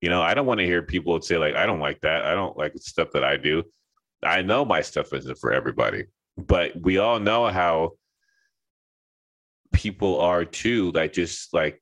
You 0.01 0.09
know 0.09 0.21
I 0.21 0.33
don't 0.33 0.45
want 0.45 0.59
to 0.59 0.65
hear 0.65 0.83
people 0.83 1.19
say 1.21 1.37
like 1.37 1.55
I 1.55 1.65
don't 1.65 1.79
like 1.79 2.01
that. 2.01 2.25
I 2.25 2.35
don't 2.35 2.57
like 2.57 2.73
stuff 2.77 3.11
that 3.13 3.23
I 3.23 3.37
do. 3.37 3.63
I 4.23 4.41
know 4.41 4.63
my 4.63 4.81
stuff 4.81 5.13
isn't 5.13 5.39
for 5.39 5.51
everybody, 5.51 6.05
but 6.37 6.79
we 6.79 6.99
all 6.99 7.19
know 7.19 7.47
how 7.47 7.91
people 9.71 10.19
are 10.19 10.45
too. 10.45 10.91
Like 10.91 11.13
just 11.13 11.53
like 11.53 11.81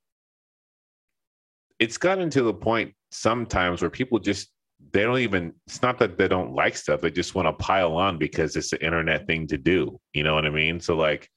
it's 1.79 1.97
gotten 1.97 2.29
to 2.31 2.43
the 2.43 2.53
point 2.53 2.93
sometimes 3.11 3.81
where 3.81 3.89
people 3.89 4.19
just 4.19 4.51
they 4.91 5.03
don't 5.03 5.19
even 5.19 5.53
it's 5.67 5.81
not 5.81 5.99
that 5.99 6.17
they 6.17 6.27
don't 6.27 6.53
like 6.53 6.75
stuff 6.75 7.01
they 7.01 7.11
just 7.11 7.35
want 7.35 7.45
to 7.47 7.63
pile 7.63 7.97
on 7.97 8.17
because 8.17 8.55
it's 8.55 8.69
the 8.69 8.83
internet 8.83 9.27
thing 9.27 9.45
to 9.47 9.57
do 9.57 9.99
you 10.13 10.23
know 10.23 10.35
what 10.35 10.45
i 10.45 10.49
mean? 10.49 10.79
So 10.79 10.95
like 10.95 11.29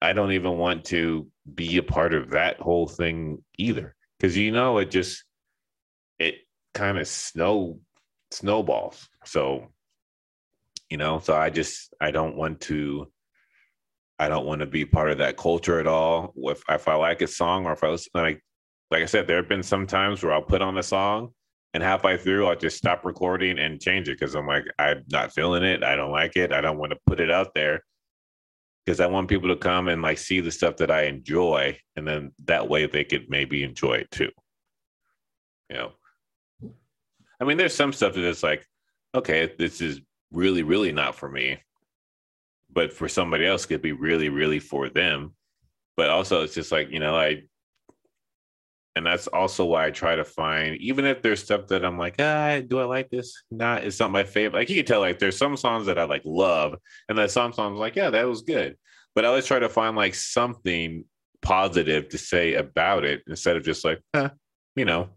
i 0.00 0.12
don't 0.12 0.32
even 0.32 0.56
want 0.56 0.84
to 0.86 1.26
be 1.54 1.76
a 1.78 1.82
part 1.82 2.14
of 2.14 2.30
that 2.30 2.60
whole 2.60 2.86
thing 2.86 3.42
either 3.58 3.94
because 4.18 4.36
you 4.36 4.52
know 4.52 4.78
it 4.78 4.90
just 4.90 5.24
it 6.18 6.36
kind 6.74 6.98
of 6.98 7.08
snow 7.08 7.80
snowballs 8.30 9.08
so 9.24 9.66
you 10.88 10.96
know 10.96 11.18
so 11.18 11.34
i 11.34 11.50
just 11.50 11.92
i 12.00 12.10
don't 12.10 12.36
want 12.36 12.60
to 12.60 13.10
i 14.18 14.28
don't 14.28 14.46
want 14.46 14.60
to 14.60 14.66
be 14.66 14.84
part 14.84 15.10
of 15.10 15.18
that 15.18 15.36
culture 15.36 15.80
at 15.80 15.86
all. 15.86 16.32
If, 16.36 16.62
if 16.68 16.86
i 16.86 16.94
like 16.94 17.22
a 17.22 17.26
song 17.26 17.66
or 17.66 17.72
if 17.72 17.82
i 17.82 17.88
listen 17.88 18.10
like 18.14 18.42
like 18.90 19.02
i 19.02 19.06
said 19.06 19.26
there 19.26 19.36
have 19.36 19.48
been 19.48 19.62
some 19.62 19.86
times 19.86 20.22
where 20.22 20.32
i'll 20.32 20.42
put 20.42 20.62
on 20.62 20.78
a 20.78 20.82
song 20.82 21.30
and 21.74 21.82
halfway 21.82 22.16
through 22.16 22.46
i'll 22.46 22.56
just 22.56 22.76
stop 22.76 23.04
recording 23.04 23.58
and 23.58 23.80
change 23.80 24.08
it 24.08 24.18
because 24.18 24.34
i'm 24.34 24.46
like 24.46 24.64
i'm 24.78 25.02
not 25.10 25.32
feeling 25.32 25.62
it 25.62 25.82
i 25.82 25.96
don't 25.96 26.12
like 26.12 26.36
it 26.36 26.52
i 26.52 26.60
don't 26.60 26.78
want 26.78 26.92
to 26.92 26.98
put 27.06 27.20
it 27.20 27.30
out 27.30 27.54
there 27.54 27.82
because 28.84 29.00
i 29.00 29.06
want 29.06 29.28
people 29.28 29.48
to 29.48 29.56
come 29.56 29.88
and 29.88 30.02
like 30.02 30.18
see 30.18 30.40
the 30.40 30.50
stuff 30.50 30.76
that 30.76 30.90
i 30.90 31.02
enjoy 31.02 31.76
and 31.96 32.06
then 32.06 32.32
that 32.44 32.68
way 32.68 32.86
they 32.86 33.04
could 33.04 33.26
maybe 33.28 33.62
enjoy 33.62 33.94
it 33.94 34.10
too 34.10 34.30
you 35.68 35.76
know 35.76 35.92
i 37.40 37.44
mean 37.44 37.56
there's 37.56 37.74
some 37.74 37.92
stuff 37.92 38.14
that's 38.14 38.42
like 38.42 38.66
okay 39.14 39.52
this 39.58 39.80
is 39.80 40.00
really, 40.32 40.62
really 40.62 40.92
not 40.92 41.14
for 41.14 41.28
me. 41.28 41.58
But 42.72 42.92
for 42.92 43.08
somebody 43.08 43.46
else, 43.46 43.66
could 43.66 43.82
be 43.82 43.92
really, 43.92 44.28
really 44.28 44.60
for 44.60 44.88
them. 44.88 45.34
But 45.96 46.10
also, 46.10 46.42
it's 46.42 46.54
just 46.54 46.70
like, 46.70 46.90
you 46.90 47.00
know, 47.00 47.16
I, 47.16 47.42
and 48.96 49.06
that's 49.06 49.26
also 49.28 49.64
why 49.64 49.86
I 49.86 49.90
try 49.90 50.16
to 50.16 50.24
find, 50.24 50.76
even 50.76 51.04
if 51.04 51.22
there's 51.22 51.42
stuff 51.42 51.68
that 51.68 51.84
I'm 51.84 51.96
like, 51.96 52.16
ah, 52.18 52.60
do 52.66 52.80
I 52.80 52.84
like 52.84 53.08
this? 53.08 53.40
Not, 53.50 53.84
it's 53.84 54.00
not 54.00 54.10
my 54.10 54.24
favorite. 54.24 54.58
Like 54.58 54.70
you 54.70 54.76
can 54.76 54.84
tell, 54.84 55.00
like 55.00 55.18
there's 55.18 55.38
some 55.38 55.56
songs 55.56 55.86
that 55.86 55.98
I 55.98 56.04
like 56.04 56.22
love, 56.24 56.76
and 57.08 57.16
then 57.16 57.28
some 57.28 57.52
songs 57.52 57.78
like, 57.78 57.96
yeah, 57.96 58.10
that 58.10 58.28
was 58.28 58.42
good. 58.42 58.76
But 59.14 59.24
I 59.24 59.28
always 59.28 59.46
try 59.46 59.58
to 59.58 59.68
find 59.68 59.96
like 59.96 60.14
something 60.14 61.04
positive 61.42 62.08
to 62.10 62.18
say 62.18 62.54
about 62.54 63.04
it 63.04 63.22
instead 63.26 63.56
of 63.56 63.64
just 63.64 63.84
like, 63.84 64.00
eh, 64.14 64.28
you 64.74 64.84
know, 64.84 65.10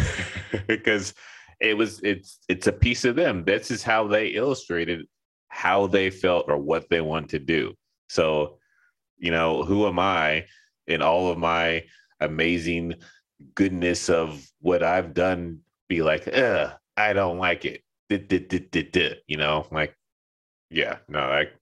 because 0.66 1.14
it 1.60 1.76
was 1.76 2.00
it's 2.02 2.40
it's 2.48 2.66
a 2.66 2.72
piece 2.72 3.04
of 3.04 3.16
them. 3.16 3.44
This 3.44 3.70
is 3.70 3.82
how 3.82 4.08
they 4.08 4.28
illustrated 4.28 5.06
how 5.48 5.86
they 5.86 6.10
felt 6.10 6.46
or 6.48 6.58
what 6.58 6.88
they 6.90 7.00
want 7.00 7.30
to 7.30 7.38
do. 7.38 7.74
So, 8.08 8.58
you 9.18 9.30
know, 9.30 9.62
who 9.62 9.86
am 9.86 9.98
I 10.00 10.46
in 10.86 11.00
all 11.00 11.30
of 11.30 11.38
my 11.38 11.84
amazing 12.20 12.94
goodness 13.54 14.08
of 14.08 14.46
what 14.60 14.82
I've 14.82 15.14
done 15.14 15.60
be 15.88 16.02
like, 16.02 16.28
I 16.28 17.12
don't 17.12 17.38
like 17.38 17.64
it. 17.64 17.82
You 18.08 19.36
know, 19.36 19.66
like, 19.70 19.96
yeah, 20.70 20.98
no, 21.08 21.28
like 21.28 21.52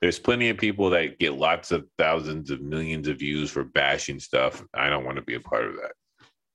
there's 0.00 0.18
plenty 0.18 0.48
of 0.48 0.56
people 0.56 0.90
that 0.90 1.18
get 1.18 1.34
lots 1.34 1.72
of 1.72 1.86
thousands 1.98 2.50
of 2.50 2.60
millions 2.60 3.08
of 3.08 3.18
views 3.18 3.50
for 3.50 3.64
bashing 3.64 4.20
stuff. 4.20 4.64
I 4.74 4.88
don't 4.88 5.04
want 5.04 5.16
to 5.16 5.22
be 5.22 5.34
a 5.34 5.40
part 5.40 5.64
of 5.64 5.74
that. 5.76 5.92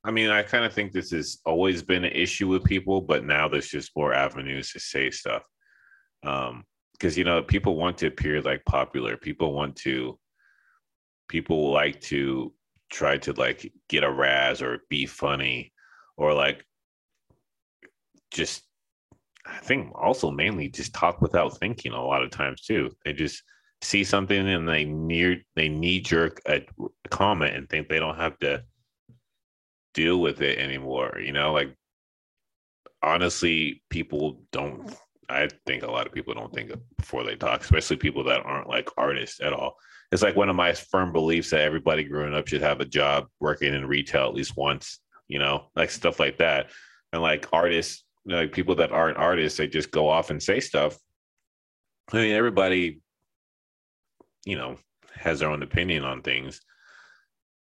I 0.06 0.12
mean, 0.12 0.30
I 0.30 0.44
kind 0.44 0.66
of 0.66 0.74
think 0.74 0.92
this 0.92 1.12
has 1.12 1.40
always 1.46 1.82
been 1.82 2.04
an 2.04 2.12
issue 2.12 2.48
with 2.48 2.64
people, 2.64 3.02
but 3.02 3.26
now 3.26 3.48
there's 3.48 3.70
just 3.70 3.96
more 3.96 4.14
avenues 4.14 4.72
to 4.72 4.80
say 4.80 5.10
stuff. 5.12 5.44
Um, 6.26 6.64
because 6.94 7.18
you 7.18 7.24
know, 7.26 7.44
people 7.44 7.76
want 7.76 7.98
to 7.98 8.08
appear 8.08 8.42
like 8.42 8.64
popular. 8.66 9.18
People 9.18 9.54
want 9.54 9.76
to 9.78 10.18
people 11.28 11.72
like 11.72 12.00
to 12.00 12.54
try 12.94 13.18
to 13.18 13.34
like 13.34 13.72
get 13.90 14.04
a 14.04 14.12
razz 14.12 14.62
or 14.62 14.82
be 14.90 15.06
funny 15.06 15.74
or 16.16 16.34
like 16.34 16.64
just 18.32 18.64
I 19.46 19.58
think 19.58 19.92
also 19.96 20.32
mainly 20.32 20.70
just 20.70 20.94
talk 20.94 21.22
without 21.22 21.58
thinking 21.58 21.92
a 21.92 22.06
lot 22.06 22.24
of 22.24 22.30
times 22.30 22.62
too. 22.62 22.92
They 23.04 23.12
just 23.14 23.44
see 23.82 24.04
something 24.04 24.48
and 24.48 24.70
they 24.70 24.86
near 24.86 25.38
they 25.56 25.68
knee 25.68 26.00
jerk 26.00 26.40
a 26.48 26.62
comment 27.10 27.56
and 27.56 27.68
think 27.68 27.90
they 27.90 28.00
don't 28.00 28.18
have 28.18 28.38
to 28.40 28.64
deal 29.94 30.22
with 30.22 30.42
it 30.42 30.60
anymore. 30.60 31.20
You 31.20 31.34
know, 31.34 31.52
like 31.52 31.76
honestly, 33.02 33.84
people 33.90 34.44
don't. 34.52 34.94
I 35.30 35.50
think 35.66 35.84
a 35.84 35.92
lot 35.92 36.06
of 36.06 36.14
people 36.14 36.34
don't 36.34 36.54
think 36.54 36.72
before 36.98 37.24
they 37.24 37.36
talk, 37.36 37.62
especially 37.62 37.98
people 37.98 38.24
that 38.26 38.46
aren't 38.46 38.70
like 38.70 38.90
artists 38.98 39.42
at 39.42 39.54
all. 39.54 39.76
It's 40.14 40.24
like 40.24 40.36
one 40.36 40.50
of 40.50 40.56
my 40.56 40.74
firm 40.74 41.12
beliefs 41.12 41.50
that 41.50 41.62
everybody 41.62 42.04
growing 42.04 42.34
up 42.34 42.48
should 42.48 42.62
have 42.62 42.80
a 42.80 42.86
job 42.86 43.28
working 43.40 43.74
in 43.74 43.86
retail 43.86 44.28
at 44.28 44.36
least 44.36 44.56
once. 44.56 45.00
You 45.28 45.40
know, 45.40 45.66
like 45.76 45.90
stuff 45.90 46.20
like 46.20 46.38
that. 46.38 46.70
And 47.12 47.22
like 47.22 47.48
artists, 47.52 48.04
you 48.26 48.34
know, 48.34 48.42
like 48.42 48.52
people 48.52 48.76
that 48.76 48.92
aren't 48.92 49.18
artists, 49.18 49.58
they 49.58 49.68
just 49.68 49.92
go 49.92 50.10
off 50.10 50.30
and 50.30 50.42
say 50.42 50.60
stuff. 50.60 50.98
I 52.12 52.18
mean, 52.18 52.34
everybody, 52.34 53.02
you 54.46 54.58
know, 54.58 54.78
has 55.16 55.40
their 55.40 55.50
own 55.50 55.64
opinion 55.64 56.04
on 56.04 56.22
things 56.22 56.62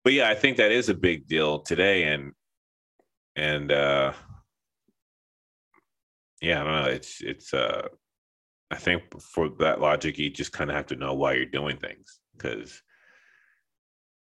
but 0.05 0.13
yeah, 0.13 0.29
I 0.29 0.35
think 0.35 0.57
that 0.57 0.73
is 0.73 0.89
a 0.89 0.95
big 0.95 1.29
deal 1.29 1.61
today, 1.61 2.05
and 2.05 2.33
and 3.37 3.71
uh, 3.71 4.13
yeah, 6.41 6.61
I 6.61 6.65
don't 6.65 6.83
know. 6.83 6.91
It's 6.91 7.21
it's 7.21 7.55
uh, 7.55 7.87
I 8.71 8.77
think 8.77 9.03
for 9.21 9.49
that 9.61 9.81
logic, 9.81 10.19
you 10.19 10.31
just 10.31 10.53
kind 10.53 10.71
of 10.71 10.77
have 10.77 10.87
to 10.87 10.97
know 10.97 11.15
why 11.15 11.35
you're 11.35 11.47
doing 11.47 11.77
things 11.77 12.21
because 12.43 12.83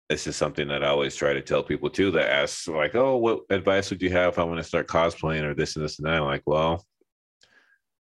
this 0.09 0.28
is 0.28 0.36
something 0.36 0.68
that 0.68 0.84
I 0.84 0.88
always 0.88 1.16
try 1.16 1.34
to 1.34 1.41
tell 1.41 1.64
people 1.64 1.89
too 1.89 2.12
that 2.12 2.30
ask 2.30 2.68
like, 2.68 2.95
oh, 2.95 3.18
what 3.18 3.41
advice 3.49 3.89
would 3.89 4.01
you 4.01 4.09
have 4.09 4.34
if 4.34 4.39
I 4.39 4.43
want 4.43 4.59
to 4.59 4.64
start 4.64 4.88
cosplaying 4.88 5.43
or 5.43 5.53
this 5.53 5.76
and 5.76 5.86
this 5.86 5.99
and 5.99 6.07
that? 6.07 6.16
I'm 6.16 6.26
like, 6.26 6.43
well, 6.45 6.86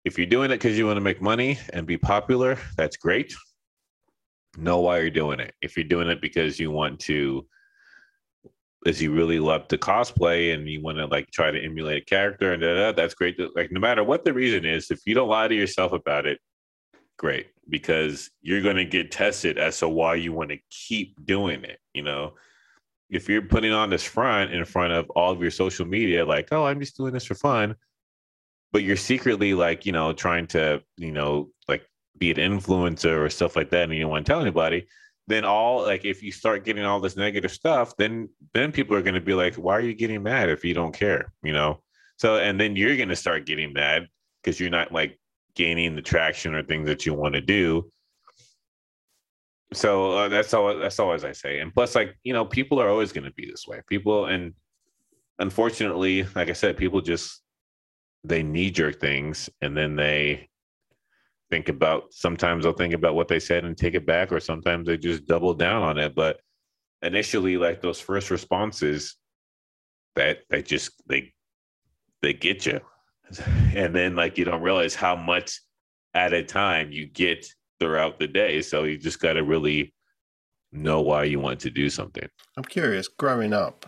if 0.04 0.18
you're 0.18 0.26
doing 0.26 0.50
it 0.50 0.56
because 0.56 0.76
you 0.76 0.86
want 0.86 0.96
to 0.96 1.02
make 1.02 1.22
money 1.22 1.58
and 1.72 1.86
be 1.86 1.96
popular, 1.96 2.58
that's 2.76 2.96
great. 2.96 3.34
Know 4.58 4.80
why 4.80 4.98
you're 4.98 5.10
doing 5.10 5.40
it. 5.40 5.54
If 5.62 5.76
you're 5.76 5.84
doing 5.84 6.08
it 6.08 6.20
because 6.20 6.58
you 6.58 6.70
want 6.70 6.98
to, 7.00 7.46
as 8.86 9.00
you 9.00 9.12
really 9.12 9.38
love 9.38 9.68
to 9.68 9.78
cosplay 9.78 10.52
and 10.52 10.68
you 10.68 10.82
want 10.82 10.98
to 10.98 11.06
like 11.06 11.30
try 11.30 11.50
to 11.50 11.64
emulate 11.64 12.02
a 12.02 12.04
character 12.04 12.52
and 12.52 12.60
da, 12.60 12.74
da, 12.74 12.92
that's 12.92 13.14
great. 13.14 13.38
Like 13.54 13.70
no 13.70 13.80
matter 13.80 14.02
what 14.02 14.24
the 14.24 14.32
reason 14.32 14.64
is, 14.64 14.90
if 14.90 15.00
you 15.06 15.14
don't 15.14 15.28
lie 15.28 15.48
to 15.48 15.54
yourself 15.54 15.92
about 15.92 16.26
it, 16.26 16.38
great 17.16 17.48
because 17.68 18.30
you're 18.42 18.62
going 18.62 18.76
to 18.76 18.84
get 18.84 19.10
tested 19.10 19.58
as 19.58 19.78
to 19.78 19.88
why 19.88 20.14
you 20.14 20.32
want 20.32 20.50
to 20.50 20.58
keep 20.70 21.24
doing 21.24 21.64
it. 21.64 21.78
You 21.92 22.02
know, 22.02 22.34
if 23.10 23.28
you're 23.28 23.42
putting 23.42 23.72
on 23.72 23.90
this 23.90 24.04
front 24.04 24.52
in 24.52 24.64
front 24.64 24.92
of 24.92 25.08
all 25.10 25.32
of 25.32 25.40
your 25.40 25.50
social 25.50 25.86
media, 25.86 26.24
like, 26.24 26.48
oh, 26.52 26.64
I'm 26.64 26.80
just 26.80 26.96
doing 26.96 27.12
this 27.12 27.24
for 27.24 27.34
fun, 27.34 27.76
but 28.72 28.82
you're 28.82 28.96
secretly 28.96 29.54
like, 29.54 29.86
you 29.86 29.92
know, 29.92 30.12
trying 30.12 30.46
to, 30.48 30.82
you 30.96 31.12
know, 31.12 31.50
like 31.68 31.86
be 32.18 32.30
an 32.30 32.36
influencer 32.36 33.24
or 33.24 33.30
stuff 33.30 33.56
like 33.56 33.70
that, 33.70 33.84
and 33.84 33.94
you 33.94 34.00
don't 34.00 34.10
want 34.10 34.26
to 34.26 34.32
tell 34.32 34.40
anybody. 34.40 34.86
Then 35.26 35.44
all 35.44 35.82
like 35.82 36.04
if 36.04 36.22
you 36.22 36.32
start 36.32 36.64
getting 36.64 36.84
all 36.84 37.00
this 37.00 37.16
negative 37.16 37.50
stuff, 37.50 37.96
then 37.96 38.28
then 38.52 38.72
people 38.72 38.94
are 38.96 39.02
going 39.02 39.14
to 39.14 39.20
be 39.20 39.32
like, 39.34 39.54
why 39.54 39.76
are 39.76 39.80
you 39.80 39.94
getting 39.94 40.22
mad 40.22 40.50
if 40.50 40.64
you 40.64 40.74
don't 40.74 40.92
care? 40.92 41.32
You 41.42 41.52
know. 41.52 41.80
So 42.18 42.36
and 42.36 42.60
then 42.60 42.76
you're 42.76 42.96
going 42.96 43.08
to 43.08 43.16
start 43.16 43.46
getting 43.46 43.72
mad 43.72 44.08
because 44.42 44.60
you're 44.60 44.70
not 44.70 44.92
like 44.92 45.18
gaining 45.54 45.94
the 45.94 46.02
traction 46.02 46.54
or 46.54 46.62
things 46.62 46.86
that 46.88 47.06
you 47.06 47.14
want 47.14 47.34
to 47.34 47.40
do. 47.40 47.90
So 49.72 50.12
uh, 50.12 50.28
that's 50.28 50.54
all. 50.54 50.76
That's 50.78 50.98
always 50.98 51.24
I 51.24 51.32
say. 51.32 51.60
And 51.60 51.72
plus, 51.72 51.94
like 51.94 52.16
you 52.22 52.32
know, 52.32 52.44
people 52.44 52.80
are 52.80 52.88
always 52.88 53.12
going 53.12 53.24
to 53.24 53.32
be 53.32 53.46
this 53.46 53.66
way. 53.66 53.80
People, 53.88 54.26
and 54.26 54.54
unfortunately, 55.38 56.24
like 56.34 56.48
I 56.48 56.52
said, 56.52 56.76
people 56.76 57.00
just 57.00 57.42
they 58.22 58.42
knee 58.42 58.70
jerk 58.70 59.00
things, 59.00 59.50
and 59.60 59.76
then 59.76 59.96
they 59.96 60.48
think 61.50 61.68
about. 61.68 62.12
Sometimes 62.12 62.64
they'll 62.64 62.72
think 62.72 62.94
about 62.94 63.14
what 63.14 63.28
they 63.28 63.40
said 63.40 63.64
and 63.64 63.76
take 63.76 63.94
it 63.94 64.06
back, 64.06 64.32
or 64.32 64.40
sometimes 64.40 64.86
they 64.86 64.96
just 64.96 65.26
double 65.26 65.54
down 65.54 65.82
on 65.82 65.98
it. 65.98 66.14
But 66.14 66.38
initially, 67.02 67.56
like 67.56 67.80
those 67.80 68.00
first 68.00 68.30
responses, 68.30 69.16
that 70.14 70.38
they 70.50 70.62
just 70.62 70.92
they 71.08 71.32
they 72.22 72.32
get 72.32 72.64
you 72.64 72.80
and 73.74 73.94
then 73.94 74.14
like 74.16 74.38
you 74.38 74.44
don't 74.44 74.62
realize 74.62 74.94
how 74.94 75.16
much 75.16 75.60
at 76.14 76.32
a 76.32 76.42
time 76.42 76.92
you 76.92 77.06
get 77.06 77.46
throughout 77.80 78.18
the 78.18 78.28
day. 78.28 78.62
So 78.62 78.84
you 78.84 78.98
just 78.98 79.20
got 79.20 79.34
to 79.34 79.42
really 79.42 79.92
know 80.72 81.00
why 81.00 81.24
you 81.24 81.40
want 81.40 81.60
to 81.60 81.70
do 81.70 81.88
something. 81.90 82.28
I'm 82.56 82.64
curious 82.64 83.08
growing 83.08 83.52
up 83.52 83.86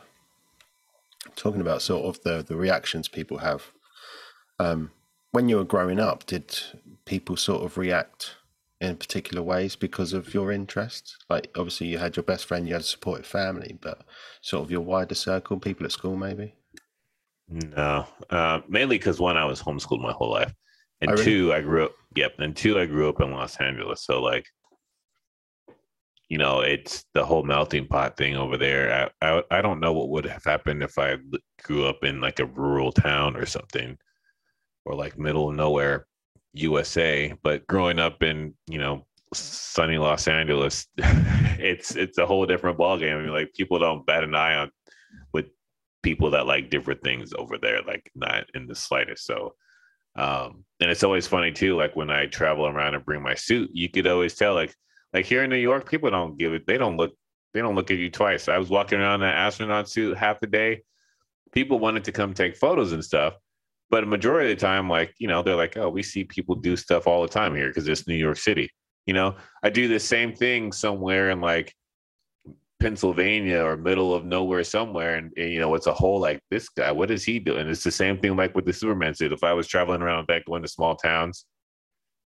talking 1.34 1.61
about 1.61 1.82
sort 1.82 2.05
of 2.05 2.22
the 2.22 2.45
the 2.47 2.57
reactions 2.57 3.09
people 3.09 3.39
have 3.39 3.72
um, 4.59 4.91
when 5.32 5.49
you 5.49 5.57
were 5.57 5.64
growing 5.64 5.99
up 5.99 6.24
did 6.26 6.59
people 7.05 7.37
sort 7.37 7.62
of 7.62 7.76
react 7.76 8.37
in 8.80 8.97
particular 8.97 9.43
ways 9.43 9.74
because 9.74 10.12
of 10.12 10.32
your 10.32 10.53
interest? 10.53 11.16
like 11.28 11.51
obviously 11.57 11.87
you 11.89 11.99
had 11.99 12.16
your 12.16 12.22
best 12.22 12.45
friend 12.45 12.66
you 12.66 12.74
had 12.74 12.82
a 12.82 12.84
supportive 12.84 13.26
family 13.26 13.76
but 13.80 14.03
sort 14.41 14.64
of 14.64 14.70
your 14.70 14.80
wider 14.80 15.14
circle 15.14 15.59
people 15.59 15.84
at 15.84 15.93
school 15.93 16.16
maybe 16.16 16.55
no, 17.49 18.07
uh, 18.30 18.61
mainly 18.68 18.99
because 18.99 19.20
one, 19.20 19.36
I 19.36 19.44
was 19.44 19.62
homeschooled 19.62 20.03
my 20.03 20.12
whole 20.12 20.30
life, 20.30 20.53
and 21.01 21.12
oh, 21.12 21.16
two, 21.16 21.53
I 21.53 21.61
grew 21.61 21.84
up. 21.84 21.92
Yep, 22.16 22.34
and 22.38 22.57
two, 22.57 22.78
I 22.78 22.86
grew 22.86 23.09
up 23.09 23.20
in 23.20 23.30
Los 23.30 23.57
Angeles. 23.57 24.05
So 24.05 24.20
like, 24.20 24.47
you 26.28 26.38
know, 26.38 26.61
it's 26.61 27.05
the 27.14 27.24
whole 27.24 27.44
melting 27.44 27.86
pot 27.86 28.16
thing 28.16 28.36
over 28.36 28.57
there. 28.57 29.11
I, 29.22 29.26
I 29.28 29.42
I 29.51 29.62
don't 29.62 29.78
know 29.78 29.92
what 29.92 30.09
would 30.09 30.24
have 30.26 30.44
happened 30.44 30.82
if 30.82 30.99
I 30.99 31.18
grew 31.62 31.86
up 31.86 32.03
in 32.03 32.20
like 32.20 32.40
a 32.40 32.47
rural 32.47 32.90
town 32.90 33.36
or 33.36 33.47
something, 33.47 33.97
or 34.84 34.94
like 34.94 35.18
middle 35.18 35.49
of 35.49 35.55
nowhere, 35.55 36.07
USA. 36.55 37.32
But 37.44 37.66
growing 37.68 38.01
up 38.01 38.24
in 38.24 38.55
you 38.68 38.78
know 38.78 39.07
sunny 39.34 39.99
Los 39.99 40.26
Angeles, 40.26 40.88
it's 40.99 41.94
it's 41.94 42.18
a 42.18 42.26
whole 42.26 42.44
different 42.44 42.78
ballgame. 42.78 43.18
I 43.18 43.22
mean, 43.22 43.32
like 43.32 43.55
people 43.55 43.78
don't 43.78 44.05
bat 44.05 44.24
an 44.24 44.34
eye 44.34 44.57
on 44.57 44.72
people 46.07 46.30
that 46.30 46.46
like 46.46 46.70
different 46.70 47.02
things 47.02 47.32
over 47.36 47.59
there, 47.59 47.82
like 47.82 48.09
not 48.14 48.44
in 48.54 48.68
the 48.68 48.76
slightest. 48.76 49.26
So, 49.26 49.57
um, 50.14 50.64
and 50.78 50.88
it's 50.88 51.02
always 51.02 51.26
funny 51.26 51.50
too. 51.50 51.74
Like 51.76 51.96
when 51.96 52.11
I 52.11 52.26
travel 52.26 52.68
around 52.68 52.94
and 52.94 53.04
bring 53.04 53.22
my 53.22 53.34
suit, 53.34 53.70
you 53.72 53.88
could 53.90 54.07
always 54.07 54.36
tell, 54.36 54.54
like, 54.54 54.72
like 55.12 55.24
here 55.24 55.42
in 55.42 55.50
New 55.50 55.57
York, 55.57 55.90
people 55.90 56.09
don't 56.09 56.38
give 56.38 56.54
it. 56.54 56.64
They 56.64 56.78
don't 56.78 56.96
look. 56.96 57.12
They 57.54 57.61
don't 57.61 57.74
look 57.74 57.90
at 57.90 57.98
you 57.98 58.09
twice. 58.09 58.48
I 58.48 58.57
was 58.57 58.70
walking 58.70 59.00
around 59.00 59.22
in 59.22 59.30
an 59.30 59.34
astronaut 59.34 59.88
suit 59.88 60.16
half 60.16 60.38
the 60.38 60.46
day. 60.46 60.82
People 61.50 61.80
wanted 61.80 62.04
to 62.04 62.12
come 62.12 62.34
take 62.34 62.57
photos 62.57 62.92
and 62.92 63.04
stuff, 63.04 63.34
but 63.90 64.04
a 64.04 64.07
majority 64.07 64.52
of 64.52 64.59
the 64.59 64.64
time, 64.64 64.88
like 64.88 65.12
you 65.18 65.26
know, 65.26 65.42
they're 65.42 65.57
like, 65.57 65.76
"Oh, 65.76 65.88
we 65.88 66.04
see 66.04 66.22
people 66.22 66.54
do 66.54 66.76
stuff 66.76 67.09
all 67.09 67.22
the 67.22 67.28
time 67.40 67.57
here 67.57 67.66
because 67.66 67.88
it's 67.88 68.07
New 68.07 68.14
York 68.14 68.36
City." 68.36 68.70
You 69.07 69.14
know, 69.14 69.34
I 69.64 69.70
do 69.70 69.88
the 69.88 69.98
same 69.98 70.36
thing 70.36 70.70
somewhere 70.70 71.30
in 71.30 71.40
like 71.40 71.74
Pennsylvania 72.81 73.62
or 73.62 73.77
middle 73.77 74.14
of 74.14 74.24
nowhere 74.24 74.64
somewhere, 74.64 75.16
and, 75.16 75.33
and, 75.37 75.51
you 75.51 75.59
know 75.59 75.74
it's 75.74 75.87
a 75.87 75.95
whole 75.95 76.20
like 76.20 76.41
this 76.51 76.68
guy. 76.68 76.93
What 76.93 77.11
is 77.11 77.24
he 77.24 77.39
doing? 77.39 77.68
It's 77.68 77.85
the 77.85 77.91
same 77.91 78.18
thing 78.18 78.37
like 78.37 78.55
with 78.55 78.66
the 78.66 78.72
Superman 78.72 79.14
suit. 79.14 79.33
If 79.33 79.43
I 79.43 79.53
was 79.55 79.66
traveling 79.66 80.03
around 80.03 80.27
back 80.27 80.45
going 80.45 80.62
to 80.62 80.68
small 80.68 80.95
towns, 80.97 81.47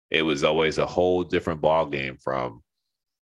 it 0.09 0.23
was 0.23 0.43
always 0.43 0.77
a 0.77 0.85
whole 0.85 1.23
different 1.23 1.61
ball 1.61 1.85
game 1.85 2.17
from 2.17 2.61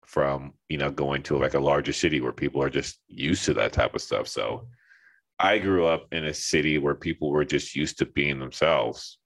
from 0.06 0.52
you 0.68 0.76
know 0.76 0.90
going 0.90 1.22
to 1.22 1.38
like 1.38 1.54
a 1.54 1.60
larger 1.60 1.92
city 1.92 2.20
where 2.20 2.32
people 2.32 2.62
are 2.62 2.70
just 2.70 3.00
used 3.08 3.44
to 3.46 3.54
that 3.54 3.72
type 3.72 3.94
of 3.94 4.02
stuff. 4.02 4.28
So 4.28 4.68
I 5.38 5.58
grew 5.58 5.86
up 5.86 6.06
in 6.12 6.26
a 6.26 6.34
city 6.34 6.78
where 6.78 6.94
people 6.94 7.30
were 7.30 7.44
just 7.44 7.74
used 7.74 7.98
to 7.98 8.06
being 8.06 8.38
themselves. 8.38 9.18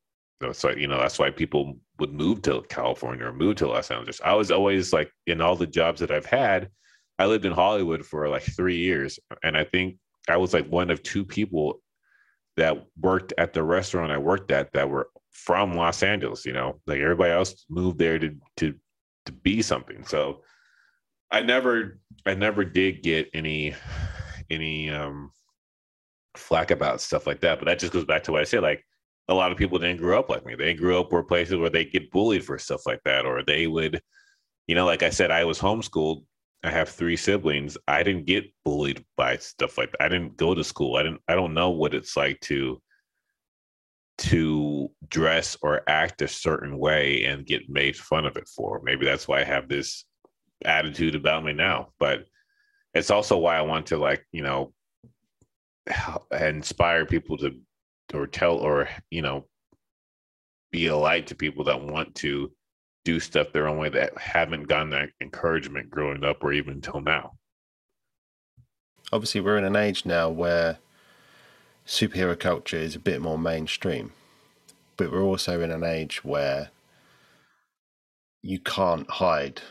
So 0.53 0.71
you 0.71 0.87
know 0.87 0.99
that's 0.99 1.19
why 1.19 1.31
people 1.31 1.79
would 1.99 2.13
move 2.13 2.43
to 2.43 2.63
California 2.69 3.27
or 3.27 3.33
move 3.33 3.57
to 3.57 3.67
Los 3.67 3.91
Angeles. 3.91 4.21
I 4.25 4.35
was 4.35 4.53
always 4.53 4.93
like 4.93 5.11
in 5.27 5.41
all 5.41 5.57
the 5.57 5.67
jobs 5.67 5.99
that 6.01 6.13
I've 6.13 6.27
had 6.27 6.71
I 7.19 7.27
lived 7.27 7.45
in 7.45 7.53
Hollywood 7.53 8.05
for 8.05 8.29
like 8.29 8.43
three 8.43 8.79
years, 8.79 9.19
and 9.43 9.57
I 9.57 9.65
think 9.65 9.97
I 10.29 10.37
was 10.37 10.55
like 10.55 10.69
one 10.69 10.91
of 10.91 11.03
two 11.03 11.25
people 11.25 11.81
that 12.57 12.87
worked 13.01 13.33
at 13.39 13.53
the 13.53 13.63
restaurant 13.63 14.13
I 14.13 14.19
worked 14.19 14.51
at 14.51 14.73
that 14.73 14.89
were 14.89 15.09
from 15.33 15.75
Los 15.75 16.03
Angeles. 16.03 16.45
You 16.45 16.53
know, 16.53 16.81
like 16.87 17.01
everybody 17.01 17.33
else 17.33 17.65
moved 17.69 17.99
there 17.99 18.19
to 18.19 18.37
to 18.59 18.75
to 19.27 19.33
be 19.33 19.63
something. 19.63 20.05
So 20.05 20.43
I 21.31 21.43
never 21.43 22.01
I 22.27 22.35
never 22.35 22.65
did 22.65 23.03
get 23.03 23.29
any 23.35 23.75
any 24.51 24.91
um 24.91 25.31
flack 26.37 26.71
about 26.71 27.01
stuff 27.01 27.27
like 27.27 27.41
that. 27.41 27.59
But 27.59 27.67
that 27.67 27.79
just 27.79 27.93
goes 27.93 28.05
back 28.05 28.25
to 28.25 28.33
what 28.33 28.41
I 28.41 28.45
said. 28.45 28.63
Like 28.63 28.85
a 29.29 29.35
lot 29.35 29.53
of 29.53 29.59
people 29.59 29.79
didn't 29.79 30.01
grow 30.01 30.19
up 30.19 30.31
like 30.31 30.47
me. 30.47 30.55
They 30.55 30.75
grew 30.75 30.99
up 30.99 31.13
where 31.13 31.23
places 31.23 31.57
where 31.57 31.71
they 31.71 31.85
get 31.85 32.11
bullied 32.11 32.45
for 32.45 32.59
stuff 32.59 32.87
like 32.87 33.01
that, 33.05 33.27
or 33.27 33.43
they 33.43 33.67
would, 33.67 34.01
you 34.67 34.75
know, 34.75 34.87
like 34.87 35.03
I 35.03 35.11
said, 35.11 35.31
I 35.31 35.45
was 35.45 35.59
homeschooled 35.59 36.25
I 36.65 36.71
have 36.71 36.89
three 36.89 37.17
siblings. 37.17 37.79
I 37.87 38.03
didn't 38.03 38.27
get 38.27 38.53
bullied 38.65 39.05
by 39.17 39.37
stuff 39.37 39.79
like 39.79 39.93
that. 39.93 40.03
I 40.03 40.09
didn't 40.09 40.37
go 40.37 40.55
to 40.55 40.65
school. 40.65 40.97
I 40.97 41.05
didn't 41.05 41.23
I 41.29 41.35
don't 41.35 41.55
know 41.55 41.71
what 41.71 41.95
it's 41.95 42.17
like 42.17 42.41
to 42.43 42.81
to 44.19 44.91
dress 45.09 45.57
or 45.63 45.83
act 45.89 46.23
a 46.23 46.29
certain 46.29 46.77
way 46.77 47.25
and 47.25 47.47
get 47.47 47.71
made 47.71 47.97
fun 47.97 48.27
of 48.27 48.37
it 48.37 48.49
for. 48.49 48.81
Maybe 48.83 49.05
that's 49.05 49.29
why 49.29 49.41
I 49.41 49.45
have 49.45 49.69
this 49.69 50.05
attitude 50.65 51.15
about 51.15 51.45
me 51.45 51.53
now. 51.53 51.89
But 52.01 52.25
it's 52.95 53.11
also 53.11 53.39
why 53.39 53.57
I 53.57 53.63
want 53.63 53.87
to 53.87 53.97
like, 53.97 54.27
you 54.33 54.43
know, 54.43 54.73
inspire 56.33 57.07
people 57.07 57.39
to 57.39 57.55
or 58.13 58.27
tell 58.27 58.57
or, 58.57 58.89
you 59.11 59.23
know, 59.23 59.47
be 60.73 60.89
a 60.89 60.97
light 60.97 61.29
to 61.29 61.35
people 61.35 61.65
that 61.65 61.81
want 61.81 62.15
to 62.17 62.51
do 63.09 63.19
stuff 63.19 63.53
their 63.55 63.67
own 63.67 63.79
way 63.79 63.89
that 63.89 64.19
haven't 64.19 64.69
gotten 64.69 64.91
that 64.91 65.09
encouragement 65.19 65.91
growing 65.91 66.23
up 66.23 66.45
or 66.45 66.53
even 66.53 66.75
until 66.75 67.01
now. 67.01 67.33
Obviously, 69.11 69.41
we're 69.41 69.57
in 69.57 69.65
an 69.65 69.77
age 69.77 70.05
now 70.05 70.29
where 70.29 70.77
superhero 71.87 72.39
culture 72.39 72.77
is 72.77 72.95
a 72.95 72.99
bit 72.99 73.23
more 73.23 73.39
mainstream, 73.39 74.13
but 74.99 75.11
we're 75.11 75.23
also 75.23 75.63
in 75.63 75.71
an 75.71 75.85
age 75.85 76.23
where 76.23 76.69
you 78.43 78.59
can't 78.59 79.09
hide, 79.09 79.63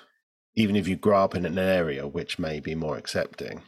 even 0.55 0.75
if 0.75 0.87
you 0.87 0.95
grow 0.95 1.23
up 1.23 1.35
in 1.35 1.45
an 1.45 1.59
area 1.59 2.07
which 2.07 2.39
may 2.39 2.59
be 2.59 2.73
more 2.73 2.97
accepting. 2.97 3.61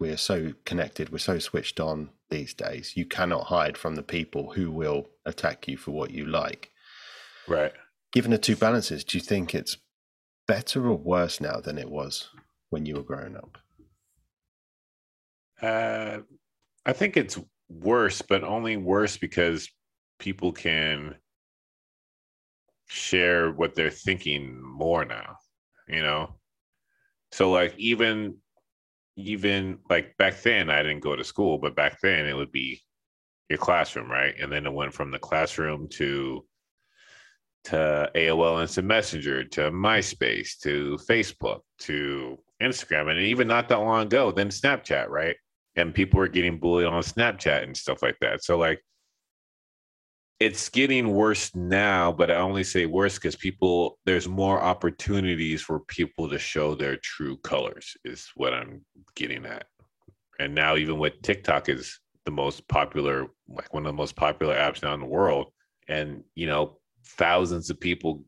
We're 0.00 0.16
so 0.16 0.54
connected, 0.64 1.10
we're 1.10 1.18
so 1.18 1.38
switched 1.38 1.78
on 1.78 2.10
these 2.28 2.54
days. 2.54 2.96
You 2.96 3.06
cannot 3.06 3.44
hide 3.44 3.78
from 3.78 3.94
the 3.94 4.02
people 4.02 4.54
who 4.54 4.72
will 4.72 5.06
attack 5.24 5.68
you 5.68 5.76
for 5.76 5.92
what 5.92 6.10
you 6.10 6.26
like. 6.26 6.70
Right 7.46 7.72
given 8.12 8.30
the 8.30 8.38
two 8.38 8.56
balances, 8.56 9.04
do 9.04 9.18
you 9.18 9.22
think 9.22 9.54
it's 9.54 9.76
better 10.46 10.88
or 10.88 10.96
worse 10.96 11.40
now 11.40 11.60
than 11.60 11.78
it 11.78 11.90
was 11.90 12.28
when 12.70 12.86
you 12.86 12.96
were 12.96 13.02
growing 13.02 13.36
up? 13.36 13.58
Uh, 15.62 16.18
I 16.86 16.92
think 16.92 17.16
it's 17.16 17.38
worse, 17.68 18.22
but 18.22 18.42
only 18.42 18.76
worse 18.76 19.16
because 19.16 19.68
people 20.18 20.52
can 20.52 21.16
share 22.88 23.52
what 23.52 23.74
they're 23.74 23.90
thinking 23.90 24.60
more 24.60 25.04
now, 25.04 25.36
you 25.86 26.02
know? 26.02 26.34
So, 27.32 27.50
like, 27.50 27.74
even 27.78 28.36
even 29.16 29.78
like 29.90 30.16
back 30.16 30.40
then 30.42 30.70
I 30.70 30.82
didn't 30.82 31.00
go 31.00 31.14
to 31.14 31.24
school, 31.24 31.58
but 31.58 31.76
back 31.76 32.00
then 32.00 32.26
it 32.26 32.34
would 32.34 32.52
be 32.52 32.80
your 33.48 33.58
classroom, 33.58 34.10
right? 34.10 34.34
And 34.40 34.50
then 34.50 34.66
it 34.66 34.72
went 34.72 34.94
from 34.94 35.10
the 35.10 35.18
classroom 35.18 35.88
to 35.90 36.44
to 37.64 38.10
AOL 38.14 38.60
Instant 38.60 38.86
Messenger 38.86 39.44
to 39.44 39.70
MySpace 39.70 40.58
to 40.62 40.98
Facebook 41.08 41.60
to 41.80 42.38
Instagram, 42.62 43.10
and 43.10 43.20
even 43.20 43.48
not 43.48 43.68
that 43.68 43.80
long 43.80 44.06
ago, 44.06 44.30
then 44.30 44.48
Snapchat, 44.48 45.08
right? 45.08 45.36
And 45.76 45.94
people 45.94 46.18
were 46.18 46.28
getting 46.28 46.58
bullied 46.58 46.86
on 46.86 47.02
Snapchat 47.02 47.62
and 47.62 47.76
stuff 47.76 48.02
like 48.02 48.16
that. 48.20 48.42
So 48.42 48.58
like 48.58 48.80
it's 50.40 50.70
getting 50.70 51.12
worse 51.12 51.54
now, 51.54 52.10
but 52.10 52.30
I 52.30 52.36
only 52.36 52.64
say 52.64 52.86
worse 52.86 53.16
because 53.16 53.36
people 53.36 53.98
there's 54.06 54.26
more 54.26 54.60
opportunities 54.60 55.60
for 55.60 55.80
people 55.80 56.28
to 56.30 56.38
show 56.38 56.74
their 56.74 56.96
true 56.96 57.36
colors, 57.38 57.94
is 58.04 58.30
what 58.34 58.54
I'm 58.54 58.84
getting 59.14 59.44
at. 59.44 59.66
And 60.38 60.54
now 60.54 60.76
even 60.76 60.98
with 60.98 61.20
TikTok 61.20 61.68
is 61.68 62.00
the 62.24 62.30
most 62.30 62.66
popular, 62.68 63.26
like 63.48 63.72
one 63.74 63.84
of 63.84 63.92
the 63.92 63.96
most 63.96 64.16
popular 64.16 64.54
apps 64.54 64.82
now 64.82 64.94
in 64.94 65.00
the 65.00 65.06
world. 65.06 65.52
And 65.88 66.24
you 66.34 66.46
know, 66.46 66.79
thousands 67.04 67.70
of 67.70 67.80
people 67.80 68.24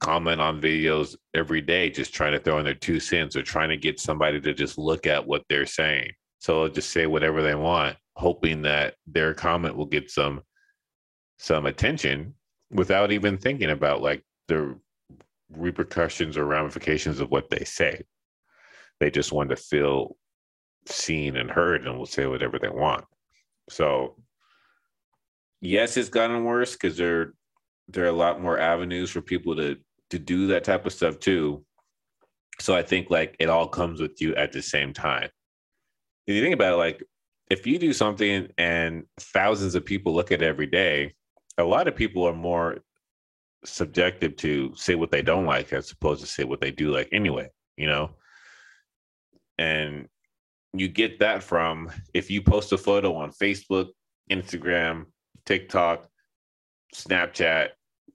comment 0.00 0.40
on 0.40 0.60
videos 0.60 1.16
every 1.32 1.60
day 1.60 1.88
just 1.88 2.12
trying 2.12 2.32
to 2.32 2.40
throw 2.40 2.58
in 2.58 2.64
their 2.64 2.74
two 2.74 2.98
cents 2.98 3.36
or 3.36 3.42
trying 3.42 3.68
to 3.68 3.76
get 3.76 4.00
somebody 4.00 4.40
to 4.40 4.52
just 4.52 4.76
look 4.76 5.06
at 5.06 5.24
what 5.24 5.44
they're 5.48 5.64
saying. 5.64 6.10
So 6.40 6.64
they'll 6.64 6.74
just 6.74 6.90
say 6.90 7.06
whatever 7.06 7.40
they 7.40 7.54
want, 7.54 7.96
hoping 8.16 8.62
that 8.62 8.96
their 9.06 9.32
comment 9.32 9.76
will 9.76 9.86
get 9.86 10.10
some 10.10 10.42
some 11.38 11.66
attention 11.66 12.34
without 12.70 13.12
even 13.12 13.36
thinking 13.36 13.70
about 13.70 14.02
like 14.02 14.22
the 14.48 14.76
repercussions 15.50 16.36
or 16.36 16.46
ramifications 16.46 17.20
of 17.20 17.30
what 17.30 17.48
they 17.50 17.64
say. 17.64 18.02
They 18.98 19.10
just 19.10 19.32
want 19.32 19.50
to 19.50 19.56
feel 19.56 20.16
seen 20.86 21.36
and 21.36 21.50
heard 21.50 21.86
and 21.86 21.96
will 21.96 22.06
say 22.06 22.26
whatever 22.26 22.58
they 22.58 22.68
want. 22.68 23.04
So 23.68 24.16
yes, 25.60 25.96
it's 25.96 26.08
gotten 26.08 26.44
worse 26.44 26.72
because 26.72 26.96
there 26.96 27.34
there 27.92 28.04
are 28.04 28.08
a 28.08 28.12
lot 28.12 28.40
more 28.40 28.58
avenues 28.58 29.10
for 29.10 29.20
people 29.20 29.56
to 29.56 29.76
to 30.10 30.18
do 30.18 30.46
that 30.48 30.64
type 30.64 30.84
of 30.84 30.92
stuff 30.92 31.18
too. 31.18 31.64
So 32.60 32.74
I 32.76 32.82
think 32.82 33.10
like 33.10 33.34
it 33.38 33.48
all 33.48 33.66
comes 33.66 34.00
with 34.00 34.20
you 34.20 34.34
at 34.34 34.52
the 34.52 34.62
same 34.62 34.92
time. 34.92 35.30
If 36.26 36.34
you 36.34 36.42
think 36.42 36.54
about 36.54 36.74
it, 36.74 36.76
like 36.76 37.02
if 37.50 37.66
you 37.66 37.78
do 37.78 37.92
something 37.92 38.48
and 38.58 39.04
thousands 39.18 39.74
of 39.74 39.84
people 39.84 40.14
look 40.14 40.30
at 40.30 40.42
it 40.42 40.46
every 40.46 40.66
day, 40.66 41.14
a 41.58 41.64
lot 41.64 41.88
of 41.88 41.96
people 41.96 42.24
are 42.24 42.34
more 42.34 42.78
subjective 43.64 44.36
to 44.36 44.72
say 44.76 44.94
what 44.94 45.10
they 45.10 45.22
don't 45.22 45.46
like 45.46 45.72
as 45.72 45.90
opposed 45.90 46.20
to 46.20 46.26
say 46.26 46.44
what 46.44 46.60
they 46.60 46.70
do 46.70 46.92
like 46.92 47.08
anyway, 47.10 47.48
you 47.76 47.86
know? 47.86 48.10
And 49.58 50.08
you 50.74 50.88
get 50.88 51.20
that 51.20 51.42
from 51.42 51.90
if 52.14 52.30
you 52.30 52.42
post 52.42 52.72
a 52.72 52.78
photo 52.78 53.14
on 53.14 53.30
Facebook, 53.30 53.88
Instagram, 54.30 55.06
TikTok, 55.46 56.08
Snapchat, 56.94 57.70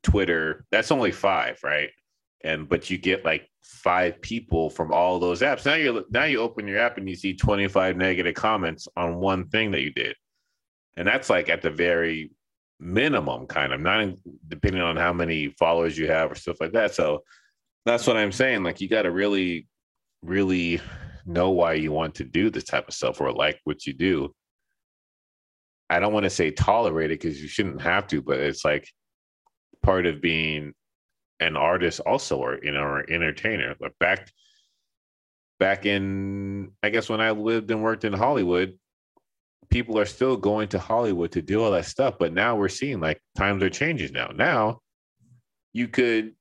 Twitter, 0.07 0.65
that's 0.71 0.91
only 0.91 1.11
five, 1.11 1.59
right? 1.63 1.89
And 2.43 2.69
but 2.69 2.89
you 2.89 2.97
get 2.97 3.25
like 3.25 3.49
five 3.61 4.21
people 4.21 4.69
from 4.69 4.93
all 4.93 5.19
those 5.19 5.41
apps. 5.41 5.65
Now 5.65 5.73
you 5.73 6.05
now 6.09 6.23
you 6.23 6.39
open 6.39 6.65
your 6.65 6.79
app 6.79 6.97
and 6.97 7.09
you 7.09 7.15
see 7.15 7.33
25 7.33 7.97
negative 7.97 8.33
comments 8.33 8.87
on 8.95 9.17
one 9.17 9.49
thing 9.49 9.71
that 9.71 9.81
you 9.81 9.91
did. 9.91 10.15
And 10.95 11.05
that's 11.05 11.29
like 11.29 11.49
at 11.49 11.61
the 11.61 11.69
very 11.69 12.31
minimum, 12.79 13.47
kind 13.47 13.73
of, 13.73 13.81
not 13.81 14.01
in, 14.01 14.17
depending 14.47 14.81
on 14.81 14.95
how 14.95 15.11
many 15.11 15.49
followers 15.59 15.97
you 15.97 16.07
have 16.07 16.31
or 16.31 16.35
stuff 16.35 16.61
like 16.61 16.71
that. 16.71 16.95
So 16.95 17.23
that's 17.85 18.07
what 18.07 18.15
I'm 18.15 18.31
saying. 18.31 18.63
Like 18.63 18.79
you 18.79 18.87
got 18.87 19.01
to 19.01 19.11
really, 19.11 19.67
really 20.23 20.79
know 21.25 21.49
why 21.49 21.73
you 21.73 21.91
want 21.91 22.15
to 22.15 22.23
do 22.23 22.49
this 22.49 22.63
type 22.63 22.87
of 22.87 22.93
stuff 22.93 23.19
or 23.19 23.33
like 23.33 23.59
what 23.65 23.85
you 23.85 23.91
do. 23.91 24.33
I 25.89 25.99
don't 25.99 26.13
want 26.13 26.23
to 26.23 26.29
say 26.29 26.51
tolerate 26.51 27.11
it 27.11 27.19
because 27.19 27.41
you 27.41 27.49
shouldn't 27.49 27.81
have 27.81 28.07
to, 28.07 28.21
but 28.21 28.39
it's 28.39 28.63
like 28.63 28.89
part 29.87 30.05
of 30.05 30.19
being 30.19 30.73
an 31.39 31.55
artist 31.55 32.01
also 32.01 32.37
or 32.37 32.59
you 32.61 32.73
know 32.73 32.81
or 32.81 33.09
entertainer. 33.09 33.73
but 33.79 33.97
back 33.99 34.29
back 35.59 35.85
in 35.85 36.71
I 36.83 36.89
guess 36.89 37.07
when 37.07 37.21
I 37.21 37.31
lived 37.31 37.71
and 37.71 37.81
worked 37.81 38.03
in 38.03 38.11
Hollywood, 38.11 38.77
people 39.69 39.97
are 39.97 40.05
still 40.05 40.35
going 40.35 40.67
to 40.69 40.79
Hollywood 40.79 41.31
to 41.31 41.41
do 41.41 41.63
all 41.63 41.71
that 41.71 41.85
stuff. 41.85 42.15
But 42.19 42.33
now 42.33 42.57
we're 42.57 42.67
seeing 42.67 42.99
like 42.99 43.21
times 43.37 43.63
are 43.63 43.69
changing 43.69 44.11
now. 44.11 44.31
Now 44.35 44.81
you 45.71 45.87
could 45.87 46.33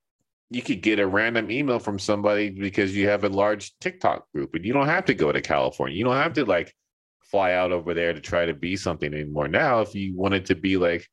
you 0.51 0.63
could 0.63 0.83
get 0.83 0.99
a 0.99 1.07
random 1.07 1.49
email 1.49 1.79
from 1.79 2.01
somebody 2.01 2.51
because 2.51 2.97
you 2.97 3.09
have 3.09 3.23
a 3.23 3.29
large 3.29 3.79
TikTok 3.79 4.29
group 4.33 4.57
and 4.57 4.65
you 4.65 4.73
don't 4.73 4.89
have 4.89 5.05
to 5.05 5.15
go 5.15 5.31
to 5.31 5.41
California. 5.41 5.97
You 5.97 6.05
don't 6.05 6.17
have 6.17 6.33
to 6.33 6.45
like 6.45 6.75
fly 7.21 7.53
out 7.53 7.71
over 7.71 7.95
there 7.95 8.13
to 8.13 8.21
try 8.21 8.47
to 8.47 8.55
be 8.55 8.77
something 8.77 9.15
anymore. 9.15 9.47
Now, 9.47 9.83
if 9.83 9.95
you 9.95 10.17
wanted 10.17 10.47
to 10.47 10.57
be 10.57 10.77
like, 10.77 11.09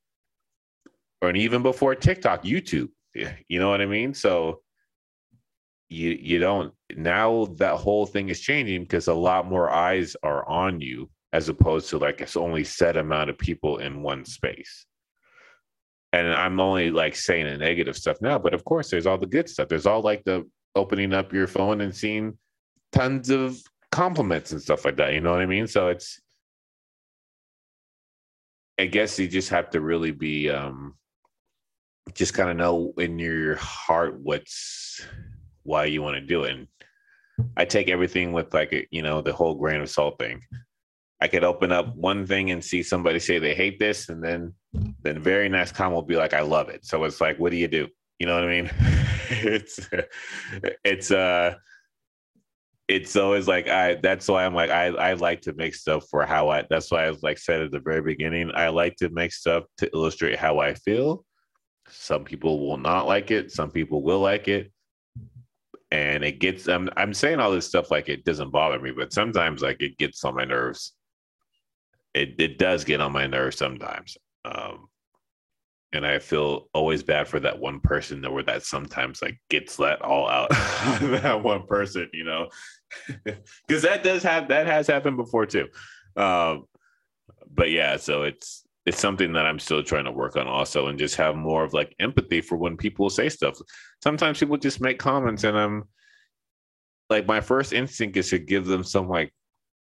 or 1.24 1.34
even 1.36 1.63
before 1.63 1.95
TikTok, 1.95 2.43
YouTube, 2.43 2.89
you 3.13 3.59
know 3.59 3.69
what 3.69 3.82
I 3.82 3.86
mean? 3.86 4.13
So 4.13 4.61
you 5.89 6.17
you 6.19 6.39
don't 6.39 6.74
now 6.95 7.45
that 7.57 7.76
whole 7.76 8.05
thing 8.05 8.30
is 8.30 8.39
changing 8.39 8.82
because 8.82 9.07
a 9.07 9.13
lot 9.13 9.47
more 9.47 9.69
eyes 9.69 10.15
are 10.24 10.47
on 10.49 10.82
you 10.82 11.09
as 11.32 11.49
opposed 11.49 11.89
to 11.89 11.97
like 11.97 12.19
it's 12.19 12.36
only 12.36 12.63
set 12.63 12.97
amount 12.97 13.30
of 13.30 13.38
people 13.38 13.78
in 13.78 14.01
one 14.01 14.26
space. 14.26 14.86
And 16.11 16.28
I'm 16.28 16.59
only 16.59 16.91
like 16.91 17.15
saying 17.15 17.45
the 17.45 17.57
negative 17.57 17.97
stuff 17.97 18.17
now, 18.21 18.38
but 18.38 18.53
of 18.53 18.63
course 18.65 18.89
there's 18.89 19.07
all 19.07 19.17
the 19.17 19.26
good 19.26 19.49
stuff. 19.49 19.67
There's 19.67 19.88
all 19.88 20.01
like 20.01 20.24
the 20.26 20.47
opening 20.76 21.13
up 21.13 21.34
your 21.34 21.47
phone 21.47 21.82
and 21.82 21.95
seeing 21.95 22.38
tons 22.91 23.30
of 23.30 23.57
compliments 23.91 24.51
and 24.51 24.61
stuff 24.61 24.86
like 24.86 24.97
that. 24.97 25.13
You 25.13 25.21
know 25.21 25.32
what 25.32 25.41
I 25.41 25.45
mean? 25.45 25.67
So 25.67 25.88
it's 25.88 26.19
I 28.80 28.88
guess 28.88 29.17
you 29.19 29.28
just 29.28 29.49
have 29.49 29.69
to 29.71 29.82
really 29.82 30.11
be 30.11 30.49
um 30.49 30.95
just 32.14 32.34
kind 32.34 32.49
of 32.49 32.58
know 32.58 32.93
in 32.97 33.20
your 33.20 33.56
heart 33.56 34.20
what's 34.20 35.06
why 35.64 35.86
you 35.86 36.01
want 36.01 36.16
to 36.16 36.22
do 36.22 36.43
it. 36.43 36.56
And 36.56 36.68
I 37.58 37.66
take 37.66 37.89
everything 37.89 38.34
with 38.34 38.54
like 38.54 38.74
a, 38.74 38.86
you 38.91 39.01
know 39.01 39.22
the 39.22 39.34
whole 39.34 39.56
grain 39.56 39.82
of 39.82 39.89
salt 39.89 40.20
thing. 40.20 40.41
I 41.22 41.28
could 41.28 41.43
open 41.43 41.72
up 41.72 41.95
one 41.95 42.28
thing 42.28 42.51
and 42.51 42.64
see 42.64 42.84
somebody 42.84 43.20
say 43.20 43.39
they 43.39 43.56
hate 43.56 43.80
this, 43.80 44.10
and 44.10 44.24
then 44.24 44.54
then 45.01 45.20
very 45.20 45.49
next 45.49 45.74
comment 45.74 45.95
will 45.95 46.01
be 46.04 46.18
like, 46.18 46.34
I 46.34 46.41
love 46.41 46.70
it. 46.70 46.86
So 46.86 47.04
it's 47.06 47.22
like, 47.22 47.39
what 47.39 47.51
do 47.51 47.58
you 47.58 47.68
do? 47.68 47.88
You 48.20 48.28
know 48.28 48.36
what 48.36 48.43
I 48.43 48.62
mean? 48.62 48.72
it's 49.30 49.89
it's 50.84 51.12
uh 51.12 51.56
it's 52.88 53.16
always 53.16 53.47
like 53.47 53.70
I 53.70 53.95
that's 53.95 54.28
why 54.28 54.45
I'm 54.45 54.54
like 54.54 54.70
I 54.70 54.88
I 54.88 55.14
like 55.14 55.41
to 55.41 55.54
make 55.54 55.74
stuff 55.74 56.06
for 56.10 56.26
how 56.26 56.49
I 56.49 56.66
that's 56.70 56.91
why 56.91 57.06
I 57.06 57.10
was 57.10 57.24
like 57.24 57.38
said 57.38 57.62
at 57.62 57.72
the 57.72 57.80
very 57.80 58.01
beginning. 58.01 58.51
I 58.54 58.70
like 58.70 58.97
to 58.97 59.10
make 59.10 59.32
stuff 59.32 59.64
to 59.78 59.89
illustrate 59.93 60.38
how 60.38 60.60
I 60.60 60.74
feel. 60.74 61.26
Some 61.94 62.24
people 62.24 62.68
will 62.68 62.78
not 62.78 63.08
like 63.08 63.32
it, 63.32 63.52
some 63.52 63.72
people 63.72 64.02
will 64.04 64.20
like 64.20 64.48
it. 64.48 64.72
And 65.91 66.24
it 66.24 66.39
gets 66.39 66.68
I'm 66.68 66.89
I'm 66.98 67.14
saying 67.14 67.39
all 67.39 67.52
this 67.52 67.68
stuff 67.68 67.91
like 67.91 68.10
it 68.10 68.26
doesn't 68.26 68.52
bother 68.52 68.80
me, 68.80 68.91
but 68.91 69.14
sometimes 69.14 69.62
like 69.62 69.82
it 69.82 69.98
gets 69.98 70.26
on 70.26 70.36
my 70.36 70.44
nerves 70.44 70.94
it, 72.14 72.36
it 72.38 72.58
does 72.58 72.84
get 72.84 73.02
on 73.02 73.12
my 73.12 73.28
nerves 73.28 73.58
sometimes. 73.58 74.18
Um, 74.46 74.88
and 75.91 76.06
I 76.06 76.20
feel 76.20 76.70
always 76.74 77.04
bad 77.04 77.28
for 77.28 77.39
that 77.39 77.60
one 77.60 77.80
person 77.80 78.22
that 78.22 78.32
where 78.32 78.44
that 78.44 78.64
sometimes 78.64 79.22
like 79.22 79.39
gets 79.50 79.78
let 79.78 80.02
all 80.02 80.28
out 80.28 80.50
that 81.02 81.44
one 81.44 81.68
person, 81.68 82.10
you 82.14 82.24
know, 82.24 82.50
because 83.68 83.84
that 83.84 84.04
does 84.04 84.24
have 84.24 84.48
that 84.48 84.66
has 84.66 84.88
happened 84.88 85.18
before 85.18 85.46
too. 85.46 85.68
Um, 86.16 86.66
but 87.52 87.70
yeah, 87.70 87.98
so 87.98 88.24
it's 88.24 88.64
it's 88.86 89.00
something 89.00 89.32
that 89.34 89.46
I'm 89.46 89.60
still 89.60 89.82
trying 89.84 90.06
to 90.06 90.12
work 90.12 90.36
on 90.36 90.48
also, 90.48 90.88
and 90.88 91.00
just 91.00 91.16
have 91.16 91.36
more 91.36 91.64
of 91.64 91.74
like 91.74 91.96
empathy 92.00 92.42
for 92.42 92.58
when 92.58 92.76
people 92.76 93.10
say 93.10 93.30
stuff. 93.30 93.58
Sometimes 94.04 94.40
people 94.40 94.58
just 94.58 94.82
make 94.82 95.00
comments, 95.00 95.44
and 95.44 95.58
I'm 95.58 95.84
like, 97.10 97.26
my 97.26 97.40
first 97.40 97.74
instinct 97.74 98.18
is 98.18 98.30
to 98.32 98.40
give 98.40 98.66
them 98.66 98.84
some 98.84 99.08
like 99.08 99.34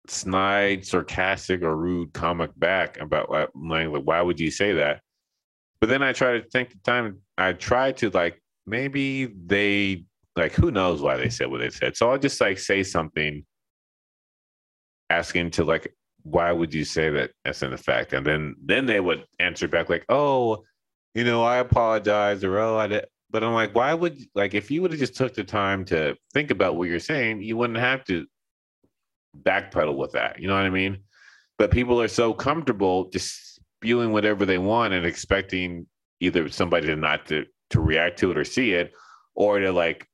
snide, 0.06 0.86
sarcastic, 0.86 1.62
or 1.62 1.76
rude 1.76 2.12
comic 2.12 2.50
back 2.56 3.00
about 3.00 3.30
like, 3.30 3.48
why 3.54 4.22
would 4.22 4.38
you 4.38 4.50
say 4.50 4.72
that? 4.74 5.00
But 5.80 5.88
then 5.88 6.02
I 6.02 6.12
try 6.12 6.38
to 6.38 6.48
think 6.48 6.70
the 6.70 6.78
time. 6.84 7.20
I 7.36 7.52
try 7.52 7.92
to 7.92 8.10
like 8.10 8.40
maybe 8.66 9.26
they 9.26 10.04
like 10.36 10.52
who 10.52 10.70
knows 10.70 11.02
why 11.02 11.16
they 11.16 11.28
said 11.28 11.50
what 11.50 11.58
they 11.58 11.70
said. 11.70 11.96
So 11.96 12.10
I'll 12.10 12.18
just 12.18 12.40
like 12.40 12.58
say 12.58 12.82
something, 12.82 13.44
asking 15.10 15.50
to 15.52 15.64
like 15.64 15.94
why 16.28 16.50
would 16.50 16.74
you 16.74 16.84
say 16.84 17.08
that 17.10 17.30
as 17.44 17.62
an 17.62 17.72
effect, 17.72 18.12
and 18.12 18.26
then 18.26 18.56
then 18.64 18.86
they 18.86 19.00
would 19.00 19.24
answer 19.38 19.68
back 19.68 19.88
like 19.88 20.04
oh, 20.08 20.64
you 21.14 21.24
know 21.24 21.44
I 21.44 21.58
apologize 21.58 22.42
or 22.44 22.58
oh 22.58 22.76
I 22.76 22.88
did. 22.88 23.06
But 23.30 23.42
I'm 23.42 23.54
like, 23.54 23.74
why 23.74 23.92
would 23.92 24.18
like 24.34 24.54
if 24.54 24.70
you 24.70 24.82
would 24.82 24.90
have 24.92 25.00
just 25.00 25.16
took 25.16 25.34
the 25.34 25.44
time 25.44 25.84
to 25.86 26.16
think 26.32 26.50
about 26.50 26.76
what 26.76 26.88
you're 26.88 27.00
saying, 27.00 27.42
you 27.42 27.56
wouldn't 27.56 27.78
have 27.78 28.04
to 28.04 28.26
backpedal 29.42 29.96
with 29.96 30.12
that. 30.12 30.40
You 30.40 30.48
know 30.48 30.54
what 30.54 30.64
I 30.64 30.70
mean? 30.70 30.98
But 31.58 31.70
people 31.70 32.00
are 32.00 32.08
so 32.08 32.32
comfortable 32.32 33.08
just 33.10 33.60
spewing 33.78 34.12
whatever 34.12 34.44
they 34.46 34.58
want 34.58 34.94
and 34.94 35.06
expecting 35.06 35.86
either 36.20 36.48
somebody 36.48 36.86
to 36.86 36.96
not 36.96 37.26
to 37.26 37.44
to 37.70 37.80
react 37.80 38.18
to 38.20 38.30
it 38.30 38.38
or 38.38 38.44
see 38.44 38.72
it, 38.72 38.92
or 39.34 39.58
to 39.58 39.72
like 39.72 40.08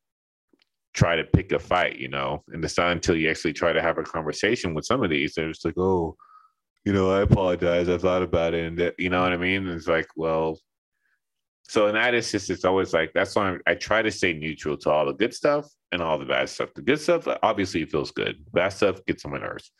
try 0.95 1.17
to 1.17 1.25
pick 1.25 1.53
a 1.53 1.59
fight, 1.59 1.99
you 1.99 2.09
know, 2.09 2.43
and 2.49 2.65
it's 2.65 2.77
not 2.77 2.93
until 2.93 3.17
you 3.17 3.31
actually 3.31 3.53
try 3.53 3.73
to 3.73 3.83
have 3.83 3.99
a 3.99 4.03
conversation 4.03 4.75
with 4.75 4.85
some 4.85 5.03
of 5.03 5.11
these, 5.11 5.35
they're 5.35 5.49
just 5.49 5.65
like, 5.65 5.79
oh, 5.79 6.17
you 6.85 6.93
know, 6.93 7.11
I 7.11 7.23
apologize. 7.23 7.89
I 7.89 7.99
thought 7.99 8.23
about 8.23 8.55
it. 8.55 8.67
And 8.67 8.79
that, 8.79 8.95
you 8.99 9.09
know 9.09 9.23
what 9.23 9.33
I 9.33 9.37
mean? 9.37 9.67
And 9.67 9.77
it's 9.77 9.87
like, 9.87 10.09
well, 10.17 10.59
so 11.63 11.87
in 11.87 11.95
that 11.95 12.15
instance, 12.15 12.51
it's 12.51 12.65
always 12.65 12.93
like, 12.93 13.13
that's 13.15 13.35
why 13.35 13.57
I 13.67 13.75
try 13.75 14.03
to 14.03 14.11
stay 14.11 14.33
neutral 14.33 14.77
to 14.79 14.91
all 14.91 15.07
the 15.07 15.13
good 15.13 15.33
stuff 15.33 15.67
and 15.93 16.03
all 16.03 16.19
the 16.19 16.27
bad 16.27 16.49
stuff. 16.49 16.75
The 16.75 16.83
good 16.83 17.01
stuff, 17.01 17.27
obviously, 17.43 17.85
feels 17.85 18.11
good. 18.11 18.45
Bad 18.53 18.71
stuff 18.71 19.05
gets 19.07 19.25
on 19.25 19.31
my 19.31 19.39
nerves. 19.39 19.71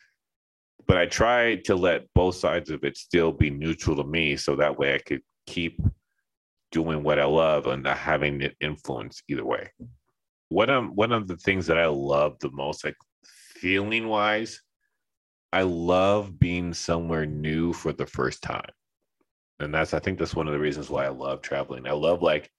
But 0.87 0.97
I 0.97 1.07
try 1.07 1.57
to 1.65 1.75
let 1.75 2.07
both 2.15 2.37
sides 2.37 2.71
of 2.71 2.85
it 2.85 2.97
still 2.97 3.33
be 3.33 3.51
neutral 3.51 3.97
to 3.97 4.05
me. 4.05 4.37
So 4.37 4.57
that 4.57 4.79
way 4.79 4.95
I 4.95 4.99
could 4.99 5.23
keep 5.47 5.81
doing 6.71 7.03
what 7.03 7.19
I 7.19 7.25
love 7.25 7.67
and 7.67 7.83
not 7.83 7.99
having 7.99 8.41
it 8.41 8.57
influence 8.61 9.23
either 9.29 9.45
way. 9.45 9.71
One 10.53 10.69
of, 10.69 10.91
one 10.91 11.13
of 11.13 11.29
the 11.29 11.37
things 11.37 11.67
that 11.67 11.79
I 11.79 11.87
love 11.87 12.39
the 12.41 12.51
most, 12.51 12.85
like 12.85 12.97
feeling 13.25 14.09
wise, 14.09 14.61
I 15.51 15.63
love 15.63 16.39
being 16.39 16.75
somewhere 16.75 17.25
new 17.25 17.73
for 17.73 17.93
the 17.93 18.07
first 18.07 18.43
time. 18.43 18.71
And 19.61 19.73
that's 19.73 19.95
I 19.95 19.99
think 19.99 20.19
that's 20.19 20.35
one 20.35 20.49
of 20.49 20.53
the 20.53 20.59
reasons 20.59 20.91
why 20.91 21.07
I 21.07 21.09
love 21.09 21.41
traveling. 21.41 21.87
I 21.87 21.93
love 21.93 22.23
like 22.23 22.51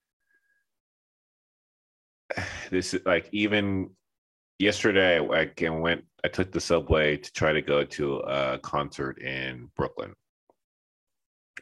this 2.70 2.96
like 3.04 3.28
even 3.32 3.90
yesterday 4.58 5.18
I 5.18 5.68
went 5.68 6.04
I 6.24 6.28
took 6.28 6.50
the 6.50 6.60
subway 6.60 7.16
to 7.16 7.32
try 7.32 7.52
to 7.52 7.62
go 7.62 7.84
to 7.84 8.16
a 8.20 8.58
concert 8.58 9.20
in 9.20 9.70
Brooklyn. 9.76 10.14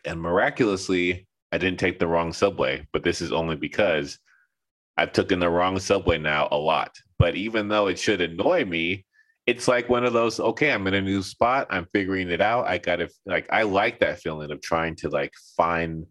And 0.04 0.20
miraculously, 0.20 1.26
I 1.50 1.58
didn't 1.58 1.80
take 1.80 1.98
the 1.98 2.06
wrong 2.06 2.32
subway, 2.32 2.86
but 2.92 3.02
this 3.02 3.20
is 3.20 3.32
only 3.32 3.56
because 3.56 4.18
I've 4.96 5.12
taken 5.12 5.40
the 5.40 5.48
wrong 5.48 5.78
subway 5.78 6.18
now 6.18 6.48
a 6.50 6.56
lot. 6.56 6.94
But 7.18 7.34
even 7.36 7.68
though 7.68 7.86
it 7.86 7.98
should 7.98 8.20
annoy 8.20 8.64
me, 8.64 9.06
it's 9.46 9.66
like 9.66 9.88
one 9.88 10.04
of 10.04 10.12
those 10.12 10.38
okay 10.38 10.70
i'm 10.72 10.86
in 10.86 10.94
a 10.94 11.00
new 11.00 11.22
spot 11.22 11.66
i'm 11.70 11.86
figuring 11.92 12.30
it 12.30 12.40
out 12.40 12.66
i 12.66 12.78
gotta 12.78 13.08
like 13.26 13.46
i 13.50 13.62
like 13.62 13.98
that 13.98 14.20
feeling 14.20 14.50
of 14.50 14.60
trying 14.60 14.94
to 14.94 15.08
like 15.08 15.32
find 15.56 16.06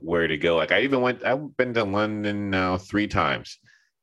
where 0.00 0.26
to 0.26 0.36
go 0.36 0.56
like 0.56 0.72
i 0.72 0.80
even 0.80 1.00
went 1.00 1.24
i've 1.24 1.56
been 1.56 1.74
to 1.74 1.84
london 1.84 2.50
now 2.50 2.76
three 2.76 3.08
times 3.08 3.58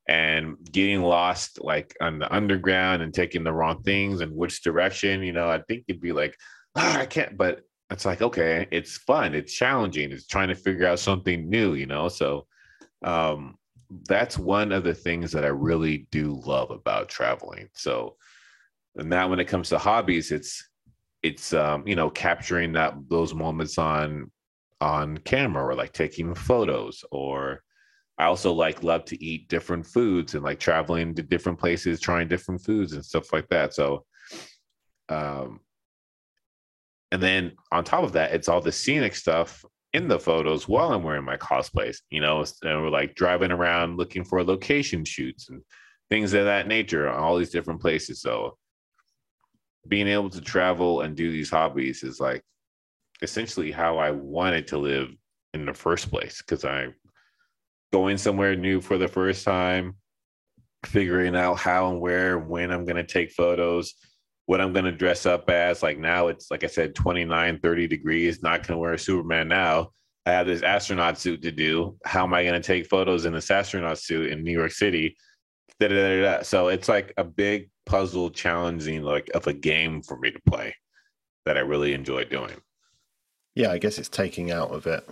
and 0.09 0.55
getting 0.71 1.01
lost 1.01 1.63
like 1.63 1.95
on 2.01 2.19
the 2.19 2.33
underground 2.33 3.01
and 3.01 3.13
taking 3.13 3.43
the 3.43 3.51
wrong 3.51 3.81
things 3.83 4.21
and 4.21 4.35
which 4.35 4.63
direction 4.63 5.23
you 5.23 5.33
know 5.33 5.49
i 5.49 5.61
think 5.67 5.83
you'd 5.87 6.01
be 6.01 6.11
like 6.11 6.35
oh, 6.75 6.97
i 6.97 7.05
can't 7.05 7.37
but 7.37 7.61
it's 7.89 8.05
like 8.05 8.21
okay 8.21 8.67
it's 8.71 8.97
fun 8.97 9.33
it's 9.33 9.53
challenging 9.53 10.11
it's 10.11 10.27
trying 10.27 10.49
to 10.49 10.55
figure 10.55 10.85
out 10.85 10.99
something 10.99 11.49
new 11.49 11.73
you 11.73 11.85
know 11.85 12.09
so 12.09 12.45
um 13.03 13.55
that's 14.07 14.37
one 14.37 14.71
of 14.71 14.83
the 14.83 14.93
things 14.93 15.31
that 15.31 15.45
i 15.45 15.49
really 15.49 16.07
do 16.11 16.41
love 16.45 16.71
about 16.71 17.09
traveling. 17.09 17.69
So 17.73 18.17
and 18.95 19.09
now 19.09 19.27
when 19.29 19.39
it 19.39 19.45
comes 19.45 19.69
to 19.69 19.77
hobbies 19.77 20.31
it's 20.31 20.69
it's 21.23 21.53
um 21.53 21.87
you 21.87 21.95
know 21.95 22.09
capturing 22.09 22.73
that 22.73 22.95
those 23.09 23.33
moments 23.33 23.77
on 23.77 24.31
on 24.81 25.17
camera 25.19 25.63
or 25.63 25.75
like 25.75 25.93
taking 25.93 26.35
photos 26.35 27.03
or 27.11 27.63
i 28.17 28.25
also 28.25 28.53
like 28.53 28.83
love 28.83 29.05
to 29.05 29.23
eat 29.23 29.47
different 29.47 29.85
foods 29.85 30.35
and 30.35 30.43
like 30.43 30.59
traveling 30.59 31.15
to 31.15 31.23
different 31.23 31.59
places 31.59 31.99
trying 31.99 32.27
different 32.27 32.61
foods 32.61 32.93
and 32.93 33.05
stuff 33.05 33.31
like 33.33 33.47
that. 33.49 33.73
So 33.73 34.05
um 35.09 35.61
and 37.11 37.23
then 37.23 37.53
on 37.71 37.83
top 37.83 38.03
of 38.03 38.13
that 38.13 38.33
it's 38.33 38.49
all 38.49 38.61
the 38.61 38.71
scenic 38.71 39.15
stuff 39.15 39.63
in 39.93 40.07
the 40.07 40.19
photos 40.19 40.67
while 40.67 40.91
i'm 40.91 41.03
wearing 41.03 41.23
my 41.23 41.37
cosplays 41.37 41.97
you 42.09 42.21
know 42.21 42.43
and 42.63 42.81
we're 42.81 42.89
like 42.89 43.15
driving 43.15 43.51
around 43.51 43.97
looking 43.97 44.23
for 44.23 44.43
location 44.43 45.05
shoots 45.05 45.49
and 45.49 45.61
things 46.09 46.33
of 46.33 46.45
that 46.45 46.67
nature 46.67 47.09
on 47.09 47.19
all 47.19 47.37
these 47.37 47.49
different 47.49 47.81
places. 47.81 48.21
So 48.21 48.57
being 49.87 50.07
able 50.07 50.29
to 50.31 50.41
travel 50.41 51.01
and 51.01 51.15
do 51.15 51.31
these 51.31 51.49
hobbies 51.49 52.03
is 52.03 52.19
like 52.19 52.41
essentially 53.21 53.71
how 53.71 53.97
I 53.97 54.11
wanted 54.11 54.67
to 54.67 54.77
live 54.77 55.09
in 55.53 55.65
the 55.65 55.73
first 55.73 56.09
place 56.09 56.41
because 56.41 56.63
I'm 56.65 56.93
going 57.91 58.17
somewhere 58.17 58.55
new 58.55 58.81
for 58.81 58.97
the 58.97 59.07
first 59.07 59.45
time, 59.45 59.95
figuring 60.85 61.35
out 61.35 61.55
how 61.55 61.89
and 61.89 61.99
where, 61.99 62.37
and 62.37 62.49
when 62.49 62.71
I'm 62.71 62.85
going 62.85 62.97
to 62.97 63.03
take 63.03 63.31
photos, 63.31 63.93
what 64.47 64.61
I'm 64.61 64.73
going 64.73 64.85
to 64.85 64.91
dress 64.91 65.25
up 65.25 65.49
as. 65.49 65.83
Like 65.83 65.99
now 65.99 66.29
it's, 66.29 66.49
like 66.49 66.63
I 66.63 66.67
said, 66.67 66.95
29, 66.95 67.59
30 67.59 67.87
degrees, 67.87 68.41
not 68.41 68.65
going 68.65 68.75
to 68.75 68.79
wear 68.79 68.93
a 68.93 68.99
Superman 68.99 69.49
now. 69.49 69.91
I 70.25 70.31
have 70.31 70.47
this 70.47 70.63
astronaut 70.63 71.19
suit 71.19 71.41
to 71.43 71.51
do. 71.51 71.97
How 72.05 72.23
am 72.23 72.33
I 72.33 72.43
going 72.43 72.59
to 72.59 72.65
take 72.65 72.87
photos 72.87 73.25
in 73.25 73.33
this 73.33 73.51
astronaut 73.51 73.99
suit 73.99 74.31
in 74.31 74.43
New 74.43 74.51
York 74.51 74.71
City? 74.71 75.15
Da, 75.79 75.89
da, 75.89 76.21
da, 76.21 76.41
so 76.41 76.69
it's 76.69 76.89
like 76.89 77.13
a 77.17 77.23
big 77.23 77.69
puzzle 77.85 78.29
challenging 78.29 79.03
like 79.03 79.29
of 79.35 79.47
a 79.47 79.53
game 79.53 80.01
for 80.01 80.17
me 80.17 80.31
to 80.31 80.39
play 80.47 80.73
that 81.45 81.57
I 81.57 81.61
really 81.61 81.93
enjoy 81.93 82.23
doing. 82.23 82.55
Yeah, 83.53 83.71
I 83.71 83.77
guess 83.77 83.97
it's 83.97 84.09
taking 84.09 84.51
out 84.51 84.71
of 84.71 84.87
it 84.87 85.07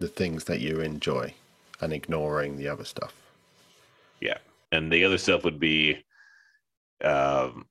the 0.00 0.08
things 0.08 0.44
that 0.44 0.60
you 0.60 0.80
enjoy 0.80 1.34
and 1.80 1.92
ignoring 1.92 2.56
the 2.56 2.68
other 2.68 2.84
stuff. 2.84 3.14
Yeah. 4.20 4.38
And 4.70 4.92
the 4.92 5.04
other 5.04 5.18
stuff 5.18 5.44
would 5.44 5.58
be 5.58 6.04
um 7.02 7.64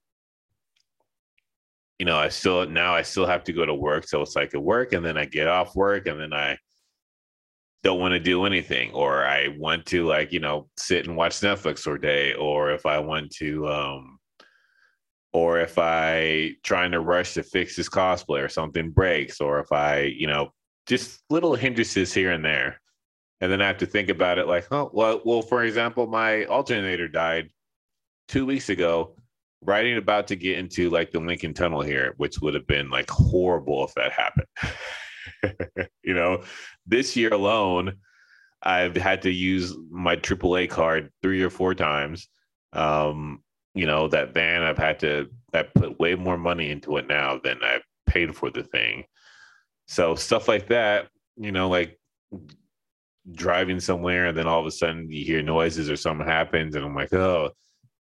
you 1.99 2.05
know, 2.05 2.17
I 2.17 2.29
still 2.29 2.65
now 2.67 2.95
I 2.95 3.01
still 3.01 3.25
have 3.25 3.43
to 3.43 3.53
go 3.53 3.65
to 3.65 3.73
work. 3.75 4.07
So 4.07 4.21
it's 4.21 4.35
like 4.35 4.53
a 4.53 4.59
work 4.59 4.93
and 4.93 5.05
then 5.05 5.17
I 5.17 5.25
get 5.25 5.47
off 5.47 5.75
work 5.75 6.07
and 6.07 6.19
then 6.19 6.33
I 6.33 6.57
don't 7.83 7.99
want 7.99 8.13
to 8.13 8.19
do 8.19 8.45
anything 8.45 8.91
or 8.91 9.25
I 9.25 9.49
want 9.57 9.85
to 9.87 10.05
like, 10.05 10.31
you 10.31 10.39
know, 10.39 10.69
sit 10.77 11.07
and 11.07 11.15
watch 11.15 11.39
Netflix 11.41 11.79
for 11.79 11.95
a 11.95 12.01
day 12.01 12.33
or 12.33 12.71
if 12.71 12.85
I 12.85 12.99
want 12.99 13.31
to 13.35 13.67
um 13.67 14.19
or 15.33 15.59
if 15.59 15.77
I 15.77 16.53
trying 16.63 16.91
to 16.91 17.01
rush 17.01 17.33
to 17.35 17.43
fix 17.43 17.75
this 17.75 17.89
cosplay 17.89 18.43
or 18.43 18.49
something 18.49 18.89
breaks, 18.89 19.39
or 19.39 19.59
if 19.59 19.71
I, 19.71 20.01
you 20.01 20.27
know, 20.27 20.49
just 20.87 21.21
little 21.29 21.53
hindrances 21.53 22.13
here 22.13 22.31
and 22.31 22.43
there. 22.43 22.81
And 23.41 23.51
then 23.51 23.61
I 23.61 23.67
have 23.67 23.77
to 23.77 23.85
think 23.85 24.09
about 24.09 24.39
it 24.39 24.47
like, 24.47 24.67
oh, 24.71 24.89
well, 24.91 25.21
well, 25.23 25.41
for 25.41 25.63
example, 25.63 26.07
my 26.07 26.45
alternator 26.45 27.07
died 27.07 27.49
two 28.27 28.45
weeks 28.45 28.69
ago, 28.69 29.15
riding 29.61 29.97
about 29.97 30.27
to 30.27 30.35
get 30.35 30.57
into 30.57 30.89
like 30.89 31.11
the 31.11 31.19
Lincoln 31.19 31.53
Tunnel 31.53 31.81
here, 31.81 32.13
which 32.17 32.39
would 32.39 32.53
have 32.53 32.67
been 32.67 32.89
like 32.89 33.09
horrible 33.09 33.85
if 33.85 33.93
that 33.95 34.11
happened. 34.11 35.89
you 36.03 36.13
know, 36.13 36.43
this 36.85 37.15
year 37.15 37.33
alone, 37.33 37.97
I've 38.61 38.95
had 38.95 39.21
to 39.23 39.31
use 39.31 39.75
my 39.89 40.15
AAA 40.15 40.69
card 40.69 41.11
three 41.21 41.41
or 41.41 41.49
four 41.49 41.73
times. 41.75 42.27
Um, 42.73 43.41
you 43.73 43.85
know 43.85 44.07
that 44.07 44.33
van 44.33 44.63
i've 44.63 44.77
had 44.77 44.99
to 44.99 45.29
i 45.53 45.63
put 45.63 45.99
way 45.99 46.15
more 46.15 46.37
money 46.37 46.69
into 46.69 46.97
it 46.97 47.07
now 47.07 47.39
than 47.43 47.57
i 47.63 47.79
paid 48.07 48.35
for 48.35 48.49
the 48.49 48.63
thing 48.63 49.03
so 49.87 50.15
stuff 50.15 50.47
like 50.47 50.67
that 50.67 51.07
you 51.37 51.51
know 51.51 51.69
like 51.69 51.99
driving 53.31 53.79
somewhere 53.79 54.27
and 54.27 54.37
then 54.37 54.47
all 54.47 54.59
of 54.59 54.65
a 54.65 54.71
sudden 54.71 55.09
you 55.09 55.23
hear 55.23 55.41
noises 55.41 55.89
or 55.89 55.95
something 55.95 56.27
happens 56.27 56.75
and 56.75 56.83
i'm 56.83 56.95
like 56.95 57.13
oh 57.13 57.51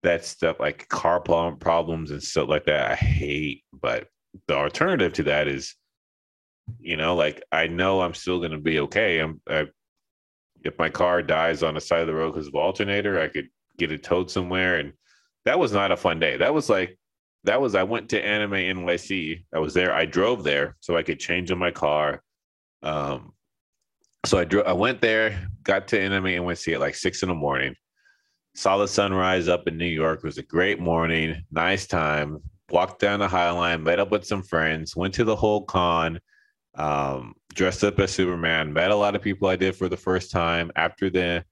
that 0.03 0.24
stuff 0.24 0.59
like 0.61 0.88
car 0.88 1.20
problems 1.20 2.11
and 2.11 2.22
stuff 2.22 2.48
like 2.48 2.64
that 2.64 2.90
i 2.90 2.94
hate 2.94 3.64
but 3.72 4.07
the 4.46 4.55
alternative 4.55 5.12
to 5.12 5.22
that 5.24 5.48
is 5.48 5.74
you 6.78 6.96
know 6.96 7.14
like 7.14 7.42
i 7.53 7.66
know 7.66 8.01
i'm 8.01 8.14
still 8.14 8.38
going 8.38 8.53
to 8.53 8.59
be 8.59 8.80
okay 8.80 9.18
i'm 9.18 9.40
I, 9.48 9.66
if 10.62 10.78
my 10.78 10.88
car 10.88 11.22
dies 11.22 11.62
on 11.62 11.74
the 11.74 11.80
side 11.80 12.01
of 12.01 12.07
the 12.07 12.14
road 12.14 12.32
because 12.32 12.48
of 12.48 12.55
alternator 12.55 13.20
i 13.20 13.28
could 13.28 13.48
get 13.78 13.92
it 13.92 14.03
towed 14.03 14.30
somewhere 14.30 14.76
and 14.76 14.92
that 15.44 15.59
was 15.59 15.72
not 15.72 15.92
a 15.92 15.96
fun 15.96 16.20
day. 16.20 16.36
That 16.36 16.55
was 16.55 16.68
like 16.68 16.98
that 17.44 17.61
was 17.61 17.74
I 17.74 17.82
went 17.82 18.11
to 18.11 18.24
Anime 18.24 18.53
NYC. 18.53 19.44
I 19.55 19.59
was 19.59 19.72
there. 19.74 19.94
I 19.94 20.05
drove 20.05 20.44
there 20.44 20.76
so 20.80 20.96
I 20.96 21.03
could 21.03 21.18
change 21.18 21.51
in 21.51 21.59
my 21.59 21.70
car. 21.70 22.22
Um, 22.82 23.32
so 24.26 24.38
I 24.38 24.44
drove. 24.44 24.66
I 24.66 24.72
went 24.72 25.01
there, 25.01 25.48
got 25.62 25.88
to 25.88 26.01
Anime 26.01 26.24
NYC 26.24 26.74
at 26.74 26.80
like 26.80 26.94
six 26.94 27.22
in 27.22 27.28
the 27.30 27.34
morning. 27.34 27.74
Saw 28.55 28.78
the 28.78 28.88
sunrise 28.88 29.48
up 29.48 29.68
in 29.68 29.78
New 29.78 29.86
York. 29.86 30.18
It 30.18 30.24
was 30.24 30.38
a 30.38 30.42
great 30.42 30.80
morning, 30.80 31.44
nice 31.51 31.86
time. 31.86 32.38
Walked 32.70 33.01
down 33.01 33.20
the 33.20 33.28
High 33.28 33.51
Line, 33.51 33.82
met 33.82 34.01
up 34.01 34.11
with 34.11 34.26
some 34.26 34.42
friends, 34.42 34.94
went 34.94 35.14
to 35.14 35.24
the 35.24 35.36
whole 35.36 35.64
con, 35.64 36.20
um, 36.74 37.34
dressed 37.55 37.84
up 37.84 37.98
as 37.98 38.12
Superman, 38.12 38.72
met 38.72 38.90
a 38.90 38.96
lot 38.96 39.14
of 39.14 39.22
people 39.22 39.48
I 39.48 39.57
did 39.57 39.76
for 39.76 39.88
the 39.88 39.96
first 39.96 40.30
time. 40.30 40.70
After 40.76 41.11
the 41.11 41.44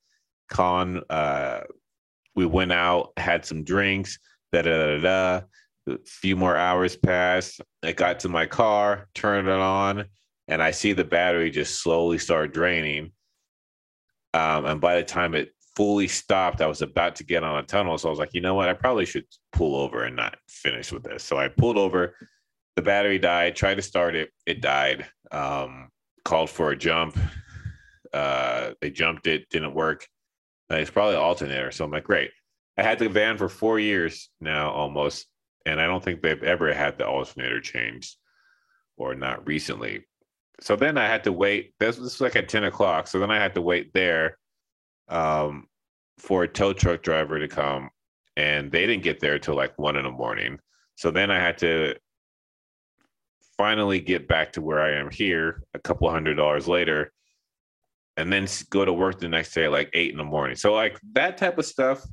con, 0.49 1.03
uh, 1.11 1.61
we 2.35 2.47
went 2.47 2.73
out, 2.73 3.13
had 3.17 3.45
some 3.45 3.65
drinks, 3.65 4.19
da 4.53 4.63
da 4.63 4.99
da 4.99 5.01
da. 5.01 5.41
A 5.93 5.99
few 6.05 6.37
more 6.37 6.57
hours 6.57 6.97
passed. 6.97 7.61
I 7.83 7.93
got 7.93 8.21
to 8.21 8.29
my 8.29 8.47
car, 8.47 9.09
turned 9.15 9.49
it 9.49 9.55
on, 9.55 10.05
and 10.47 10.63
I 10.63 10.71
see 10.71 10.93
the 10.93 11.05
battery 11.05 11.51
just 11.51 11.83
slowly 11.83 12.19
start 12.19 12.53
draining. 12.53 13.13
Um, 14.35 14.67
and 14.67 14.81
by 14.81 14.97
the 14.97 15.05
time 15.05 15.35
it 15.35 15.53
fully 15.79 16.09
stopped, 16.09 16.61
I 16.61 16.67
was 16.67 16.83
about 16.83 17.15
to 17.17 17.25
get 17.25 17.45
on 17.45 17.57
a 17.57 17.63
tunnel. 17.63 17.97
So 17.99 18.09
I 18.09 18.11
was 18.11 18.19
like, 18.19 18.35
you 18.35 18.41
know 18.41 18.57
what? 18.57 18.69
I 18.69 18.73
probably 18.73 19.07
should 19.07 19.27
pull 19.53 19.77
over 19.77 20.03
and 20.03 20.17
not 20.17 20.37
finish 20.49 20.91
with 20.91 21.05
this. 21.05 21.23
So 21.23 21.39
I 21.39 21.47
pulled 21.47 21.79
over. 21.79 22.17
The 22.75 22.83
battery 22.83 23.21
died. 23.21 23.55
Tried 23.55 23.77
to 23.77 23.83
start 23.83 24.17
it. 24.17 24.31
It 24.45 24.61
died. 24.61 25.07
Um, 25.31 25.91
called 26.25 26.51
for 26.51 26.73
a 26.73 26.77
jump. 26.77 27.17
Uh, 28.13 28.73
they 28.81 28.91
jumped 28.91 29.29
it. 29.29 29.49
Didn't 29.51 29.73
work. 29.73 30.09
It's 30.69 30.91
probably 30.91 31.15
alternator. 31.15 31.71
So 31.71 31.85
I'm 31.85 31.93
like, 31.93 32.03
great. 32.03 32.33
I 32.77 32.83
had 32.83 32.99
the 32.99 33.09
van 33.09 33.39
for 33.39 33.49
four 33.49 33.79
years 33.79 34.31
now 34.41 34.73
almost, 34.73 35.29
and 35.65 35.81
I 35.81 35.87
don't 35.87 36.03
think 36.03 36.23
they've 36.23 36.43
ever 36.43 36.75
had 36.75 36.99
the 36.99 37.07
alternator 37.07 37.61
changed 37.61 38.17
or 38.97 39.15
not 39.15 39.47
recently. 39.47 40.07
So 40.61 40.75
then 40.75 40.99
I 40.99 41.07
had 41.07 41.23
to 41.23 41.33
wait. 41.33 41.75
This, 41.79 41.95
this 41.95 42.19
was 42.19 42.21
like 42.21 42.35
at 42.35 42.49
10 42.49 42.65
o'clock. 42.65 43.07
So 43.07 43.21
then 43.21 43.31
I 43.31 43.39
had 43.39 43.55
to 43.55 43.63
wait 43.63 43.95
there 43.95 44.39
um, 45.09 45.68
for 46.19 46.43
a 46.45 46.49
tow 46.49 46.73
truck 46.73 47.03
driver 47.03 47.39
to 47.39 47.49
come, 47.49 47.91
and 48.37 48.71
they 48.71 48.87
didn't 48.87 49.03
get 49.03 49.21
there 49.21 49.39
till 49.39 49.55
like 49.55 49.79
one 49.79 49.97
in 49.97 50.05
the 50.05 50.11
morning. 50.11 50.59
So 50.97 51.11
then 51.11 51.31
I 51.31 51.39
had 51.39 51.59
to 51.59 51.95
finally 53.57 54.01
get 54.01 54.29
back 54.29 54.53
to 54.53 54.63
where 54.63 54.81
I 54.81 54.93
am 54.93 55.11
here 55.11 55.63
a 55.75 55.79
couple 55.79 56.11
hundred 56.11 56.37
dollars 56.37 56.69
later 56.69 57.13
and 58.19 58.33
then 58.33 58.49
go 58.71 58.85
to 58.85 58.93
work 58.93 59.21
the 59.21 59.29
next 59.29 59.55
day 59.55 59.69
like 59.69 59.91
eight 59.95 60.11
in 60.11 60.19
the 60.19 60.25
morning. 60.25 60.57
So 60.57 60.75
like 60.75 60.99
that 61.13 61.39
type 61.39 61.57
of 61.57 61.65
stuff, 61.65 62.05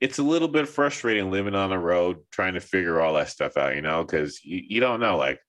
it's 0.00 0.18
a 0.18 0.22
little 0.22 0.48
bit 0.48 0.68
frustrating 0.68 1.30
living 1.30 1.54
on 1.54 1.70
the 1.70 1.78
road, 1.78 2.18
trying 2.30 2.54
to 2.54 2.60
figure 2.60 3.00
all 3.00 3.14
that 3.14 3.30
stuff 3.30 3.56
out, 3.56 3.74
you 3.74 3.80
know, 3.80 4.04
because 4.04 4.44
you, 4.44 4.62
you 4.68 4.80
don't 4.80 5.00
know. 5.00 5.16
Like 5.16 5.40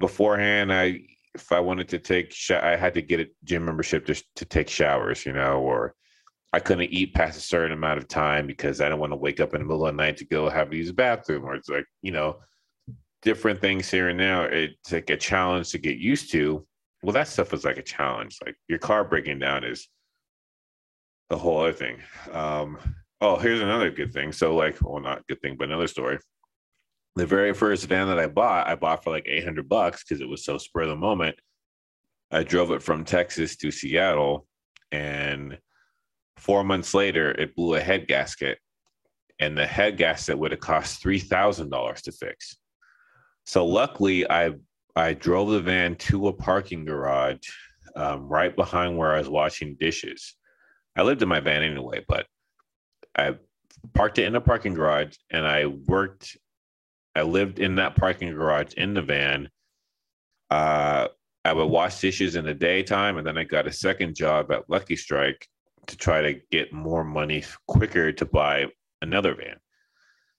beforehand, 0.00 0.72
I 0.72 1.02
if 1.34 1.52
I 1.52 1.60
wanted 1.60 1.88
to 1.90 1.98
take, 2.00 2.32
sh- 2.32 2.50
I 2.50 2.76
had 2.76 2.94
to 2.94 3.02
get 3.02 3.20
a 3.20 3.28
gym 3.44 3.64
membership 3.64 4.06
to 4.06 4.20
to 4.36 4.44
take 4.44 4.68
showers, 4.68 5.24
you 5.24 5.32
know, 5.32 5.60
or 5.60 5.94
I 6.52 6.60
couldn't 6.60 6.92
eat 6.92 7.14
past 7.14 7.38
a 7.38 7.40
certain 7.40 7.72
amount 7.72 7.98
of 7.98 8.08
time 8.08 8.46
because 8.46 8.80
I 8.80 8.88
don't 8.88 9.00
want 9.00 9.12
to 9.12 9.16
wake 9.16 9.40
up 9.40 9.54
in 9.54 9.60
the 9.60 9.66
middle 9.66 9.86
of 9.86 9.94
the 9.94 10.02
night 10.02 10.18
to 10.18 10.26
go 10.26 10.48
have 10.50 10.70
to 10.70 10.76
use 10.76 10.90
a 10.90 10.94
bathroom, 10.94 11.44
or 11.44 11.54
it's 11.54 11.68
like 11.68 11.86
you 12.02 12.12
know, 12.12 12.40
different 13.22 13.60
things 13.60 13.90
here 13.90 14.08
and 14.08 14.20
there. 14.20 14.50
It's 14.52 14.92
like 14.92 15.10
a 15.10 15.16
challenge 15.16 15.70
to 15.70 15.78
get 15.78 15.98
used 15.98 16.30
to 16.32 16.66
well, 17.02 17.12
that 17.12 17.28
stuff 17.28 17.52
is 17.52 17.64
like 17.64 17.78
a 17.78 17.82
challenge. 17.82 18.38
Like 18.44 18.56
your 18.68 18.78
car 18.78 19.04
breaking 19.04 19.40
down 19.40 19.64
is 19.64 19.88
the 21.28 21.36
whole 21.36 21.60
other 21.60 21.72
thing. 21.72 21.98
Um, 22.30 22.78
oh, 23.20 23.36
here's 23.36 23.60
another 23.60 23.90
good 23.90 24.12
thing. 24.12 24.32
So, 24.32 24.54
like, 24.54 24.80
well, 24.80 25.02
not 25.02 25.26
good 25.26 25.40
thing, 25.40 25.56
but 25.58 25.68
another 25.68 25.88
story. 25.88 26.18
The 27.16 27.26
very 27.26 27.52
first 27.52 27.86
van 27.86 28.08
that 28.08 28.18
I 28.18 28.26
bought, 28.28 28.68
I 28.68 28.74
bought 28.76 29.04
for 29.04 29.10
like 29.10 29.26
800 29.26 29.68
bucks 29.68 30.04
because 30.04 30.20
it 30.20 30.28
was 30.28 30.44
so 30.44 30.58
spur 30.58 30.82
of 30.82 30.88
the 30.88 30.96
moment. 30.96 31.36
I 32.30 32.44
drove 32.44 32.70
it 32.70 32.82
from 32.82 33.04
Texas 33.04 33.56
to 33.56 33.70
Seattle, 33.70 34.46
and 34.92 35.58
four 36.42 36.64
months 36.64 36.92
later, 36.92 37.30
it 37.30 37.54
blew 37.54 37.74
a 37.74 37.80
head 37.80 38.08
gasket, 38.08 38.58
and 39.38 39.56
the 39.56 39.66
head 39.66 39.96
gasket 39.96 40.38
would 40.38 40.50
have 40.50 40.60
cost 40.60 41.00
three 41.00 41.20
thousand 41.20 41.70
dollars 41.70 42.02
to 42.02 42.12
fix. 42.12 42.56
So 43.44 43.64
luckily, 43.64 44.28
I 44.28 44.52
I 44.96 45.14
drove 45.14 45.50
the 45.50 45.60
van 45.60 45.94
to 45.96 46.28
a 46.28 46.32
parking 46.32 46.84
garage 46.84 47.48
um, 47.94 48.28
right 48.28 48.54
behind 48.54 48.98
where 48.98 49.14
I 49.14 49.18
was 49.18 49.28
washing 49.28 49.76
dishes. 49.78 50.34
I 50.96 51.02
lived 51.02 51.22
in 51.22 51.28
my 51.28 51.40
van 51.40 51.62
anyway, 51.62 52.04
but 52.08 52.26
I 53.16 53.36
parked 53.94 54.18
it 54.18 54.24
in 54.24 54.34
a 54.34 54.40
parking 54.40 54.74
garage 54.74 55.16
and 55.30 55.46
I 55.46 55.66
worked. 55.66 56.36
I 57.14 57.22
lived 57.22 57.58
in 57.58 57.76
that 57.76 57.96
parking 57.96 58.32
garage 58.34 58.74
in 58.74 58.94
the 58.94 59.02
van. 59.02 59.48
Uh, 60.50 61.08
I 61.44 61.52
would 61.52 61.66
wash 61.66 62.00
dishes 62.00 62.36
in 62.36 62.44
the 62.44 62.54
daytime, 62.54 63.18
and 63.18 63.26
then 63.26 63.36
I 63.36 63.44
got 63.44 63.66
a 63.66 63.72
second 63.72 64.14
job 64.14 64.52
at 64.52 64.68
Lucky 64.68 64.96
Strike 64.96 65.48
to 65.86 65.96
try 65.96 66.22
to 66.22 66.40
get 66.50 66.72
more 66.72 67.04
money 67.04 67.44
quicker 67.66 68.12
to 68.12 68.24
buy 68.24 68.66
another 69.00 69.34
van. 69.34 69.56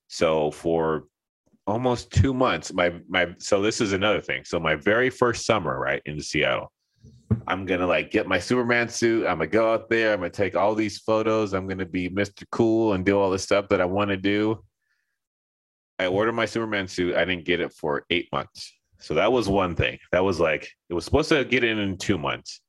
So 0.08 0.52
for 0.52 1.06
almost 1.66 2.12
two 2.12 2.34
months. 2.34 2.74
My 2.74 2.94
my 3.08 3.34
so 3.40 3.62
this 3.62 3.82
is 3.82 3.94
another 3.94 4.22
thing. 4.22 4.44
So 4.46 4.60
my 4.60 4.76
very 4.76 5.10
first 5.10 5.46
summer, 5.46 5.80
right, 5.80 6.02
in 6.06 6.20
Seattle, 6.20 6.72
I'm 7.48 7.66
gonna 7.66 7.88
like 7.88 8.12
get 8.12 8.28
my 8.28 8.40
Superman 8.40 8.90
suit. 8.90 9.26
I'm 9.26 9.38
gonna 9.38 9.48
go 9.48 9.74
out 9.74 9.90
there. 9.90 10.14
I'm 10.14 10.20
gonna 10.20 10.30
take 10.30 10.56
all 10.56 10.76
these 10.76 11.00
photos. 11.00 11.54
I'm 11.54 11.68
gonna 11.68 11.86
be 11.86 12.10
Mr. 12.10 12.44
Cool 12.52 12.94
and 12.94 13.06
do 13.06 13.20
all 13.20 13.30
the 13.30 13.40
stuff 13.40 13.70
that 13.70 13.82
I 13.82 13.86
want 13.86 14.10
to 14.10 14.18
do. 14.18 14.64
I 16.00 16.08
ordered 16.08 16.34
my 16.34 16.46
Superman 16.46 16.88
suit. 16.88 17.16
I 17.16 17.24
didn't 17.24 17.46
get 17.46 17.62
it 17.62 17.74
for 17.74 18.06
eight 18.10 18.28
months. 18.32 18.74
So 19.00 19.14
that 19.16 19.32
was 19.32 19.48
one 19.48 19.76
thing. 19.76 20.00
That 20.12 20.24
was 20.24 20.40
like 20.40 20.70
it 20.90 20.94
was 20.94 21.06
supposed 21.06 21.30
to 21.30 21.46
get 21.46 21.64
in 21.64 21.80
in 21.80 21.98
two 21.98 22.18
months. 22.18 22.62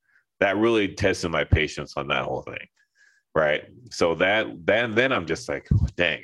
That 0.45 0.59
really 0.59 0.89
tested 0.89 1.31
my 1.31 1.45
patience 1.45 1.95
on 1.97 2.09
that 2.09 2.27
whole 2.27 2.43
thing, 2.43 2.67
right? 3.35 3.65
So 3.91 4.15
that 4.17 4.47
then 4.67 4.95
then 4.95 5.11
I'm 5.11 5.25
just 5.25 5.49
like, 5.49 5.67
dang, 5.97 6.23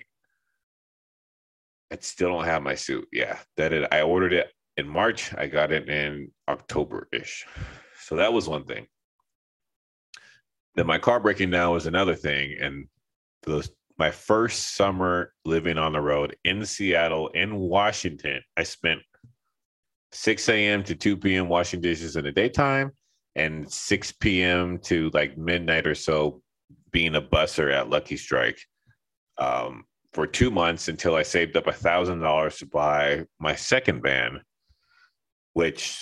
I 1.90 1.96
still 2.00 2.28
don't 2.28 2.44
have 2.44 2.62
my 2.62 2.74
suit. 2.74 3.08
Yeah, 3.14 3.38
that 3.56 3.72
it. 3.72 3.88
I 3.90 4.02
ordered 4.02 4.34
it 4.34 4.52
in 4.76 4.86
March. 4.86 5.32
I 5.38 5.46
got 5.46 5.72
it 5.72 5.88
in 5.88 6.30
October 6.48 7.08
ish. 7.14 7.46
So 8.02 8.16
that 8.16 8.30
was 8.30 8.46
one 8.46 8.66
thing. 8.66 8.88
Then 10.74 10.86
my 10.86 10.98
car 10.98 11.18
breaking 11.18 11.52
down 11.52 11.72
was 11.72 11.86
another 11.86 12.14
thing, 12.14 12.58
and 12.60 12.88
those 13.44 13.70
my 13.96 14.10
first 14.10 14.76
summer 14.76 15.32
living 15.46 15.78
on 15.78 15.94
the 15.94 16.00
road 16.02 16.36
in 16.44 16.66
Seattle, 16.66 17.28
in 17.28 17.56
Washington, 17.56 18.42
I 18.58 18.64
spent 18.64 19.00
6 20.12 20.46
a.m. 20.50 20.84
to 20.84 20.94
2 20.94 21.16
p.m. 21.16 21.48
washing 21.48 21.80
dishes 21.80 22.16
in 22.16 22.24
the 22.24 22.32
daytime 22.32 22.92
and 23.36 23.70
6 23.70 24.12
p.m. 24.12 24.78
to 24.78 25.10
like 25.14 25.38
midnight 25.38 25.86
or 25.86 25.94
so 25.94 26.42
being 26.90 27.14
a 27.14 27.22
busser 27.22 27.72
at 27.72 27.90
Lucky 27.90 28.16
Strike. 28.16 28.60
Um, 29.38 29.84
for 30.12 30.26
two 30.26 30.50
months 30.50 30.88
until 30.88 31.14
I 31.14 31.22
saved 31.22 31.56
up 31.56 31.66
a 31.66 31.72
thousand 31.72 32.20
dollars 32.20 32.58
to 32.58 32.66
buy 32.66 33.26
my 33.38 33.54
second 33.54 34.02
van, 34.02 34.40
which 35.52 35.98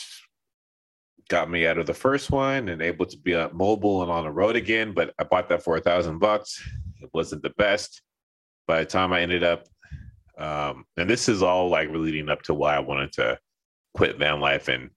got 1.28 1.50
me 1.50 1.66
out 1.66 1.78
of 1.78 1.86
the 1.86 1.94
first 1.94 2.30
one 2.30 2.70
and 2.70 2.80
able 2.80 3.04
to 3.04 3.18
be 3.18 3.34
mobile 3.52 4.02
and 4.02 4.10
on 4.10 4.24
the 4.24 4.30
road 4.30 4.56
again. 4.56 4.92
But 4.92 5.12
I 5.18 5.24
bought 5.24 5.48
that 5.50 5.62
for 5.62 5.76
a 5.76 5.80
thousand 5.80 6.18
bucks. 6.20 6.62
It 7.02 7.10
wasn't 7.12 7.42
the 7.42 7.52
best. 7.58 8.02
By 8.66 8.80
the 8.80 8.86
time 8.86 9.12
I 9.12 9.20
ended 9.20 9.44
up, 9.44 9.64
um, 10.38 10.84
and 10.96 11.08
this 11.08 11.28
is 11.28 11.42
all 11.42 11.68
like 11.68 11.90
leading 11.90 12.28
up 12.28 12.42
to 12.42 12.54
why 12.54 12.76
I 12.76 12.80
wanted 12.80 13.12
to 13.14 13.38
quit 13.94 14.18
van 14.18 14.40
life 14.40 14.68
and 14.68 14.90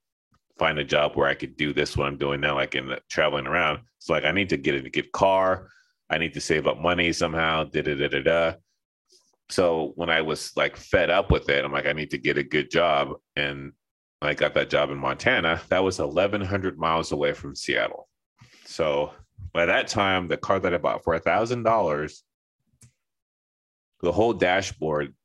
find 0.61 0.77
a 0.77 0.83
job 0.83 1.15
where 1.15 1.27
I 1.27 1.33
could 1.33 1.57
do 1.57 1.73
this 1.73 1.97
what 1.97 2.05
I'm 2.05 2.19
doing 2.19 2.39
now, 2.39 2.53
like 2.53 2.75
in 2.75 2.95
traveling 3.09 3.47
around. 3.47 3.79
So 3.97 4.13
like 4.13 4.25
I 4.25 4.31
need 4.31 4.49
to 4.49 4.57
get 4.57 4.75
a 4.75 4.89
good 4.91 5.11
car. 5.11 5.69
I 6.11 6.19
need 6.19 6.35
to 6.35 6.39
save 6.39 6.67
up 6.67 6.77
money 6.77 7.11
somehow. 7.13 7.63
Da 7.63 7.81
da 7.81 7.95
da 7.95 8.07
da 8.07 8.21
da. 8.21 8.53
So 9.49 9.93
when 9.95 10.11
I 10.11 10.21
was 10.21 10.51
like 10.55 10.77
fed 10.77 11.09
up 11.09 11.31
with 11.31 11.49
it, 11.49 11.65
I'm 11.65 11.71
like, 11.71 11.87
I 11.87 11.93
need 11.93 12.11
to 12.11 12.19
get 12.19 12.37
a 12.37 12.43
good 12.43 12.69
job. 12.69 13.15
And 13.35 13.71
I 14.21 14.35
got 14.35 14.53
that 14.53 14.69
job 14.69 14.91
in 14.91 14.99
Montana. 14.99 15.59
That 15.69 15.83
was 15.83 15.97
1,100 15.97 16.77
miles 16.77 17.11
away 17.11 17.33
from 17.33 17.55
Seattle. 17.55 18.07
So 18.65 19.13
by 19.53 19.65
that 19.65 19.87
time, 19.87 20.27
the 20.27 20.37
car 20.37 20.59
that 20.59 20.75
I 20.75 20.77
bought 20.77 21.03
for 21.03 21.15
a 21.15 21.19
thousand 21.19 21.63
dollars, 21.63 22.23
the 24.01 24.11
whole 24.11 24.33
dashboard 24.33 25.15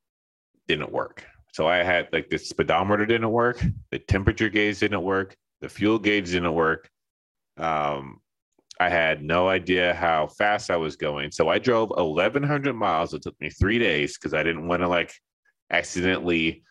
didn't 0.66 0.93
work. 0.93 1.26
So 1.57 1.66
I 1.66 1.82
had 1.82 2.11
like 2.12 2.28
the 2.28 2.36
speedometer 2.36 3.07
didn't 3.07 3.30
work, 3.30 3.64
the 3.90 3.98
temperature 3.98 4.50
gauge 4.50 4.80
didn't 4.80 5.02
work, 5.02 5.34
the 5.62 5.70
fuel 5.70 5.98
gauge 5.98 6.32
didn't 6.32 6.52
work. 6.52 6.90
Um, 7.57 8.20
I 8.78 8.90
had 8.90 9.22
no 9.22 9.48
idea 9.48 9.94
how 9.94 10.26
fast 10.26 10.70
I 10.70 10.76
was 10.76 10.96
going. 10.96 11.30
So 11.30 11.48
I 11.48 11.59
drove 11.59 11.88
1,100 11.88 12.74
miles. 12.74 13.14
It 13.14 13.22
took 13.22 13.40
me 13.40 13.48
three 13.48 13.78
days 13.78 14.18
because 14.18 14.34
I 14.34 14.42
didn't 14.42 14.68
want 14.68 14.82
to 14.82 14.88
like 14.88 15.14
accidentally 15.70 16.62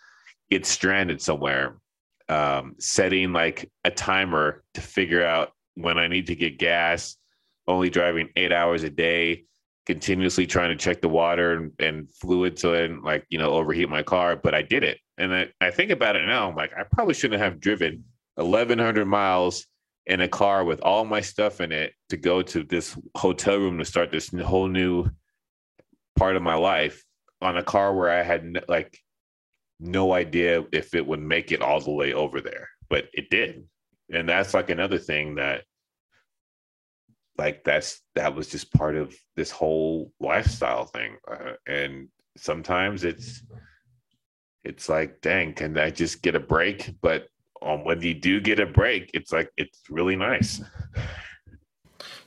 get 0.51 0.67
stranded 0.67 1.19
somewhere. 1.19 1.79
Um, 2.29 2.75
setting 2.77 3.33
like 3.33 3.71
a 3.85 3.89
timer 3.89 4.63
to 4.75 4.81
figure 4.81 5.25
out 5.25 5.49
when 5.73 5.97
I 5.97 6.07
need 6.07 6.27
to 6.27 6.35
get 6.35 6.59
gas, 6.59 7.17
only 7.67 7.89
driving 7.89 8.29
eight 8.35 8.51
hours 8.51 8.83
a 8.83 8.91
day, 8.91 9.45
continuously 9.85 10.47
trying 10.47 10.69
to 10.69 10.83
check 10.83 11.01
the 11.01 11.09
water 11.09 11.53
and, 11.53 11.71
and 11.79 12.09
fluid 12.11 12.57
so 12.57 12.73
I 12.73 12.81
didn't 12.81 13.03
like, 13.03 13.25
you 13.29 13.37
know, 13.37 13.51
overheat 13.51 13.89
my 13.89 14.03
car. 14.03 14.35
But 14.35 14.55
I 14.55 14.61
did 14.61 14.83
it. 14.83 14.99
And 15.17 15.33
I, 15.33 15.47
I 15.61 15.71
think 15.71 15.91
about 15.91 16.15
it 16.15 16.25
now. 16.25 16.49
I'm 16.49 16.55
like, 16.55 16.71
I 16.77 16.83
probably 16.83 17.13
shouldn't 17.13 17.41
have 17.41 17.59
driven 17.59 18.03
1,100 18.35 19.05
miles 19.05 19.65
in 20.07 20.21
a 20.21 20.27
car 20.27 20.63
with 20.63 20.81
all 20.81 21.05
my 21.05 21.21
stuff 21.21 21.61
in 21.61 21.71
it 21.71 21.93
to 22.09 22.17
go 22.17 22.41
to 22.41 22.63
this 22.63 22.97
hotel 23.15 23.57
room 23.57 23.77
to 23.77 23.85
start 23.85 24.11
this 24.11 24.29
whole 24.29 24.67
new 24.67 25.09
part 26.15 26.35
of 26.35 26.43
my 26.43 26.55
life 26.55 27.03
on 27.41 27.57
a 27.57 27.63
car 27.63 27.93
where 27.93 28.09
I 28.09 28.23
had 28.23 28.63
like 28.67 28.97
no 29.79 30.13
idea 30.13 30.63
if 30.71 30.93
it 30.93 31.05
would 31.05 31.21
make 31.21 31.51
it 31.51 31.61
all 31.61 31.79
the 31.79 31.91
way 31.91 32.13
over 32.13 32.39
there, 32.39 32.69
but 32.89 33.05
it 33.13 33.29
did. 33.29 33.63
And 34.13 34.29
that's 34.29 34.53
like 34.53 34.69
another 34.69 34.97
thing 34.97 35.35
that 35.35 35.63
like 37.37 37.63
that's 37.63 38.01
that 38.15 38.33
was 38.33 38.47
just 38.47 38.73
part 38.73 38.95
of 38.95 39.15
this 39.35 39.51
whole 39.51 40.11
lifestyle 40.19 40.85
thing 40.85 41.17
uh, 41.29 41.53
and 41.67 42.07
sometimes 42.37 43.03
it's 43.03 43.43
it's 44.63 44.89
like 44.89 45.21
dang 45.21 45.53
can 45.53 45.77
i 45.77 45.89
just 45.89 46.21
get 46.21 46.35
a 46.35 46.39
break 46.39 46.93
but 47.01 47.27
um, 47.65 47.83
when 47.83 48.01
you 48.01 48.13
do 48.13 48.39
get 48.39 48.59
a 48.59 48.65
break, 48.65 49.09
it's 49.13 49.31
like 49.31 49.51
it's 49.57 49.81
really 49.89 50.15
nice. 50.15 50.61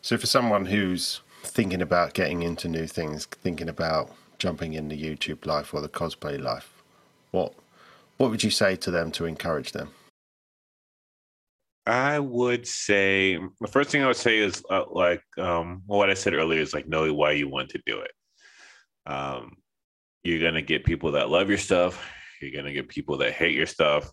So, 0.03 0.17
for 0.17 0.27
someone 0.27 0.67
who's 0.67 1.21
thinking 1.43 1.83
about 1.83 2.15
getting 2.15 2.43
into 2.43 2.69
new 2.69 2.87
things, 2.87 3.27
thinking 3.27 3.69
about 3.69 4.11
jumping 4.39 4.75
in 4.75 4.89
the 4.89 5.01
YouTube 5.01 5.47
life 5.47 5.75
or 5.75 5.81
the 5.81 5.89
cosplay 5.89 6.41
life, 6.41 6.83
what 7.31 7.55
what 8.17 8.31
would 8.31 8.43
you 8.43 8.51
say 8.51 8.75
to 8.77 8.91
them 8.91 9.11
to 9.13 9.27
encourage 9.27 9.73
them? 9.73 9.91
I 11.89 12.19
would 12.19 12.67
say 12.67 13.39
the 13.61 13.67
first 13.67 13.91
thing 13.91 14.03
I 14.03 14.07
would 14.09 14.17
say 14.17 14.39
is 14.39 14.63
uh, 14.71 14.85
like 14.91 15.23
um, 15.39 15.83
what 15.87 16.11
I 16.11 16.15
said 16.15 16.35
earlier 16.35 16.61
is 16.61 16.75
like 16.75 16.87
know 16.87 17.13
why 17.15 17.33
you 17.33 17.49
want 17.49 17.71
to 17.71 17.83
do 17.87 18.01
it. 18.01 18.11
Um, 19.07 19.57
you're 20.23 20.43
gonna 20.43 20.63
get 20.63 20.85
people 20.85 21.13
that 21.13 21.31
love 21.31 21.49
your 21.49 21.59
stuff. 21.59 22.11
You're 22.41 22.55
gonna 22.55 22.75
get 22.75 22.89
people 22.89 23.17
that 23.19 23.33
hate 23.33 23.55
your 23.55 23.67
stuff, 23.67 24.13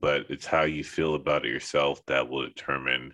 but 0.00 0.26
it's 0.28 0.46
how 0.46 0.62
you 0.62 0.84
feel 0.84 1.14
about 1.16 1.44
it 1.44 1.50
yourself 1.50 2.00
that 2.06 2.28
will 2.28 2.46
determine 2.46 3.12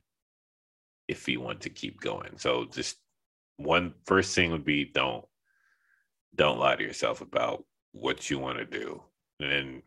if 1.08 1.26
you 1.28 1.40
want 1.40 1.62
to 1.62 1.70
keep 1.70 2.00
going. 2.00 2.36
So 2.36 2.66
just 2.66 2.96
one 3.56 3.94
first 4.06 4.34
thing 4.34 4.50
would 4.50 4.64
be 4.64 4.84
don't 4.84 5.24
don't 6.34 6.58
lie 6.58 6.76
to 6.76 6.82
yourself 6.82 7.20
about 7.20 7.64
what 7.92 8.30
you 8.30 8.38
want 8.38 8.58
to 8.58 8.64
do. 8.66 9.02
And 9.40 9.50
then 9.50 9.82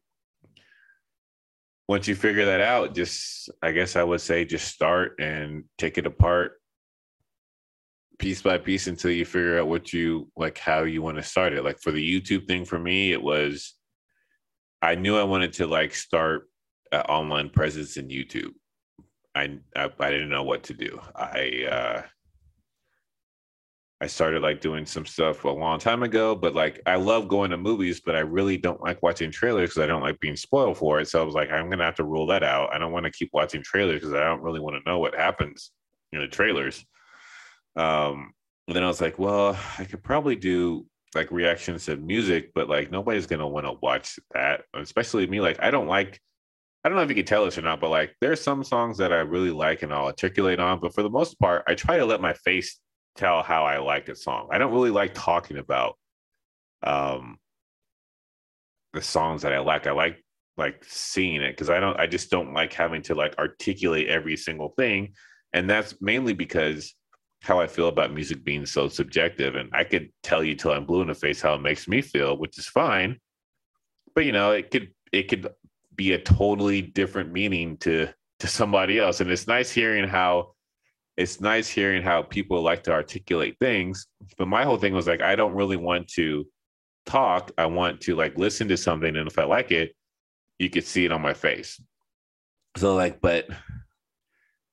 once 1.87 2.07
you 2.07 2.15
figure 2.15 2.45
that 2.45 2.61
out, 2.61 2.95
just 2.95 3.49
I 3.61 3.71
guess 3.71 3.95
I 3.95 4.03
would 4.03 4.21
say 4.21 4.45
just 4.45 4.67
start 4.67 5.15
and 5.19 5.65
take 5.77 5.97
it 5.97 6.07
apart 6.07 6.53
piece 8.17 8.41
by 8.41 8.57
piece 8.57 8.87
until 8.87 9.11
you 9.11 9.25
figure 9.25 9.59
out 9.59 9.67
what 9.67 9.91
you 9.91 10.31
like 10.37 10.57
how 10.57 10.83
you 10.83 11.01
want 11.01 11.17
to 11.17 11.23
start 11.23 11.53
it. 11.53 11.63
Like 11.63 11.79
for 11.79 11.91
the 11.91 12.21
YouTube 12.21 12.47
thing 12.47 12.65
for 12.65 12.79
me, 12.79 13.11
it 13.11 13.21
was 13.21 13.75
I 14.81 14.95
knew 14.95 15.17
I 15.17 15.23
wanted 15.23 15.53
to 15.53 15.67
like 15.67 15.93
start 15.93 16.49
an 16.91 17.01
online 17.01 17.49
presence 17.49 17.97
in 17.97 18.07
YouTube. 18.07 18.53
I, 19.35 19.59
I 19.75 19.89
I 19.99 20.09
didn't 20.09 20.29
know 20.29 20.43
what 20.43 20.63
to 20.63 20.73
do. 20.73 20.99
I 21.15 21.65
uh 21.69 22.01
I 24.01 24.07
started 24.07 24.41
like 24.41 24.59
doing 24.59 24.85
some 24.85 25.05
stuff 25.05 25.45
a 25.45 25.49
long 25.49 25.79
time 25.79 26.03
ago, 26.03 26.35
but 26.35 26.53
like 26.53 26.81
I 26.85 26.95
love 26.95 27.29
going 27.29 27.51
to 27.51 27.57
movies, 27.57 28.01
but 28.01 28.15
I 28.15 28.19
really 28.19 28.57
don't 28.57 28.81
like 28.81 29.01
watching 29.01 29.31
trailers 29.31 29.69
because 29.69 29.83
I 29.83 29.87
don't 29.87 30.01
like 30.01 30.19
being 30.19 30.35
spoiled 30.35 30.77
for 30.77 30.99
it. 30.99 31.07
So 31.07 31.21
I 31.21 31.23
was 31.23 31.33
like, 31.33 31.49
I'm 31.49 31.69
gonna 31.69 31.85
have 31.85 31.95
to 31.95 32.03
rule 32.03 32.27
that 32.27 32.43
out. 32.43 32.73
I 32.73 32.77
don't 32.77 32.91
want 32.91 33.05
to 33.05 33.11
keep 33.11 33.29
watching 33.31 33.63
trailers 33.63 34.01
because 34.01 34.13
I 34.13 34.25
don't 34.25 34.41
really 34.41 34.59
want 34.59 34.75
to 34.75 34.89
know 34.89 34.99
what 34.99 35.15
happens 35.15 35.71
in 36.11 36.19
the 36.19 36.27
trailers. 36.27 36.85
Um, 37.77 38.33
then 38.67 38.83
I 38.83 38.87
was 38.87 38.99
like, 38.99 39.17
well, 39.17 39.57
I 39.77 39.85
could 39.85 40.03
probably 40.03 40.35
do 40.35 40.85
like 41.13 41.31
reactions 41.31 41.85
to 41.85 41.95
music, 41.95 42.51
but 42.53 42.67
like 42.67 42.91
nobody's 42.91 43.27
gonna 43.27 43.47
want 43.47 43.65
to 43.65 43.77
watch 43.81 44.19
that, 44.33 44.63
especially 44.73 45.25
me. 45.27 45.39
Like 45.39 45.63
I 45.63 45.71
don't 45.71 45.87
like. 45.87 46.19
I 46.83 46.89
don't 46.89 46.97
know 46.97 47.03
if 47.03 47.09
you 47.09 47.15
can 47.15 47.25
tell 47.25 47.45
this 47.45 47.57
or 47.57 47.63
not, 47.63 47.79
but 47.79 47.89
like 47.89 48.13
there's 48.21 48.41
some 48.41 48.63
songs 48.63 48.97
that 48.99 49.11
I 49.11 49.21
really 49.21 49.49
like 49.49 49.81
and 49.81 49.91
I'll 49.91 50.05
articulate 50.05 50.59
on, 50.59 50.79
but 50.79 50.93
for 50.93 51.01
the 51.01 51.09
most 51.09 51.39
part, 51.39 51.63
I 51.67 51.73
try 51.73 51.97
to 51.97 52.05
let 52.05 52.21
my 52.21 52.33
face 52.33 52.79
tell 53.15 53.43
how 53.43 53.65
I 53.65 53.79
like 53.79 54.09
a 54.09 54.15
song. 54.15 54.49
I 54.51 54.57
don't 54.57 54.73
really 54.73 54.91
like 54.91 55.13
talking 55.13 55.57
about 55.57 55.97
um 56.83 57.39
the 58.93 59.01
songs 59.01 59.41
that 59.41 59.53
I 59.53 59.59
like. 59.59 59.87
I 59.87 59.91
like 59.91 60.23
like 60.57 60.83
seeing 60.85 61.41
it 61.41 61.51
because 61.51 61.69
I 61.69 61.79
don't 61.79 61.99
I 61.99 62.07
just 62.07 62.29
don't 62.29 62.53
like 62.53 62.73
having 62.73 63.01
to 63.03 63.15
like 63.15 63.37
articulate 63.37 64.07
every 64.07 64.37
single 64.37 64.69
thing. 64.69 65.13
And 65.53 65.69
that's 65.69 66.01
mainly 66.01 66.33
because 66.33 66.95
how 67.41 67.59
I 67.59 67.67
feel 67.67 67.87
about 67.87 68.13
music 68.13 68.43
being 68.43 68.65
so 68.65 68.89
subjective. 68.89 69.55
And 69.55 69.69
I 69.73 69.83
could 69.83 70.09
tell 70.23 70.43
you 70.43 70.55
till 70.55 70.71
I'm 70.71 70.85
blue 70.85 71.01
in 71.01 71.07
the 71.07 71.13
face 71.13 71.41
how 71.41 71.53
it 71.53 71.61
makes 71.61 71.87
me 71.87 72.01
feel, 72.01 72.37
which 72.37 72.57
is 72.57 72.67
fine. 72.67 73.19
But 74.15 74.25
you 74.25 74.31
know, 74.31 74.51
it 74.51 74.71
could 74.71 74.91
it 75.11 75.23
could 75.29 75.47
be 75.95 76.13
a 76.13 76.19
totally 76.19 76.81
different 76.81 77.31
meaning 77.31 77.77
to 77.77 78.09
to 78.39 78.47
somebody 78.47 78.99
else. 78.99 79.21
And 79.21 79.29
it's 79.29 79.47
nice 79.47 79.71
hearing 79.71 80.07
how 80.07 80.54
it's 81.17 81.39
nice 81.39 81.69
hearing 81.69 82.03
how 82.03 82.21
people 82.21 82.61
like 82.61 82.83
to 82.83 82.91
articulate 82.91 83.57
things. 83.59 84.07
But 84.37 84.47
my 84.47 84.63
whole 84.63 84.77
thing 84.77 84.93
was 84.93 85.07
like, 85.07 85.21
I 85.21 85.35
don't 85.35 85.53
really 85.53 85.77
want 85.77 86.07
to 86.09 86.45
talk. 87.05 87.51
I 87.57 87.65
want 87.67 88.01
to 88.01 88.15
like 88.15 88.37
listen 88.37 88.67
to 88.67 88.77
something. 88.77 89.15
And 89.15 89.27
if 89.27 89.39
I 89.39 89.45
like 89.45 89.71
it, 89.71 89.95
you 90.59 90.69
could 90.69 90.85
see 90.85 91.05
it 91.05 91.11
on 91.11 91.21
my 91.21 91.33
face. 91.33 91.81
So 92.77 92.95
like, 92.95 93.21
but 93.21 93.47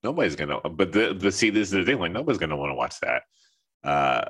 nobody's 0.02 0.34
gonna 0.34 0.60
but 0.60 0.92
the 0.92 1.14
the 1.14 1.30
see 1.30 1.50
this 1.50 1.68
is 1.68 1.72
the 1.72 1.84
thing, 1.84 2.00
like 2.00 2.12
nobody's 2.12 2.38
gonna 2.38 2.56
want 2.56 2.70
to 2.70 2.74
watch 2.74 2.98
that. 3.00 3.22
Uh 3.84 4.24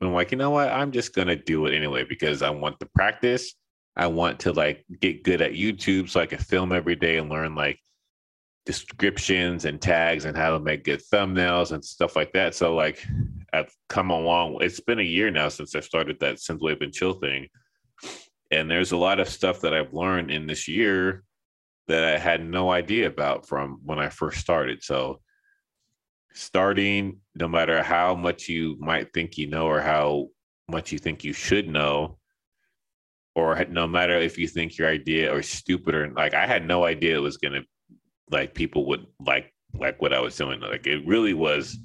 I'm 0.00 0.12
like, 0.12 0.30
you 0.30 0.36
know 0.36 0.50
what? 0.50 0.68
I'm 0.68 0.92
just 0.92 1.14
gonna 1.14 1.36
do 1.36 1.66
it 1.66 1.74
anyway 1.74 2.04
because 2.08 2.42
I 2.42 2.50
want 2.50 2.78
the 2.78 2.86
practice. 2.86 3.54
I 3.96 4.06
want 4.08 4.40
to 4.40 4.52
like 4.52 4.84
get 5.00 5.24
good 5.24 5.40
at 5.40 5.52
YouTube 5.52 6.10
so 6.10 6.20
I 6.20 6.26
can 6.26 6.38
film 6.38 6.70
every 6.70 6.96
day 6.96 7.16
and 7.16 7.30
learn 7.30 7.54
like 7.54 7.80
descriptions 8.66 9.64
and 9.64 9.80
tags 9.80 10.24
and 10.24 10.36
how 10.36 10.50
to 10.50 10.60
make 10.60 10.84
good 10.84 11.00
thumbnails 11.12 11.70
and 11.70 11.82
stuff 11.82 12.16
like 12.16 12.32
that. 12.32 12.54
So 12.54 12.74
like 12.74 13.06
I've 13.52 13.72
come 13.88 14.10
along. 14.10 14.58
It's 14.60 14.80
been 14.80 14.98
a 14.98 15.04
year 15.04 15.30
now 15.30 15.48
since 15.48 15.74
I 15.74 15.80
started 15.80 16.18
that 16.20 16.36
Synthwave 16.36 16.82
and 16.82 16.92
Chill 16.92 17.14
thing. 17.14 17.48
And 18.50 18.70
there's 18.70 18.92
a 18.92 18.96
lot 18.96 19.20
of 19.20 19.28
stuff 19.28 19.60
that 19.60 19.72
I've 19.72 19.94
learned 19.94 20.30
in 20.30 20.46
this 20.46 20.68
year 20.68 21.22
that 21.88 22.04
I 22.04 22.18
had 22.18 22.44
no 22.44 22.70
idea 22.70 23.06
about 23.06 23.46
from 23.46 23.80
when 23.84 24.00
I 24.00 24.08
first 24.08 24.40
started. 24.40 24.82
So 24.82 25.20
starting, 26.34 27.20
no 27.36 27.48
matter 27.48 27.82
how 27.82 28.14
much 28.14 28.48
you 28.48 28.76
might 28.80 29.12
think 29.14 29.38
you 29.38 29.46
know 29.46 29.66
or 29.66 29.80
how 29.80 30.28
much 30.68 30.90
you 30.90 30.98
think 30.98 31.22
you 31.22 31.32
should 31.32 31.68
know, 31.68 32.18
or 33.36 33.64
no 33.70 33.86
matter 33.86 34.14
if 34.18 34.38
you 34.38 34.48
think 34.48 34.76
your 34.76 34.88
idea 34.88 35.32
or 35.32 35.42
stupid 35.42 35.94
or 35.94 36.10
like 36.10 36.34
I 36.34 36.46
had 36.46 36.66
no 36.66 36.84
idea 36.84 37.16
it 37.16 37.20
was 37.20 37.36
gonna 37.36 37.62
like 38.30 38.54
people 38.54 38.86
would 38.86 39.06
like 39.24 39.52
like 39.74 40.00
what 40.00 40.12
I 40.12 40.20
was 40.20 40.36
doing. 40.36 40.60
Like 40.60 40.86
it 40.86 41.06
really 41.06 41.34
was 41.34 41.78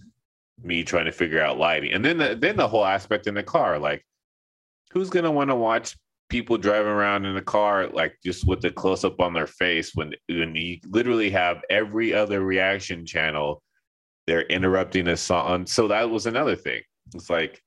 me 0.61 0.83
trying 0.83 1.05
to 1.05 1.11
figure 1.11 1.41
out 1.41 1.57
lighting, 1.57 1.91
and 1.91 2.03
then 2.03 2.17
the, 2.17 2.35
then 2.35 2.57
the 2.57 2.67
whole 2.67 2.85
aspect 2.85 3.27
in 3.27 3.33
the 3.33 3.43
car. 3.43 3.79
Like, 3.79 4.05
who's 4.91 5.09
gonna 5.09 5.31
want 5.31 5.49
to 5.49 5.55
watch 5.55 5.97
people 6.29 6.57
driving 6.57 6.91
around 6.91 7.25
in 7.25 7.35
the 7.35 7.41
car 7.41 7.87
like 7.87 8.15
just 8.23 8.47
with 8.47 8.61
the 8.61 8.71
close 8.71 9.03
up 9.03 9.19
on 9.19 9.33
their 9.33 9.47
face 9.47 9.91
when 9.95 10.13
when 10.29 10.55
you 10.55 10.77
literally 10.87 11.29
have 11.29 11.61
every 11.69 12.13
other 12.13 12.39
reaction 12.39 13.05
channel 13.05 13.61
they're 14.27 14.43
interrupting 14.43 15.07
a 15.09 15.17
song. 15.17 15.65
So 15.65 15.87
that 15.89 16.09
was 16.09 16.25
another 16.25 16.55
thing. 16.55 16.81
It's 17.13 17.29
like 17.29 17.61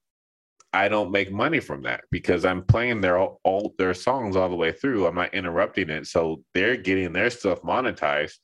I 0.72 0.88
don't 0.88 1.12
make 1.12 1.30
money 1.30 1.60
from 1.60 1.82
that 1.82 2.04
because 2.10 2.44
I'm 2.44 2.62
playing 2.64 3.00
their 3.00 3.18
all 3.18 3.74
their 3.78 3.94
songs 3.94 4.34
all 4.34 4.48
the 4.48 4.56
way 4.56 4.72
through. 4.72 5.06
I'm 5.06 5.14
not 5.14 5.34
interrupting 5.34 5.90
it, 5.90 6.06
so 6.06 6.42
they're 6.52 6.76
getting 6.76 7.12
their 7.12 7.30
stuff 7.30 7.60
monetized. 7.62 8.38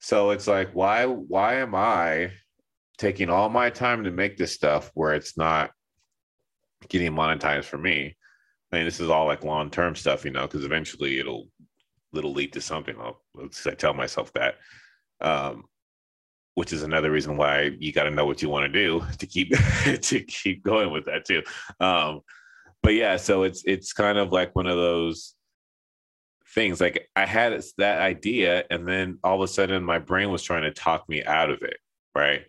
So 0.00 0.30
it's 0.30 0.46
like, 0.46 0.70
why 0.72 1.06
why 1.06 1.56
am 1.56 1.74
I 1.74 2.32
taking 2.98 3.30
all 3.30 3.48
my 3.48 3.70
time 3.70 4.04
to 4.04 4.10
make 4.10 4.36
this 4.36 4.52
stuff 4.52 4.90
where 4.94 5.14
it's 5.14 5.36
not 5.36 5.70
getting 6.88 7.12
monetized 7.12 7.64
for 7.64 7.78
me? 7.78 8.16
I 8.72 8.76
mean, 8.76 8.84
this 8.84 9.00
is 9.00 9.10
all 9.10 9.26
like 9.26 9.44
long 9.44 9.70
term 9.70 9.94
stuff, 9.96 10.24
you 10.24 10.30
know, 10.30 10.42
because 10.42 10.64
eventually 10.64 11.18
it'll 11.18 11.48
it'll 12.16 12.32
lead 12.32 12.52
to 12.52 12.60
something. 12.60 12.96
I'll, 12.98 13.22
I 13.66 13.70
tell 13.70 13.94
myself 13.94 14.32
that, 14.34 14.56
um, 15.20 15.64
which 16.54 16.72
is 16.72 16.82
another 16.82 17.10
reason 17.10 17.36
why 17.36 17.72
you 17.78 17.92
got 17.92 18.04
to 18.04 18.10
know 18.10 18.26
what 18.26 18.42
you 18.42 18.48
want 18.48 18.72
to 18.72 18.72
do 18.72 19.02
to 19.18 19.26
keep 19.26 19.50
to 19.84 20.20
keep 20.20 20.62
going 20.62 20.92
with 20.92 21.06
that 21.06 21.24
too. 21.24 21.42
Um, 21.80 22.20
but 22.82 22.94
yeah, 22.94 23.16
so 23.16 23.42
it's 23.42 23.62
it's 23.64 23.92
kind 23.92 24.18
of 24.18 24.32
like 24.32 24.54
one 24.54 24.66
of 24.66 24.76
those 24.76 25.34
things 26.58 26.80
like 26.80 27.08
I 27.14 27.24
had 27.24 27.62
that 27.76 28.00
idea 28.00 28.64
and 28.68 28.84
then 28.84 29.20
all 29.22 29.36
of 29.36 29.48
a 29.48 29.52
sudden 29.52 29.84
my 29.84 30.00
brain 30.00 30.32
was 30.32 30.42
trying 30.42 30.64
to 30.64 30.72
talk 30.72 31.08
me 31.08 31.22
out 31.22 31.50
of 31.50 31.62
it, 31.62 31.76
right? 32.16 32.46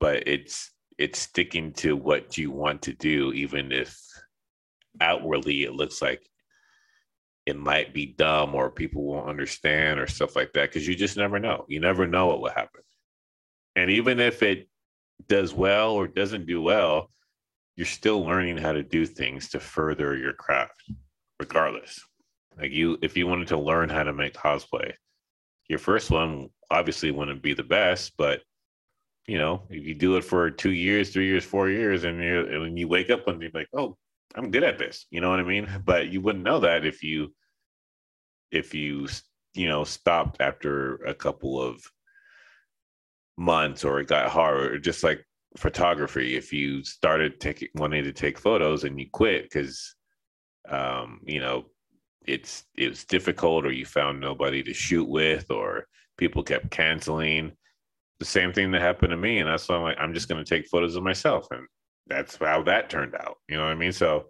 But 0.00 0.26
it's 0.26 0.72
it's 0.98 1.20
sticking 1.20 1.72
to 1.74 1.94
what 1.94 2.36
you 2.36 2.50
want 2.50 2.82
to 2.82 2.92
do 2.92 3.32
even 3.32 3.70
if 3.70 3.96
outwardly 5.00 5.62
it 5.62 5.74
looks 5.74 6.02
like 6.02 6.28
it 7.46 7.56
might 7.56 7.94
be 7.94 8.06
dumb 8.06 8.52
or 8.56 8.68
people 8.68 9.04
won't 9.04 9.28
understand 9.28 10.00
or 10.00 10.08
stuff 10.08 10.34
like 10.34 10.52
that 10.54 10.68
because 10.68 10.88
you 10.88 10.96
just 10.96 11.16
never 11.16 11.38
know. 11.38 11.64
You 11.68 11.78
never 11.78 12.08
know 12.08 12.26
what 12.26 12.40
will 12.40 12.50
happen. 12.50 12.82
And 13.76 13.92
even 13.92 14.18
if 14.18 14.42
it 14.42 14.68
does 15.28 15.54
well 15.54 15.92
or 15.92 16.08
doesn't 16.08 16.46
do 16.46 16.60
well, 16.60 17.12
you're 17.76 17.86
still 17.86 18.24
learning 18.24 18.56
how 18.56 18.72
to 18.72 18.82
do 18.82 19.06
things 19.06 19.50
to 19.50 19.60
further 19.60 20.16
your 20.16 20.32
craft, 20.32 20.82
regardless. 21.38 22.00
Like 22.60 22.72
you, 22.72 22.98
if 23.02 23.16
you 23.16 23.26
wanted 23.26 23.48
to 23.48 23.58
learn 23.58 23.88
how 23.88 24.02
to 24.02 24.12
make 24.12 24.34
cosplay, 24.34 24.92
your 25.68 25.78
first 25.78 26.10
one 26.10 26.50
obviously 26.70 27.10
wouldn't 27.10 27.42
be 27.42 27.54
the 27.54 27.62
best, 27.62 28.12
but 28.18 28.42
you 29.26 29.38
know, 29.38 29.62
if 29.70 29.86
you 29.86 29.94
do 29.94 30.16
it 30.16 30.24
for 30.24 30.50
two 30.50 30.72
years, 30.72 31.10
three 31.10 31.26
years, 31.26 31.44
four 31.44 31.70
years, 31.70 32.04
and 32.04 32.22
you 32.22 32.46
and 32.46 32.60
when 32.60 32.76
you 32.76 32.88
wake 32.88 33.10
up 33.10 33.26
one 33.26 33.38
day 33.38 33.50
like, 33.54 33.68
oh, 33.74 33.96
I'm 34.34 34.50
good 34.50 34.64
at 34.64 34.78
this, 34.78 35.06
you 35.10 35.20
know 35.20 35.30
what 35.30 35.40
I 35.40 35.44
mean? 35.44 35.68
But 35.84 36.08
you 36.08 36.20
wouldn't 36.20 36.44
know 36.44 36.60
that 36.60 36.84
if 36.84 37.02
you 37.02 37.32
if 38.50 38.74
you 38.74 39.06
you 39.54 39.68
know 39.68 39.84
stopped 39.84 40.40
after 40.40 40.96
a 40.96 41.14
couple 41.14 41.60
of 41.60 41.82
months 43.36 43.84
or 43.84 44.00
it 44.00 44.08
got 44.08 44.30
hard 44.30 44.72
or 44.72 44.78
just 44.78 45.02
like 45.02 45.24
photography 45.56 46.36
if 46.36 46.52
you 46.52 46.84
started 46.84 47.40
taking 47.40 47.68
wanting 47.74 48.04
to 48.04 48.12
take 48.12 48.38
photos 48.38 48.84
and 48.84 49.00
you 49.00 49.06
quit 49.12 49.44
because 49.44 49.94
um 50.68 51.20
you 51.24 51.40
know 51.40 51.64
it's 52.26 52.64
it 52.76 52.88
was 52.88 53.04
difficult 53.04 53.64
or 53.64 53.72
you 53.72 53.86
found 53.86 54.20
nobody 54.20 54.62
to 54.62 54.74
shoot 54.74 55.08
with 55.08 55.50
or 55.50 55.86
people 56.18 56.42
kept 56.42 56.70
canceling. 56.70 57.52
The 58.18 58.26
same 58.26 58.52
thing 58.52 58.70
that 58.72 58.82
happened 58.82 59.10
to 59.10 59.16
me 59.16 59.38
and 59.38 59.48
that's 59.48 59.66
why 59.68 59.76
i'm 59.76 59.82
like 59.82 59.96
i'm 59.98 60.12
just 60.12 60.28
going 60.28 60.44
to 60.44 60.48
take 60.48 60.68
photos 60.68 60.94
of 60.94 61.02
myself 61.02 61.46
and 61.52 61.66
that's 62.06 62.36
how 62.36 62.62
that 62.64 62.90
turned 62.90 63.14
out 63.14 63.36
you 63.48 63.56
know 63.56 63.62
what 63.62 63.72
i 63.72 63.74
mean? 63.74 63.92
So 63.92 64.26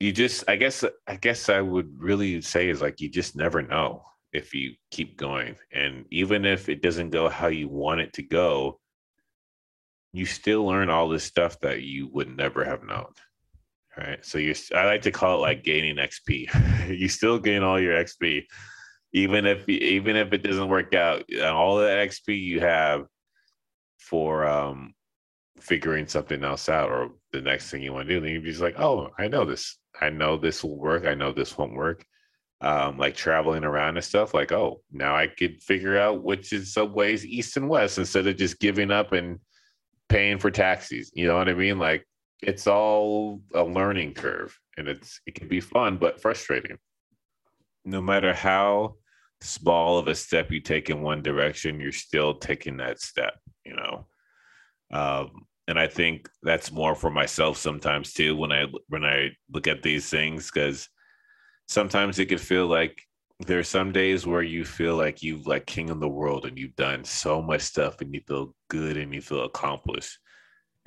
you 0.00 0.12
just 0.12 0.44
i 0.48 0.56
guess 0.56 0.84
i 1.06 1.16
guess 1.16 1.48
i 1.48 1.60
would 1.60 1.90
really 1.98 2.40
say 2.40 2.68
is 2.68 2.82
like 2.82 3.00
you 3.00 3.08
just 3.08 3.36
never 3.36 3.62
know 3.62 4.02
if 4.32 4.54
you 4.54 4.74
keep 4.90 5.16
going 5.16 5.56
and 5.72 6.04
even 6.10 6.44
if 6.44 6.68
it 6.68 6.82
doesn't 6.82 7.10
go 7.10 7.28
how 7.28 7.46
you 7.46 7.68
want 7.68 8.00
it 8.00 8.12
to 8.12 8.22
go 8.22 8.78
you 10.12 10.26
still 10.26 10.66
learn 10.66 10.90
all 10.90 11.08
this 11.08 11.24
stuff 11.24 11.58
that 11.60 11.82
you 11.82 12.08
would 12.12 12.36
never 12.36 12.64
have 12.64 12.82
known 12.82 13.06
Right. 13.96 14.24
So 14.24 14.36
you're, 14.38 14.54
I 14.74 14.84
like 14.84 15.02
to 15.02 15.10
call 15.10 15.38
it 15.38 15.40
like 15.40 15.64
gaining 15.64 15.96
XP. 15.96 16.88
you 16.98 17.08
still 17.08 17.38
gain 17.38 17.62
all 17.62 17.80
your 17.80 17.94
XP, 17.94 18.44
even 19.12 19.46
if, 19.46 19.66
even 19.68 20.16
if 20.16 20.32
it 20.34 20.42
doesn't 20.42 20.68
work 20.68 20.94
out. 20.94 21.24
All 21.42 21.78
that 21.78 22.06
XP 22.08 22.38
you 22.38 22.60
have 22.60 23.06
for 23.98 24.46
um, 24.46 24.94
figuring 25.60 26.06
something 26.06 26.44
else 26.44 26.68
out 26.68 26.90
or 26.90 27.10
the 27.32 27.40
next 27.40 27.70
thing 27.70 27.82
you 27.82 27.92
want 27.92 28.06
to 28.08 28.14
do, 28.14 28.20
then 28.20 28.32
you're 28.32 28.42
just 28.42 28.60
like, 28.60 28.78
oh, 28.78 29.10
I 29.18 29.28
know 29.28 29.44
this. 29.44 29.78
I 29.98 30.10
know 30.10 30.36
this 30.36 30.62
will 30.62 30.78
work. 30.78 31.06
I 31.06 31.14
know 31.14 31.32
this 31.32 31.56
won't 31.56 31.74
work. 31.74 32.04
Um, 32.60 32.98
like 32.98 33.14
traveling 33.14 33.64
around 33.64 33.96
and 33.96 34.04
stuff, 34.04 34.32
like, 34.32 34.50
oh, 34.50 34.80
now 34.90 35.14
I 35.14 35.26
could 35.26 35.62
figure 35.62 35.98
out 35.98 36.22
which 36.22 36.52
is 36.52 36.72
subways 36.72 37.24
east 37.24 37.56
and 37.56 37.68
west 37.68 37.98
instead 37.98 38.26
of 38.26 38.36
just 38.36 38.60
giving 38.60 38.90
up 38.90 39.12
and 39.12 39.40
paying 40.08 40.38
for 40.38 40.50
taxis. 40.50 41.10
You 41.14 41.26
know 41.26 41.36
what 41.36 41.48
I 41.48 41.54
mean? 41.54 41.78
Like 41.78 42.06
it's 42.42 42.66
all 42.66 43.40
a 43.54 43.62
learning 43.62 44.14
curve 44.14 44.56
and 44.76 44.88
it's 44.88 45.20
it 45.26 45.34
can 45.34 45.48
be 45.48 45.60
fun 45.60 45.96
but 45.96 46.20
frustrating. 46.20 46.78
No 47.84 48.00
matter 48.00 48.34
how 48.34 48.96
small 49.40 49.98
of 49.98 50.08
a 50.08 50.14
step 50.14 50.50
you 50.50 50.60
take 50.60 50.90
in 50.90 51.02
one 51.02 51.22
direction, 51.22 51.80
you're 51.80 51.92
still 51.92 52.34
taking 52.34 52.76
that 52.78 53.00
step, 53.00 53.34
you 53.64 53.76
know. 53.76 54.06
Um, 54.92 55.46
and 55.68 55.78
I 55.78 55.86
think 55.88 56.28
that's 56.42 56.70
more 56.70 56.94
for 56.94 57.10
myself 57.10 57.58
sometimes 57.58 58.12
too 58.12 58.36
when 58.36 58.52
I 58.52 58.66
when 58.88 59.04
I 59.04 59.30
look 59.52 59.66
at 59.66 59.82
these 59.82 60.08
things 60.08 60.50
because 60.50 60.88
sometimes 61.68 62.18
it 62.18 62.26
could 62.26 62.40
feel 62.40 62.66
like 62.66 63.00
there's 63.40 63.68
some 63.68 63.92
days 63.92 64.26
where 64.26 64.42
you 64.42 64.64
feel 64.64 64.96
like 64.96 65.22
you've 65.22 65.46
like 65.46 65.66
king 65.66 65.90
of 65.90 66.00
the 66.00 66.08
world 66.08 66.46
and 66.46 66.56
you've 66.56 66.76
done 66.76 67.04
so 67.04 67.42
much 67.42 67.62
stuff 67.62 68.00
and 68.00 68.14
you 68.14 68.20
feel 68.26 68.54
good 68.68 68.96
and 68.96 69.12
you 69.12 69.20
feel 69.20 69.44
accomplished. 69.44 70.18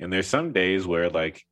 And 0.00 0.12
there's 0.12 0.26
some 0.26 0.52
days 0.52 0.86
where 0.86 1.10
like 1.10 1.44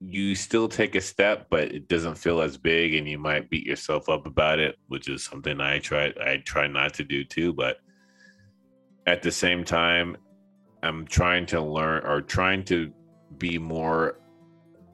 you 0.00 0.34
still 0.34 0.68
take 0.68 0.94
a 0.94 1.00
step, 1.00 1.46
but 1.48 1.72
it 1.72 1.88
doesn't 1.88 2.18
feel 2.18 2.42
as 2.42 2.58
big 2.58 2.94
and 2.94 3.08
you 3.08 3.18
might 3.18 3.48
beat 3.48 3.66
yourself 3.66 4.08
up 4.08 4.26
about 4.26 4.58
it, 4.58 4.76
which 4.88 5.08
is 5.08 5.24
something 5.24 5.60
I 5.60 5.78
try 5.78 6.12
I 6.20 6.42
try 6.44 6.66
not 6.66 6.94
to 6.94 7.04
do 7.04 7.24
too. 7.24 7.52
But 7.52 7.78
at 9.06 9.22
the 9.22 9.30
same 9.30 9.64
time, 9.64 10.16
I'm 10.82 11.06
trying 11.06 11.46
to 11.46 11.60
learn 11.60 12.04
or 12.04 12.20
trying 12.20 12.64
to 12.64 12.92
be 13.38 13.58
more 13.58 14.18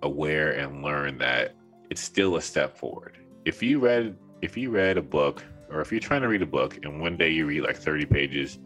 aware 0.02 0.52
and 0.52 0.82
learn 0.82 1.18
that 1.18 1.54
it's 1.90 2.00
still 2.00 2.36
a 2.36 2.42
step 2.42 2.76
forward. 2.76 3.18
If 3.44 3.62
you 3.62 3.78
read 3.78 4.16
if 4.42 4.56
you 4.56 4.70
read 4.70 4.98
a 4.98 5.02
book 5.02 5.42
or 5.70 5.80
if 5.80 5.90
you're 5.90 6.00
trying 6.00 6.22
to 6.22 6.28
read 6.28 6.42
a 6.42 6.46
book 6.46 6.78
and 6.84 7.00
one 7.00 7.16
day 7.16 7.30
you 7.30 7.46
read 7.46 7.62
like 7.62 7.76
30 7.76 8.06
pages 8.06 8.58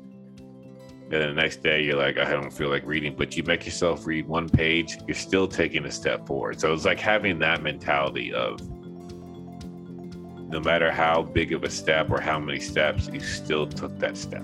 and 1.11 1.23
the 1.23 1.33
next 1.33 1.63
day 1.63 1.83
you're 1.83 1.97
like 1.97 2.19
I 2.19 2.31
don't 2.31 2.53
feel 2.53 2.69
like 2.69 2.85
reading 2.85 3.15
but 3.17 3.37
you 3.37 3.43
make 3.45 3.65
yourself 3.65 4.07
read 4.07 4.27
one 4.27 4.49
page 4.49 4.99
you're 5.07 5.15
still 5.15 5.47
taking 5.47 5.85
a 5.85 5.91
step 5.91 6.27
forward 6.27 6.61
so 6.61 6.73
it's 6.73 6.85
like 6.85 6.99
having 6.99 7.39
that 7.41 7.63
mentality 7.63 8.33
of 8.33 8.61
no 10.49 10.61
matter 10.61 10.91
how 10.91 11.23
big 11.23 11.53
of 11.53 11.65
a 11.65 11.71
step 11.71 12.11
or 12.11 12.21
how 12.21 12.39
many 12.39 12.61
steps 12.61 13.09
you 13.13 13.21
still 13.21 13.67
took 13.67 13.97
that 13.99 14.17
step 14.17 14.43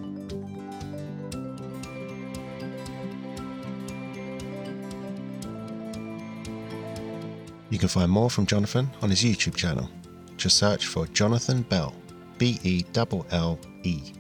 You 7.72 7.78
can 7.78 7.88
find 7.88 8.12
more 8.12 8.28
from 8.28 8.44
Jonathan 8.44 8.90
on 9.00 9.08
his 9.08 9.22
YouTube 9.24 9.56
channel. 9.56 9.88
Just 10.36 10.58
search 10.58 10.88
for 10.88 11.06
Jonathan 11.06 11.62
Belle, 11.62 11.94
B 12.36 12.60
E 12.64 12.84
L 12.94 13.26
L 13.30 13.58
E. 13.82 14.12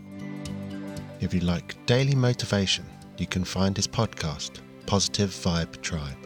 If 1.22 1.32
you 1.32 1.38
like 1.38 1.76
daily 1.86 2.16
motivation, 2.16 2.84
you 3.16 3.28
can 3.28 3.44
find 3.44 3.76
his 3.76 3.86
podcast, 3.86 4.60
Positive 4.86 5.30
Vibe 5.30 5.80
Tribe. 5.80 6.16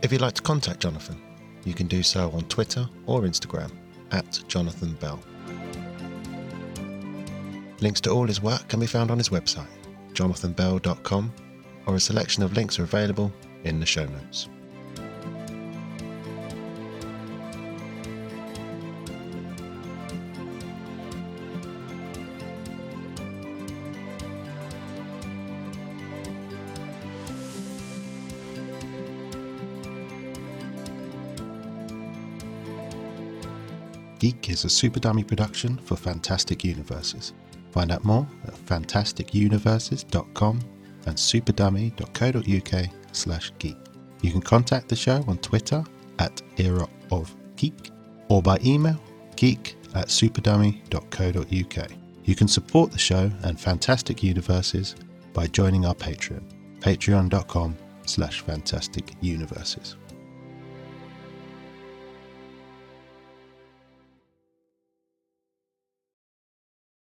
If 0.00 0.12
you'd 0.12 0.20
like 0.20 0.34
to 0.34 0.42
contact 0.42 0.78
Jonathan, 0.78 1.20
you 1.64 1.74
can 1.74 1.88
do 1.88 2.04
so 2.04 2.30
on 2.30 2.44
Twitter 2.44 2.88
or 3.06 3.22
Instagram 3.22 3.72
at 4.12 4.40
Jonathan 4.46 4.94
Belle. 5.00 5.20
Links 7.80 8.00
to 8.02 8.10
all 8.10 8.28
his 8.28 8.40
work 8.40 8.68
can 8.68 8.78
be 8.78 8.86
found 8.86 9.10
on 9.10 9.18
his 9.18 9.30
website, 9.30 9.66
jonathanbelle.com, 10.12 11.32
or 11.86 11.96
a 11.96 12.00
selection 12.00 12.44
of 12.44 12.52
links 12.52 12.78
are 12.78 12.84
available 12.84 13.32
in 13.64 13.80
the 13.80 13.86
show 13.86 14.06
notes. 14.06 14.48
Geek 34.24 34.48
is 34.48 34.64
a 34.64 34.70
Super 34.70 35.00
Dummy 35.00 35.22
production 35.22 35.76
for 35.76 35.96
Fantastic 35.96 36.64
Universes. 36.64 37.34
Find 37.72 37.92
out 37.92 38.06
more 38.06 38.26
at 38.46 38.54
fantasticuniverses.com 38.54 40.60
and 41.04 41.14
superdummy.co.uk 41.14 42.90
slash 43.12 43.52
geek. 43.58 43.76
You 44.22 44.32
can 44.32 44.40
contact 44.40 44.88
the 44.88 44.96
show 44.96 45.22
on 45.28 45.36
Twitter 45.36 45.84
at 46.20 46.40
Era 46.56 46.88
of 47.10 47.36
Geek 47.56 47.90
or 48.30 48.40
by 48.40 48.56
email 48.64 48.98
geek 49.36 49.76
at 49.94 50.06
superdummy.co.uk. 50.06 51.90
You 52.24 52.34
can 52.34 52.48
support 52.48 52.92
the 52.92 52.98
show 52.98 53.30
and 53.42 53.60
Fantastic 53.60 54.22
Universes 54.22 54.96
by 55.34 55.48
joining 55.48 55.84
our 55.84 55.94
Patreon, 55.94 56.44
patreon.com 56.80 57.76
slash 58.06 58.40
fantastic 58.40 59.12
universes. 59.20 59.96